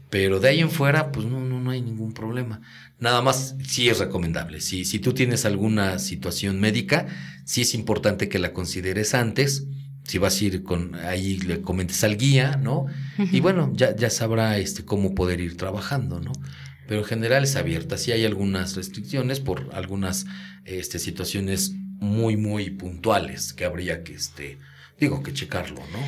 Pero 0.09 0.39
de 0.39 0.47
ahí 0.47 0.61
en 0.61 0.71
fuera, 0.71 1.11
pues 1.11 1.25
no, 1.25 1.41
no, 1.41 1.59
no 1.59 1.69
hay 1.71 1.81
ningún 1.81 2.13
problema. 2.13 2.61
Nada 2.97 3.21
más 3.21 3.55
sí 3.67 3.89
es 3.89 3.99
recomendable. 3.99 4.61
Si, 4.61 4.85
si 4.85 4.99
tú 4.99 5.13
tienes 5.13 5.43
alguna 5.43 5.99
situación 5.99 6.61
médica, 6.61 7.07
sí 7.43 7.63
es 7.63 7.73
importante 7.73 8.29
que 8.29 8.39
la 8.39 8.53
consideres 8.53 9.15
antes. 9.15 9.65
Si 10.05 10.17
vas 10.17 10.39
a 10.39 10.45
ir 10.45 10.63
con 10.63 10.95
ahí, 10.95 11.39
le 11.39 11.61
comentes 11.61 12.05
al 12.05 12.15
guía, 12.15 12.55
¿no? 12.55 12.83
Uh 12.83 12.87
-huh. 13.17 13.29
Y 13.33 13.41
bueno, 13.41 13.73
ya, 13.75 13.93
ya 13.93 14.09
sabrá 14.09 14.57
este, 14.57 14.85
cómo 14.85 15.13
poder 15.13 15.41
ir 15.41 15.57
trabajando, 15.57 16.21
¿no? 16.21 16.31
Pero 16.87 17.01
en 17.01 17.05
general 17.05 17.43
es 17.43 17.55
abierta. 17.55 17.97
Sí 17.97 18.11
hay 18.11 18.25
algunas 18.25 18.75
restricciones 18.75 19.39
por 19.39 19.69
algunas 19.73 20.25
este, 20.65 20.99
situaciones 20.99 21.73
muy, 21.99 22.37
muy 22.37 22.69
puntuales 22.69 23.53
que 23.53 23.65
habría 23.65 24.03
que, 24.03 24.13
este, 24.13 24.57
digo, 24.99 25.23
que 25.23 25.33
checarlo, 25.33 25.81
¿no? 25.91 25.99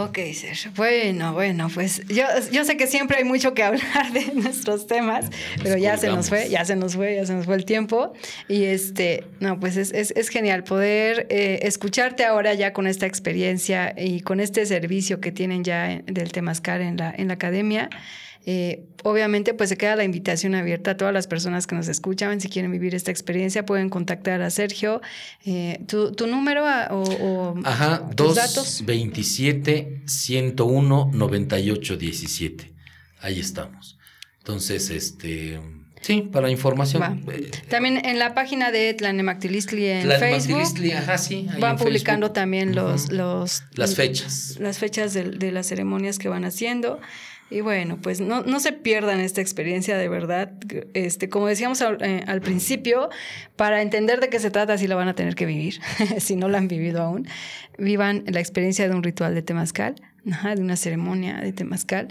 Ok, 0.00 0.16
Sergio. 0.32 0.70
Bueno, 0.76 1.32
bueno, 1.32 1.68
pues 1.74 2.06
yo, 2.06 2.24
yo 2.52 2.64
sé 2.64 2.76
que 2.76 2.86
siempre 2.86 3.16
hay 3.16 3.24
mucho 3.24 3.52
que 3.52 3.62
hablar 3.64 4.12
de 4.12 4.32
nuestros 4.32 4.86
temas, 4.86 5.28
pero 5.60 5.76
ya 5.76 5.96
se 5.96 6.06
nos 6.06 6.28
fue, 6.28 6.48
ya 6.48 6.64
se 6.64 6.76
nos 6.76 6.94
fue, 6.94 7.16
ya 7.16 7.26
se 7.26 7.34
nos 7.34 7.46
fue 7.46 7.56
el 7.56 7.64
tiempo. 7.64 8.12
Y 8.46 8.64
este, 8.64 9.24
no, 9.40 9.58
pues 9.58 9.76
es, 9.76 9.90
es, 9.92 10.12
es 10.12 10.28
genial 10.28 10.62
poder 10.62 11.26
eh, 11.30 11.58
escucharte 11.62 12.24
ahora 12.24 12.54
ya 12.54 12.72
con 12.72 12.86
esta 12.86 13.06
experiencia 13.06 13.92
y 13.98 14.20
con 14.20 14.38
este 14.38 14.66
servicio 14.66 15.20
que 15.20 15.32
tienen 15.32 15.64
ya 15.64 16.00
del 16.06 16.30
Temascar 16.30 16.80
en 16.80 16.96
la, 16.96 17.12
en 17.16 17.26
la 17.26 17.34
academia. 17.34 17.90
Eh, 18.46 18.86
obviamente, 19.04 19.52
pues 19.54 19.68
se 19.68 19.76
queda 19.76 19.96
la 19.96 20.04
invitación 20.04 20.54
abierta 20.54 20.92
a 20.92 20.96
todas 20.96 21.12
las 21.12 21.26
personas 21.26 21.66
que 21.66 21.74
nos 21.74 21.88
escuchan. 21.88 22.40
Si 22.40 22.48
quieren 22.48 22.72
vivir 22.72 22.94
esta 22.94 23.10
experiencia, 23.10 23.66
pueden 23.66 23.90
contactar 23.90 24.40
a 24.42 24.50
Sergio. 24.50 25.02
Eh, 25.44 25.80
¿tu, 25.86 26.12
¿tu, 26.12 26.26
número 26.26 26.64
o, 26.90 27.02
o 27.02 27.54
Ajá, 27.64 28.08
tus 28.10 28.36
datos? 28.36 28.84
27 28.86 30.02
101 30.06 31.10
98 31.12 31.96
17. 31.96 32.72
Ahí 33.20 33.40
estamos. 33.40 33.98
Entonces, 34.38 34.90
este. 34.90 35.60
Sí, 36.00 36.22
para 36.22 36.48
información. 36.48 37.24
Eh, 37.30 37.50
también 37.68 38.04
en 38.04 38.18
la 38.18 38.32
página 38.32 38.70
de 38.70 38.94
Tlanemactilistli 38.94 39.86
en 39.88 40.08
Facebook. 40.12 40.62
Ajá, 40.96 41.18
sí, 41.18 41.48
van 41.60 41.76
publicando 41.76 42.30
también 42.30 42.74
los, 42.74 43.12
los, 43.12 43.64
las 43.74 43.94
fechas. 43.94 44.56
Las 44.58 44.78
fechas 44.78 45.12
de, 45.12 45.24
de 45.24 45.52
las 45.52 45.66
ceremonias 45.66 46.18
que 46.18 46.28
van 46.28 46.44
haciendo. 46.44 47.00
Y 47.50 47.62
bueno, 47.62 47.98
pues 48.02 48.20
no, 48.20 48.42
no, 48.42 48.60
se 48.60 48.72
pierdan 48.72 49.20
esta 49.20 49.40
experiencia 49.40 49.96
de 49.96 50.08
verdad. 50.08 50.52
Este, 50.92 51.30
como 51.30 51.46
decíamos 51.46 51.80
al, 51.80 52.02
eh, 52.02 52.22
al, 52.26 52.42
principio, 52.42 53.08
para 53.56 53.80
entender 53.80 54.20
de 54.20 54.28
qué 54.28 54.38
se 54.38 54.50
trata, 54.50 54.76
sí 54.76 54.86
la 54.86 54.96
van 54.96 55.08
a 55.08 55.14
tener 55.14 55.34
que 55.34 55.46
vivir, 55.46 55.80
si 56.18 56.36
no 56.36 56.48
la 56.48 56.58
han 56.58 56.68
vivido 56.68 57.02
aún. 57.02 57.26
Vivan 57.78 58.24
la 58.26 58.40
experiencia 58.40 58.86
de 58.86 58.94
un 58.94 59.02
ritual 59.02 59.34
de 59.34 59.40
temazcal, 59.40 59.94
de 60.24 60.60
una 60.60 60.76
ceremonia 60.76 61.40
de 61.40 61.52
temazcal. 61.54 62.08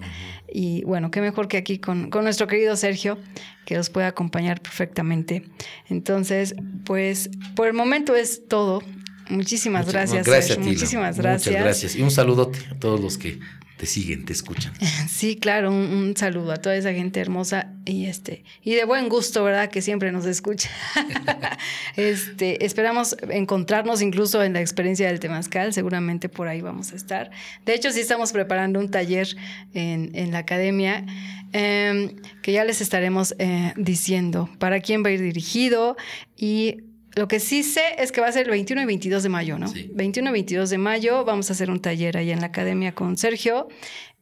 Y 0.51 0.83
bueno, 0.85 1.11
qué 1.11 1.21
mejor 1.21 1.47
que 1.47 1.57
aquí 1.57 1.77
con, 1.77 2.09
con 2.09 2.23
nuestro 2.23 2.47
querido 2.47 2.75
Sergio, 2.75 3.19
que 3.65 3.75
los 3.75 3.91
puede 3.91 4.07
acompañar 4.07 4.59
perfectamente. 4.61 5.43
Entonces, 5.88 6.55
pues 6.83 7.29
por 7.55 7.67
el 7.67 7.73
momento 7.73 8.15
es 8.15 8.47
todo. 8.47 8.81
Muchísimas 9.30 9.91
gracias. 9.91 10.25
Gracias 10.25 10.47
Sergio. 10.47 10.63
a 10.63 10.65
ti. 10.65 10.73
Muchísimas 10.73 11.17
gracias. 11.17 11.47
Muchas 11.47 11.63
gracias. 11.63 11.95
Y 11.95 12.01
un 12.01 12.11
saludote 12.11 12.59
a 12.71 12.75
todos 12.75 12.99
los 12.99 13.17
que 13.17 13.39
te 13.78 13.86
siguen, 13.86 14.25
te 14.25 14.34
escuchan. 14.34 14.73
Sí, 15.07 15.36
claro, 15.36 15.71
un, 15.71 15.78
un, 15.78 16.17
saludo 16.17 16.51
a 16.51 16.57
toda 16.57 16.75
esa 16.75 16.93
gente 16.93 17.19
hermosa 17.19 17.71
y 17.86 18.05
este 18.05 18.43
y 18.63 18.75
de 18.75 18.86
buen 18.86 19.09
gusto, 19.09 19.43
¿verdad? 19.43 19.69
Que 19.69 19.82
siempre 19.82 20.11
nos 20.11 20.25
escucha. 20.25 20.69
este, 21.95 22.63
esperamos 22.65 23.15
encontrarnos 23.30 24.01
incluso 24.01 24.43
en 24.43 24.53
la 24.53 24.61
experiencia 24.61 25.07
del 25.07 25.19
Temazcal, 25.19 25.73
seguramente 25.73 26.30
por 26.30 26.47
ahí 26.47 26.61
vamos 26.61 26.91
a 26.91 26.95
estar. 26.95 27.32
De 27.65 27.73
hecho, 27.73 27.91
sí 27.91 27.99
estamos 28.01 28.32
preparando 28.32 28.80
un 28.80 28.89
taller 28.89 29.28
en, 29.73 30.11
en 30.13 30.32
la 30.32 30.39
academia 30.39 31.05
eh, 31.53 32.15
que 32.41 32.51
ya 32.51 32.65
les 32.65 32.82
estaremos 32.82 33.34
eh, 33.39 33.73
diciendo 33.78 34.49
para 34.59 34.82
quién 34.82 35.03
va 35.03 35.09
a 35.09 35.11
ir 35.11 35.21
dirigido 35.21 35.95
y 36.36 36.84
lo 37.18 37.28
que 37.28 37.39
sí 37.39 37.63
sé 37.63 37.82
es 37.97 38.11
que 38.11 38.22
va 38.22 38.28
a 38.28 38.32
ser 38.32 38.45
el 38.45 38.51
21 38.51 38.84
y 38.84 38.86
22 38.86 39.24
de 39.24 39.30
mayo, 39.30 39.57
¿no? 39.57 39.68
Sí. 39.68 39.89
21 39.93 40.30
y 40.30 40.34
22 40.34 40.70
de 40.70 40.78
mayo 40.78 41.26
vamos 41.26 41.49
a 41.49 41.53
hacer 41.53 41.72
un 41.72 41.80
taller 41.82 42.15
ahí 42.15 42.32
en 42.32 42.41
la 42.41 42.47
academia 42.47 42.93
con 42.93 43.18
Sergio 43.18 43.68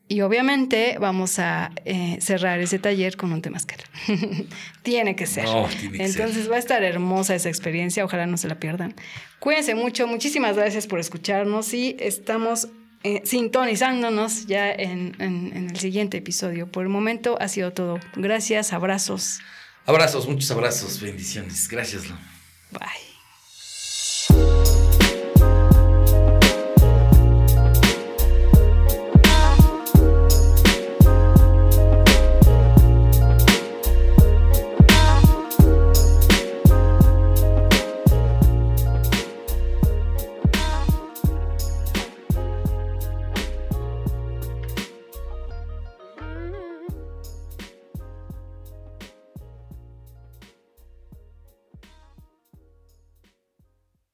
y 0.07 0.21
obviamente 0.21 0.97
vamos 0.99 1.39
a 1.39 1.71
eh, 1.83 2.17
cerrar 2.21 2.59
ese 2.59 2.79
taller 2.79 3.17
con 3.17 3.33
un 3.33 3.41
temazcal. 3.41 3.79
tiene 4.83 5.15
que 5.15 5.25
ser. 5.25 5.43
No, 5.43 5.67
tiene 5.67 5.97
que 5.97 6.05
Entonces 6.05 6.43
ser. 6.43 6.51
va 6.51 6.55
a 6.55 6.59
estar 6.59 6.83
hermosa 6.83 7.35
esa 7.35 7.49
experiencia, 7.49 8.05
ojalá 8.05 8.27
no 8.27 8.37
se 8.37 8.47
la 8.47 8.59
pierdan. 8.59 8.95
Cuídense 9.39 9.75
mucho, 9.75 10.07
muchísimas 10.07 10.55
gracias 10.55 10.87
por 10.87 10.99
escucharnos 10.99 11.73
y 11.73 11.97
estamos 11.99 12.69
eh, 13.03 13.21
sintonizándonos 13.25 14.45
ya 14.45 14.71
en, 14.71 15.15
en, 15.19 15.51
en 15.55 15.69
el 15.71 15.77
siguiente 15.77 16.17
episodio. 16.17 16.71
Por 16.71 16.83
el 16.83 16.89
momento 16.89 17.37
ha 17.41 17.47
sido 17.49 17.73
todo. 17.73 17.99
Gracias, 18.15 18.73
abrazos. 18.73 19.39
Abrazos, 19.85 20.27
muchos 20.27 20.49
abrazos, 20.51 21.01
bendiciones. 21.01 21.67
Gracias, 21.67 22.07
Lo. 22.07 22.34
Bye. 22.79 23.04